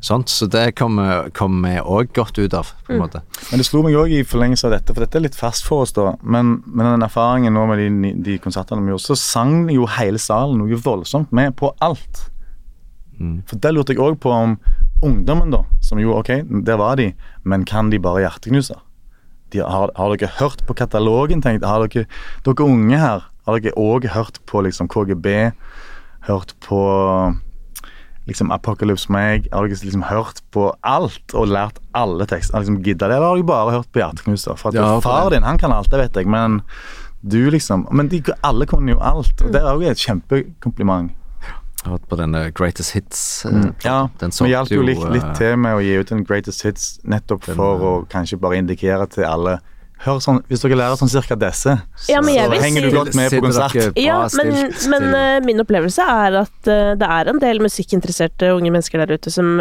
sånt. 0.00 0.28
Så 0.28 0.46
det 0.46 0.72
kom, 0.78 0.98
kommer 1.36 1.74
vi 1.74 1.82
òg 1.82 2.12
godt 2.16 2.38
ut 2.38 2.54
av, 2.54 2.72
på 2.86 2.94
en 2.94 3.02
måte. 3.02 3.22
Men 3.50 3.60
det 3.60 3.66
slo 3.68 3.82
meg 3.84 3.96
òg 3.98 4.14
i 4.14 4.24
forlengelse 4.26 4.68
av 4.68 4.76
dette, 4.76 4.94
for 4.94 5.04
dette 5.04 5.18
er 5.18 5.26
litt 5.26 5.38
fast 5.38 5.66
for 5.66 5.84
oss, 5.86 5.94
da. 5.96 6.14
Men, 6.22 6.58
men 6.66 6.92
den 6.92 7.06
erfaringen 7.06 7.56
nå 7.56 7.66
med 7.70 7.82
de, 7.82 8.12
de 8.26 8.38
konsertene 8.42 8.84
vi 8.84 8.94
gjorde, 8.94 9.08
så 9.10 9.18
sang 9.18 9.70
jo 9.74 9.88
hele 9.98 10.20
salen 10.22 10.60
noe 10.62 10.80
voldsomt 10.82 11.32
med 11.34 11.56
på 11.58 11.72
alt. 11.84 12.26
Mm. 13.18 13.40
For 13.50 13.58
det 13.58 13.74
lurte 13.74 13.96
jeg 13.96 14.02
òg 14.04 14.20
på 14.22 14.32
om 14.32 14.58
ungdommen, 15.04 15.50
da, 15.54 15.64
som 15.84 16.00
jo 16.02 16.16
ok, 16.18 16.34
der 16.66 16.78
var 16.80 16.98
de, 16.98 17.12
men 17.46 17.66
kan 17.66 17.90
de 17.90 18.00
bare 18.02 18.24
hjerteknuser? 18.26 18.78
De, 19.52 19.62
har, 19.64 19.90
har 19.96 20.12
dere 20.12 20.30
hørt 20.38 20.64
på 20.68 20.76
katalogen, 20.76 21.40
tenkt? 21.42 21.64
Har 21.64 21.86
dere, 21.86 22.04
dere 22.44 22.66
unge 22.66 22.98
her, 23.00 23.28
har 23.48 23.58
dere 23.58 23.78
òg 23.80 24.10
hørt 24.12 24.42
på 24.46 24.60
liksom 24.66 24.90
KGB? 24.92 25.28
Hørt 26.28 26.52
på 26.60 26.80
liksom 28.28 28.52
Apocalypse 28.54 29.10
Meg? 29.12 29.48
Har 29.52 29.66
dere 29.66 29.80
liksom 29.82 30.04
hørt 30.08 30.42
på 30.54 30.68
alt 30.86 31.34
og 31.34 31.48
lært 31.50 31.80
alle 31.96 32.26
tekster? 32.28 32.54
Har 32.58 32.64
liksom 32.66 32.82
gidda 32.84 33.08
det, 33.08 33.16
eller 33.18 33.26
har 33.32 33.36
dere 33.40 33.48
bare 33.50 33.76
hørt 33.78 33.90
på 33.92 34.02
Hjerteknuser? 34.02 34.56
For 34.60 34.70
at 34.70 34.78
Ja, 34.78 34.88
for 35.00 35.08
far 35.08 35.30
din, 35.34 35.42
han 35.48 35.58
kan 35.58 35.72
alt, 35.72 35.90
det 35.90 35.98
vet 36.04 36.20
jeg, 36.22 36.28
men 36.28 36.60
du 37.26 37.50
liksom 37.50 37.86
Men 37.90 38.08
de, 38.08 38.22
alle 38.46 38.66
kunne 38.70 38.92
jo 38.94 38.98
alt, 39.02 39.42
og 39.42 39.50
det 39.52 39.60
er 39.60 39.72
jo 39.74 39.90
et 39.90 39.98
kjempekompliment. 39.98 41.10
Jeg 41.78 41.84
har 41.84 41.92
hørt 41.96 42.08
på 42.10 42.16
denne 42.18 42.50
Greatest 42.52 42.92
Hits. 42.92 43.44
øh, 43.46 43.52
Mm. 43.52 43.74
Ja, 43.84 44.08
den 44.20 44.30
vi 44.30 44.48
hjalp 44.50 44.70
jo 44.70 44.82
litt, 44.82 45.02
litt 45.12 45.36
til 45.38 45.56
med 45.56 45.74
å 45.76 45.80
gi 45.82 45.98
ut 45.98 46.12
en 46.12 46.24
Greatest 46.24 46.62
Hits, 46.62 46.98
nettopp 47.04 47.46
Den, 47.46 47.54
for 47.56 47.78
å 47.78 47.92
eh, 48.02 48.06
kanskje 48.10 48.38
bare 48.38 48.58
indikere 48.58 49.06
til 49.08 49.24
alle 49.24 49.60
Hør 50.04 50.20
sånn, 50.22 50.42
Hvis 50.48 50.62
dere 50.62 50.78
lærer 50.78 50.98
sånn 51.00 51.10
cirka 51.10 51.34
disse, 51.38 51.74
Ja, 52.08 52.20
så 52.22 52.60
henger 52.62 52.86
du 52.86 52.90
godt 52.94 53.14
med 53.18 53.32
på 53.34 53.40
konsert. 53.42 53.98
Ja, 53.98 54.20
men, 54.38 54.72
men 54.92 55.08
eh, 55.14 55.38
min 55.44 55.58
opplevelse 55.64 56.04
er 56.06 56.40
at 56.44 56.70
uh, 56.70 56.94
det 56.98 57.08
er 57.18 57.32
en 57.32 57.40
del 57.42 57.58
musikkinteresserte 57.64 58.52
unge 58.54 58.70
mennesker 58.74 59.02
der 59.02 59.16
ute 59.18 59.32
som 59.34 59.56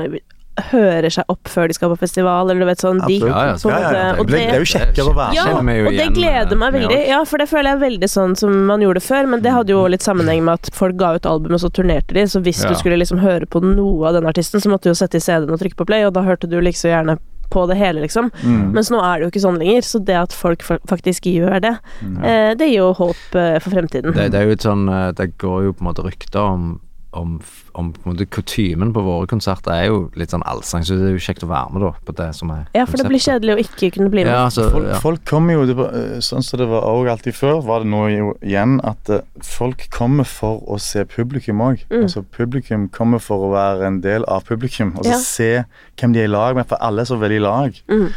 hører 0.71 1.05
seg 1.13 1.27
opp 1.29 1.49
før 1.53 1.69
de 1.69 1.75
skal 1.77 1.91
på 1.91 1.99
festival, 2.01 2.49
eller 2.49 2.63
du 2.65 2.69
vet 2.69 2.81
sånn 2.81 2.97
de, 3.05 3.19
Ja, 3.21 3.43
ja, 3.51 3.55
på 3.61 3.69
Ja, 3.69 3.77
ja, 3.77 3.91
ja. 3.93 4.05
måte- 4.15 4.19
og 4.23 4.27
Det, 4.31 4.37
det 4.39 4.55
er 4.55 4.63
jo 4.63 4.69
kjekkere 4.71 5.11
å 5.11 5.15
være 5.17 5.35
ja, 5.37 5.43
sånn. 5.45 5.69
og 5.85 5.91
det 5.99 6.07
gleder 6.15 6.57
meg 6.57 6.67
eh, 6.73 6.79
veldig. 6.79 6.97
Ja, 7.11 7.19
for 7.29 7.37
det 7.37 7.47
føler 7.51 7.69
jeg 7.69 7.77
er 7.77 7.83
veldig 7.83 8.09
sånn 8.09 8.33
som 8.41 8.55
man 8.65 8.81
gjorde 8.81 9.03
før, 9.05 9.29
men 9.29 9.43
det 9.45 9.53
hadde 9.53 9.69
jo 9.75 9.83
litt 9.93 10.01
sammenheng 10.05 10.41
med 10.47 10.57
at 10.57 10.71
folk 10.73 10.97
ga 10.97 11.13
ut 11.19 11.29
album, 11.29 11.53
og 11.53 11.61
så 11.61 11.69
turnerte 11.69 12.13
de, 12.17 12.25
så 12.25 12.41
hvis 12.41 12.63
Ja. 12.63 12.69
du 12.73 12.75
skulle 12.81 12.97
liksom 12.97 13.21
høre 13.21 13.45
på 13.45 13.61
noe 13.61 14.07
av 14.09 14.13
den 14.17 14.25
artisten, 14.25 14.59
så 14.59 14.69
måtte 14.73 14.89
du 14.89 14.93
jo 14.95 14.97
sette 14.97 15.17
i 15.17 15.19
CD-en 15.21 15.53
og 15.53 15.59
trykke 15.61 15.77
på 15.77 15.85
play, 15.85 16.03
og 16.09 16.13
da 16.17 16.21
hørte 16.25 16.49
du 16.49 16.57
liksom 16.59 16.89
gjerne 16.89 17.19
på 17.49 17.65
det 17.69 17.77
hele, 17.79 18.01
liksom. 18.03 18.31
Mm. 18.43 18.71
Mens 18.75 18.89
nå 18.91 18.99
er 19.03 19.19
det 19.19 19.27
jo 19.27 19.31
ikke 19.31 19.43
sånn 19.45 19.59
lenger, 19.61 19.81
så 19.87 19.99
det 20.03 20.15
at 20.19 20.33
folk 20.35 20.63
faktisk 20.63 21.29
gjør 21.31 21.61
det, 21.61 21.75
Mm. 22.03 22.23
eh, 22.23 22.53
det 22.55 22.67
gir 22.69 22.77
jo 22.81 22.93
håp 22.93 23.35
eh, 23.35 23.59
for 23.59 23.69
fremtiden. 23.71 24.13
Det, 24.13 24.31
det 24.31 24.39
er 24.41 24.45
jo 24.45 24.51
et 24.57 24.65
sånn 24.65 24.87
eh, 24.89 25.11
Det 25.17 25.37
går 25.37 25.63
jo 25.65 25.73
på 25.73 25.81
en 25.81 25.87
måte 25.93 26.03
rykter 26.05 26.39
om 26.43 26.79
om, 27.13 27.39
om 27.73 27.93
på 27.93 28.01
en 28.03 28.13
måte 28.13 28.25
kutymen 28.29 28.91
på 28.93 29.01
våre 29.05 29.27
konserter 29.31 29.71
er 29.73 29.85
jo 29.87 29.99
litt 30.19 30.33
sånn 30.33 30.43
allsang, 30.45 30.83
så 30.85 30.97
det 30.99 31.07
er 31.07 31.13
jo 31.15 31.21
kjekt 31.23 31.45
å 31.45 31.49
være 31.49 31.71
med 31.73 31.81
da 31.85 31.91
på 32.05 32.15
det 32.17 32.27
som 32.35 32.51
er 32.53 32.65
Ja, 32.75 32.85
for 32.85 32.99
det 32.99 33.07
blir 33.09 33.21
kjedelig 33.23 33.55
å 33.55 33.61
ikke 33.63 33.89
kunne 33.95 34.11
bli 34.13 34.25
med. 34.25 34.33
Ja, 34.33 34.43
altså, 34.49 34.67
Folk, 34.73 34.87
ja. 34.91 34.99
folk 35.03 35.23
kommer 35.29 35.57
jo 35.57 35.65
det 35.69 35.77
var, 35.79 35.93
eh, 35.95 36.19
Sånn 36.27 36.43
som 36.45 36.59
det 36.61 36.67
var 36.69 36.83
også 36.83 37.11
alltid 37.15 37.37
før, 37.39 37.61
var 37.65 37.83
det 37.85 37.91
nå 37.93 38.03
jo 38.11 38.31
igjen 38.43 38.77
at 38.87 39.09
eh, 39.09 39.21
folk 39.43 39.87
kommer 39.93 40.27
for 40.27 40.61
å 40.67 40.79
se 40.83 41.05
publikum 41.05 41.63
òg. 41.63 41.85
Mm. 41.89 42.03
Altså, 42.07 42.23
publikum 42.37 42.89
kommer 42.93 43.23
for 43.23 43.47
å 43.47 43.53
være 43.55 43.87
en 43.87 44.01
del 44.03 44.25
av 44.27 44.43
publikum, 44.47 44.95
og 44.97 45.05
så 45.05 45.15
Ja. 45.15 45.21
se 45.23 45.51
hvem 45.97 46.13
de 46.13 46.19
er 46.25 46.27
i 46.27 46.33
lag 46.33 46.55
med, 46.59 46.67
for 46.67 46.77
alle 46.81 47.01
er 47.01 47.09
så 47.09 47.17
veldig 47.19 47.39
i 47.39 47.45
lag. 47.45 47.79
Mm. 47.87 48.09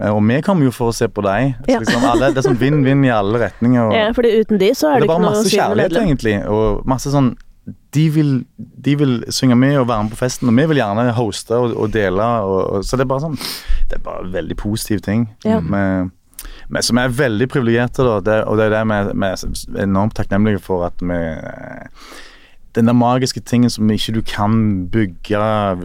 Eh, 0.00 0.10
Og 0.10 0.22
vi 0.26 0.40
kommer 0.42 0.64
jo 0.66 0.70
for 0.74 0.90
å 0.90 0.94
se 0.94 1.06
på 1.08 1.22
deg. 1.22 1.54
Ja. 1.68 1.78
liksom 1.78 2.04
alle, 2.04 2.32
det 2.34 2.38
er 2.44 2.48
sånn 2.50 2.58
vinn-vinn 2.58 3.04
i 3.06 3.10
alle 3.14 3.38
retninger. 3.38 3.88
Og, 3.88 3.94
Ja, 4.00 4.12
fordi 4.12 4.36
uten 4.42 4.58
de 4.58 4.70
så 4.74 4.90
er 4.90 5.00
det 5.00 5.08
det 5.08 5.10
er 5.10 5.14
ikke 5.14 5.20
noe 5.22 5.30
å 5.30 5.30
masse 5.30 5.44
bare 5.44 5.44
masse 5.44 5.56
kjærlighet, 5.56 5.98
egentlig. 6.02 6.36
Og 6.50 6.86
masse 6.86 7.10
sånn 7.14 7.36
de 7.94 8.08
vil, 8.10 8.32
de 8.56 8.96
vil 8.98 9.14
synge 9.32 9.56
med 9.56 9.78
og 9.78 9.88
være 9.88 10.06
med 10.06 10.14
på 10.14 10.20
festen, 10.20 10.50
og 10.50 10.56
vi 10.56 10.66
vil 10.70 10.80
gjerne 10.80 11.06
hoste 11.16 11.56
og, 11.56 11.76
og 11.76 11.92
dele. 11.94 12.26
Og, 12.42 12.60
og, 12.64 12.84
så 12.84 12.98
det 12.98 13.06
er 13.06 13.12
bare 13.12 13.26
sånn 13.28 13.38
Det 13.38 13.98
er 13.98 14.04
bare 14.04 14.28
veldig 14.34 14.56
positive 14.60 15.04
ting. 15.04 15.28
Ja. 15.46 15.60
Med, 15.60 16.10
med, 16.68 16.86
som 16.86 17.00
er 17.00 17.14
veldig 17.14 17.48
privilegerte, 17.52 18.06
da. 18.06 18.20
Det, 18.24 18.38
og 18.48 18.58
det 18.58 18.68
er 18.68 18.76
det 18.78 18.84
vi 18.90 19.30
er 19.30 19.84
enormt 19.86 20.16
takknemlige 20.18 20.62
for 20.64 20.86
at 20.88 21.04
vi 21.04 21.20
den 22.74 22.86
der 22.86 22.92
magiske 22.92 23.40
tingen 23.40 23.70
som 23.70 23.88
ikke 23.90 24.12
du 24.16 24.20
kan 24.22 24.88
bygge 24.90 25.38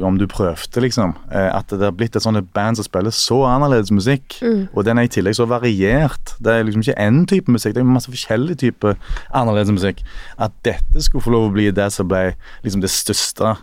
om 0.04 0.18
du 0.18 0.26
prøvde, 0.28 0.82
liksom. 0.82 1.16
Eh, 1.32 1.56
At 1.56 1.70
det 1.70 1.82
har 1.82 1.92
blitt 1.92 2.16
et 2.16 2.22
sånt 2.24 2.54
band 2.54 2.76
som 2.78 2.84
spiller 2.84 3.12
så 3.12 3.44
annerledes 3.46 3.92
musikk, 3.92 4.40
Mm. 4.42 4.68
og 4.74 4.86
den 4.86 4.98
er 4.98 5.02
i 5.04 5.08
tillegg 5.08 5.36
så 5.36 5.46
variert. 5.46 6.34
Det 6.40 6.48
er 6.48 6.64
liksom 6.64 6.82
ikke 6.82 6.98
én 7.00 7.26
type 7.28 7.52
musikk, 7.52 7.74
det 7.76 7.82
er 7.82 7.84
masse 7.86 8.10
forskjellig 8.12 8.58
type 8.58 8.96
annerledes 9.34 9.72
musikk. 9.72 10.02
At 10.40 10.52
dette 10.66 11.02
skulle 11.02 11.22
få 11.24 11.32
lov 11.32 11.50
å 11.50 11.54
bli 11.54 11.70
det 11.72 11.92
som 11.94 12.08
ble 12.08 12.34
liksom 12.64 12.82
det 12.82 12.90
største 12.90 13.58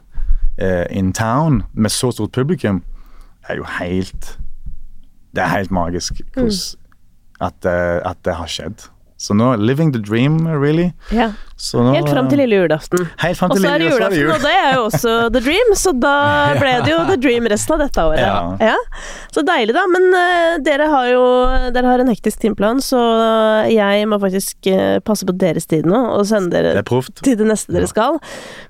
eh, 0.58 0.86
in 0.90 1.12
town, 1.12 1.62
med 1.74 1.90
så 1.90 2.12
stort 2.12 2.32
publikum, 2.32 2.82
er 3.48 3.56
jo 3.56 3.64
helt 3.64 4.38
Det 5.34 5.42
er 5.44 5.48
helt 5.48 5.70
magisk 5.70 6.20
hvordan 6.34 6.76
at, 7.40 7.52
det- 7.62 8.02
at 8.06 8.16
det 8.24 8.34
har 8.34 8.46
skjedd. 8.46 8.88
Så 9.16 9.32
nå 9.32 9.54
Living 9.56 9.92
the 9.94 9.98
dream, 10.04 10.42
really. 10.48 10.90
Ja. 11.10 11.30
Nå, 11.72 11.94
Helt 11.94 12.10
fram 12.12 12.26
til 12.28 12.36
lille 12.42 12.58
julaften. 12.58 13.06
Helt 13.16 13.38
fram 13.38 13.50
Og 13.50 13.56
til 13.56 13.64
så 13.64 13.70
er 13.70 13.80
det 13.80 13.86
lille- 13.86 13.94
julaften, 13.96 14.32
og 14.34 14.42
det 14.44 14.50
er 14.60 14.74
jo 14.76 14.80
også 14.90 15.12
The 15.32 15.40
Dream, 15.40 15.70
så 15.80 15.92
da 15.96 16.16
ble 16.60 16.72
det 16.84 16.90
jo 16.92 16.98
The 17.08 17.16
Dream 17.16 17.48
resten 17.48 17.78
av 17.78 17.80
dette 17.86 18.04
året. 18.04 18.60
Ja. 18.60 18.74
Så 19.32 19.40
deilig, 19.48 19.72
da. 19.72 19.86
Men 19.88 20.10
uh, 20.12 20.58
dere 20.66 20.90
har 20.92 21.08
jo 21.14 21.22
Dere 21.72 21.94
har 21.94 22.04
en 22.04 22.12
hektisk 22.12 22.42
timeplan, 22.44 22.82
så 22.84 23.00
jeg 23.72 24.04
må 24.10 24.20
faktisk 24.20 24.68
uh, 24.68 24.98
passe 25.06 25.24
på 25.28 25.32
deres 25.40 25.64
tid 25.70 25.88
nå 25.88 25.96
og 26.18 26.26
sende 26.28 26.52
dere 26.52 26.76
det 26.76 26.84
til 27.24 27.40
det 27.40 27.48
neste 27.48 27.72
dere 27.72 27.88
skal. 27.88 28.20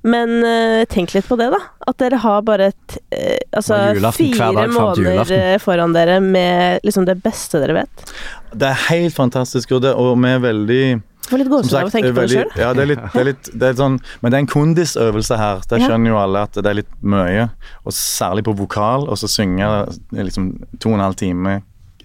Men 0.06 0.38
uh, 0.46 0.84
tenk 0.86 1.16
litt 1.16 1.26
på 1.26 1.40
det, 1.42 1.50
da. 1.56 1.58
At 1.90 1.98
dere 2.02 2.22
har 2.22 2.46
bare 2.46 2.70
et, 2.70 2.96
eh, 3.14 3.38
altså, 3.54 3.76
julaften 3.98 4.32
fire 4.34 4.66
måneder 4.70 5.30
eh, 5.34 5.58
foran 5.62 5.94
dere 5.94 6.20
med 6.22 6.86
liksom 6.86 7.06
det 7.06 7.18
beste 7.22 7.60
dere 7.62 7.82
vet. 7.82 8.06
Det 8.52 8.70
er 8.70 8.80
helt 8.90 9.14
fantastisk, 9.16 9.72
og, 9.76 9.82
det, 9.82 9.94
og 9.94 10.16
vi 10.22 10.32
er 10.32 10.42
veldig 10.44 10.82
Får 11.26 11.40
litt 11.40 11.48
gåsehud 11.50 11.76
av 11.80 11.88
å 11.88 11.90
tenke 11.90 12.12
på 12.14 12.22
det 12.22 12.36
sjøl. 12.36 12.50
ja, 12.60 12.68
det 12.76 12.82
er 12.84 12.90
litt, 12.92 13.06
det 13.10 13.20
er 13.20 13.28
litt 13.32 13.48
det 13.50 13.70
er 13.72 13.78
sånn, 13.80 13.96
Men 14.22 14.30
det 14.30 14.38
er 14.38 14.44
en 14.44 14.50
kondisøvelse 14.52 15.38
her. 15.40 15.64
Det 15.66 15.80
skjønner 15.82 16.12
jo 16.12 16.18
alle 16.20 16.44
at 16.46 16.58
det 16.60 16.70
er 16.70 16.78
litt 16.78 16.92
mye. 17.02 17.48
Og 17.82 17.96
særlig 17.96 18.44
på 18.46 18.54
vokal, 18.60 19.08
og 19.10 19.18
så 19.18 19.30
synge 19.30 19.70
liksom 20.14 20.52
to 20.78 20.92
og 20.92 21.00
en 21.00 21.06
halv 21.08 21.18
time 21.18 21.56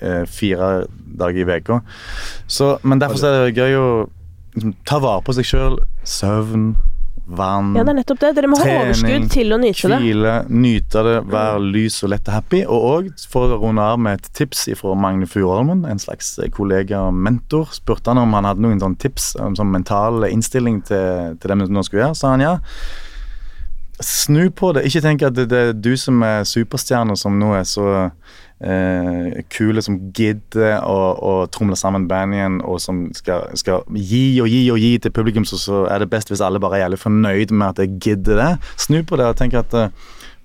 eh, 0.01 0.23
fire 0.25 0.71
dager 1.21 1.43
i 1.43 1.59
uka. 1.61 1.81
Men 2.81 3.03
derfor 3.03 3.21
så 3.21 3.29
er 3.29 3.37
det 3.45 3.61
gøy 3.61 3.77
å 3.77 3.87
liksom, 4.55 4.73
ta 4.89 4.97
vare 5.03 5.21
på 5.27 5.37
seg 5.37 5.51
sjøl. 5.51 5.77
Søvn, 6.07 6.71
vann, 7.37 7.73
Ja, 7.77 7.83
det 7.83 7.93
er 7.93 7.97
nettopp 8.01 8.19
det. 8.21 8.31
Dere 8.37 8.49
må 8.51 8.59
ha 8.59 8.65
overskudd 8.81 9.27
til 9.33 9.53
å 9.55 9.59
nyte 9.61 9.91
det. 9.91 9.99
hvile, 10.03 10.33
nyte 10.49 11.03
det, 11.07 11.15
være 11.31 11.59
lys 11.63 12.01
og 12.05 12.13
lett 12.13 12.27
og 12.27 12.35
happy. 12.37 12.63
Og 12.65 12.87
òg, 12.91 13.11
for 13.31 13.55
å 13.55 13.59
runde 13.61 13.85
av 13.93 13.99
med 13.99 14.19
et 14.19 14.31
tips 14.37 14.65
fra 14.79 14.95
Magne 14.95 15.27
Furuholmen, 15.29 15.85
en 15.89 16.01
slags 16.01 16.33
kollega 16.55 17.05
og 17.07 17.13
mentor, 17.13 17.71
spurte 17.75 18.11
han 18.11 18.21
om 18.21 18.33
han 18.37 18.49
hadde 18.49 18.65
noen 18.65 18.81
sånne 18.83 18.99
tips 19.01 19.35
om 19.41 19.55
sånn 19.57 19.71
mental 19.71 20.25
innstilling 20.29 20.81
til, 20.87 21.37
til 21.39 21.53
det 21.53 21.59
vi 21.63 21.71
nå 21.71 21.83
skulle 21.87 22.05
gjøre. 22.05 22.19
Sa 22.19 22.35
han 22.35 22.43
ja. 22.43 22.57
Snu 24.01 24.49
på 24.49 24.71
det. 24.75 24.85
Ikke 24.87 25.01
tenk 25.03 25.25
at 25.25 25.35
det, 25.37 25.49
det 25.51 25.59
er 25.61 25.73
du 25.77 25.93
som 25.99 26.21
er 26.25 26.45
superstjerne, 26.47 27.15
som 27.19 27.37
nå 27.39 27.51
er 27.57 27.67
så 27.69 27.87
eh, 28.61 29.41
kule, 29.53 29.83
som 29.83 29.97
gidder 30.15 30.79
å, 30.85 30.97
å 31.17 31.33
tromle 31.53 31.77
sammen 31.79 32.07
band 32.09 32.37
igjen, 32.37 32.59
og 32.65 32.81
som 32.83 33.03
skal, 33.17 33.49
skal 33.59 33.85
gi 33.95 34.39
og 34.43 34.49
gi 34.51 34.63
og 34.73 34.81
gi 34.81 34.95
til 35.01 35.13
publikum, 35.15 35.45
så, 35.47 35.59
så 35.61 35.83
er 35.91 36.01
det 36.03 36.11
best 36.13 36.31
hvis 36.31 36.43
alle 36.45 36.61
bare 36.61 36.79
er 36.79 36.85
jævlig 36.85 37.01
fornøyd 37.03 37.53
med 37.53 37.67
at 37.69 37.83
jeg 37.83 37.99
gidder 38.07 38.41
det. 38.41 38.51
Snu 38.81 39.01
på 39.05 39.19
det 39.21 39.29
og 39.29 39.37
tenk 39.41 39.57
at 39.59 39.77
eh, 39.77 39.91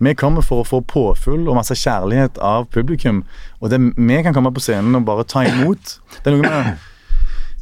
vi 0.04 0.12
kommer 0.18 0.44
for 0.44 0.60
å 0.60 0.68
få 0.68 0.82
påfyll 0.84 1.46
og 1.46 1.56
masse 1.56 1.76
kjærlighet 1.80 2.36
av 2.44 2.68
publikum. 2.72 3.22
Og 3.62 3.72
det, 3.72 3.80
vi 3.96 4.20
kan 4.24 4.36
komme 4.36 4.52
på 4.52 4.64
scenen 4.64 4.98
og 4.98 5.06
bare 5.08 5.24
ta 5.28 5.46
imot. 5.48 5.96
Det 6.20 6.28
er 6.28 6.36
noe 6.36 6.44
med 6.44 6.84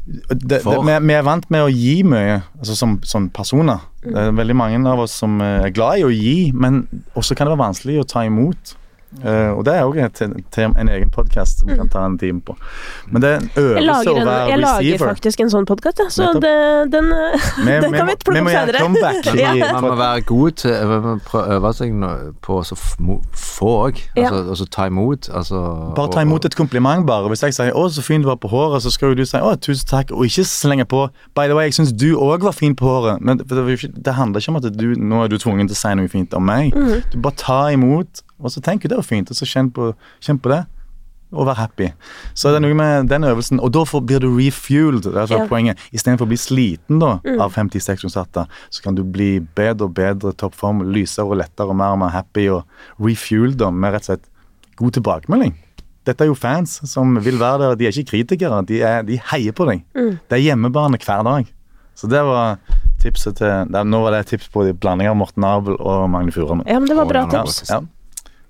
det, 0.05 0.37
det, 0.51 0.61
vi, 0.65 0.95
vi 1.09 1.17
er 1.17 1.25
vant 1.25 1.47
med 1.53 1.65
å 1.65 1.73
gi 1.73 2.03
mye, 2.07 2.41
altså 2.61 2.77
som, 2.77 2.99
som 3.09 3.31
personer. 3.33 3.87
Det 4.05 4.13
er 4.21 4.35
veldig 4.37 4.57
mange 4.57 4.81
av 4.91 5.01
oss 5.07 5.15
som 5.23 5.39
er 5.41 5.71
glad 5.73 6.03
i 6.03 6.05
å 6.05 6.13
gi, 6.13 6.39
men 6.53 6.83
også 7.17 7.37
kan 7.37 7.49
det 7.49 7.55
være 7.55 7.65
vanskelig 7.65 8.03
å 8.03 8.09
ta 8.13 8.25
imot. 8.29 8.75
Eh, 9.23 9.51
og 9.55 9.65
det 9.65 9.75
er 9.75 9.85
òg 9.87 9.99
en 10.01 10.89
egen 10.91 11.11
podkast 11.15 11.61
som 11.61 11.69
vi 11.71 11.77
kan 11.79 11.89
ta 11.89 12.05
en 12.05 12.17
time 12.19 12.41
på. 12.45 12.57
Men 13.13 13.23
det 13.23 13.31
er 13.31 13.37
en 13.37 13.51
øvelse 13.57 13.85
lager, 13.87 14.11
å 14.11 14.15
være 14.15 14.25
receiver. 14.25 14.51
jeg 14.51 14.61
lager 14.65 15.05
faktisk 15.05 15.41
en 15.45 15.53
sånn 15.53 15.69
podkast, 15.69 16.03
ja. 16.03 16.09
så 16.11 16.31
det, 16.43 16.55
den, 16.93 17.13
eh, 17.13 17.47
Vi- 17.67 17.79
den 17.85 17.95
kan 17.95 18.11
vi 18.11 18.17
plukke 18.25 18.39
vi 18.39 18.43
må 18.43 18.51
opp 18.51 18.57
gjøre 18.57 18.67
senere. 18.67 18.83
comeback 18.83 19.31
i 19.35 19.73
Man 19.75 19.87
må 19.87 19.95
være 20.01 20.25
god 20.29 20.59
til 20.63 20.75
å 20.75 21.45
øve 21.55 21.73
seg 21.79 21.95
på 22.45 22.59
å 22.61 22.79
få 23.35 23.71
òg. 23.89 24.03
Ja. 24.17 24.29
Altså, 24.29 24.43
og 24.51 24.57
så 24.59 24.69
ta 24.71 24.89
imot. 24.91 25.31
Altså, 25.33 25.63
Bare 25.97 26.13
ta 26.13 26.25
imot 26.27 26.45
et 26.45 26.57
kompliment, 26.59 27.07
bare. 27.07 27.29
Hvis 27.29 27.43
jeg 27.47 27.55
sier 27.55 27.73
'Å, 27.73 27.89
så 27.91 28.03
fin 28.03 28.23
du 28.23 28.29
var 28.29 28.37
på 28.37 28.49
håret', 28.49 28.83
så 28.83 28.91
skal 28.91 29.13
jo 29.13 29.15
du 29.15 29.25
si 29.25 29.37
'Å, 29.37 29.55
tusen 29.61 29.89
takk', 29.89 30.13
og 30.13 30.27
ikke 30.27 30.45
slenge 30.45 30.85
på 30.85 31.09
'By 31.35 31.47
the 31.47 31.55
way, 31.55 31.71
jeg 31.71 31.75
syns 31.75 31.93
du 31.93 32.17
òg 32.17 32.43
var 32.43 32.53
fin 32.53 32.75
på 32.75 32.85
håret'. 32.85 33.21
Men 33.21 33.39
det, 33.39 33.49
det, 33.49 34.15
handler 34.15 34.41
ikke 34.41 34.51
om 34.51 34.57
at 34.57 34.79
du, 34.79 34.95
nå 34.95 35.25
er 35.25 35.29
du 35.29 35.39
tvungen 35.39 35.69
til 35.69 35.75
å 35.75 35.81
si 35.83 35.95
noe 35.95 36.09
fint 36.09 36.35
om 36.35 36.43
meg. 36.45 36.75
Du 37.13 37.19
bare 37.21 37.35
ta 37.37 37.69
imot, 37.73 38.23
og 38.41 38.51
så 38.51 38.61
tenker 38.63 38.89
du 38.89 38.95
det 38.95 39.03
var 39.03 39.09
fint, 39.09 39.31
og 39.31 39.37
så 39.37 39.47
kjenn 39.47 39.71
på, 39.75 39.93
kjenn 40.21 40.41
på 40.43 40.51
det. 40.53 40.65
Og 41.35 41.49
vær 41.49 41.57
happy. 41.59 41.89
Så 42.39 42.53
det 42.53 42.61
er 42.61 42.63
noe 42.63 42.77
med 42.79 43.09
den 43.11 43.25
øvelsen, 43.27 43.59
og 43.59 43.73
da 43.75 43.81
blir 44.01 44.21
du 44.23 44.29
refueled. 44.37 45.03
Det 45.03 45.15
er 45.17 45.23
altså 45.25 45.39
Ja. 45.41 45.47
poenget. 45.51 45.79
Istedenfor 45.93 46.27
å 46.27 46.31
bli 46.31 46.37
sliten 46.39 47.01
da, 47.01 47.19
av 47.43 47.51
56 47.53 48.03
konserter, 48.03 48.47
så 48.71 48.83
kan 48.85 48.95
du 48.95 49.03
bli 49.03 49.41
bedre 49.41 49.85
og 49.89 49.95
bedre 49.95 50.33
toppform, 50.33 50.85
lysere 50.95 51.27
og 51.27 51.39
lettere 51.41 51.69
og 51.71 51.77
mer 51.77 51.91
og 51.97 51.99
mer 51.99 52.11
happy, 52.11 52.49
og 52.51 52.63
refueled 53.01 53.57
da, 53.59 53.71
med 53.71 53.93
rett 53.97 54.03
og 54.09 54.15
slett 54.15 54.29
god 54.77 54.93
tilbakemelding. 54.93 55.55
Dette 56.05 56.21
er 56.23 56.27
jo 56.29 56.35
fans 56.37 56.81
som 56.85 57.17
vil 57.17 57.39
være 57.41 57.59
der. 57.59 57.75
De 57.77 57.87
er 57.87 57.91
ikke 57.97 58.11
kritikere, 58.13 58.63
de, 58.67 58.81
er, 58.83 59.03
de 59.03 59.19
heier 59.33 59.53
på 59.53 59.67
deg. 59.67 59.83
Det 59.95 60.37
er 60.39 60.43
hjemmebane 60.53 60.99
hver 61.01 61.25
dag. 61.25 61.47
Så 61.97 62.07
det 62.11 62.21
var 62.27 62.59
tipset 63.01 63.37
til 63.39 63.47
det, 63.71 63.87
Nå 63.87 64.03
var 64.03 64.11
det 64.13 64.21
et 64.21 64.27
tips 64.35 64.49
på 64.53 64.67
blanding 64.79 65.09
av 65.09 65.17
Morten 65.17 65.45
Abel 65.45 65.75
og 65.79 66.09
Magne 66.11 66.31
Furuholm. 66.35 66.63
Ja, 66.67 66.79
men 66.79 66.89
det 66.89 66.97
var 66.97 67.07
bra 67.07 67.25
tips. 67.31 67.71
Ja. 67.71 67.81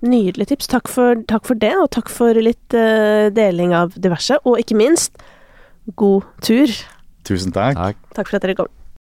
Nydelig 0.05 0.49
tips. 0.51 0.69
Takk 0.69 0.89
for, 0.91 1.21
takk 1.29 1.47
for 1.49 1.57
det, 1.57 1.73
og 1.81 1.89
takk 1.95 2.11
for 2.13 2.37
litt 2.37 2.77
uh, 2.77 3.27
deling 3.33 3.73
av 3.77 3.95
diverse. 3.97 4.37
Og 4.45 4.61
ikke 4.61 4.77
minst, 4.77 5.17
god 5.97 6.27
tur. 6.45 6.71
Tusen 7.25 7.55
takk. 7.55 7.79
Takk. 7.79 8.01
Takk 8.17 8.29
for 8.29 8.39
at 8.39 8.45
dere 8.45 8.57
kom. 8.59 8.73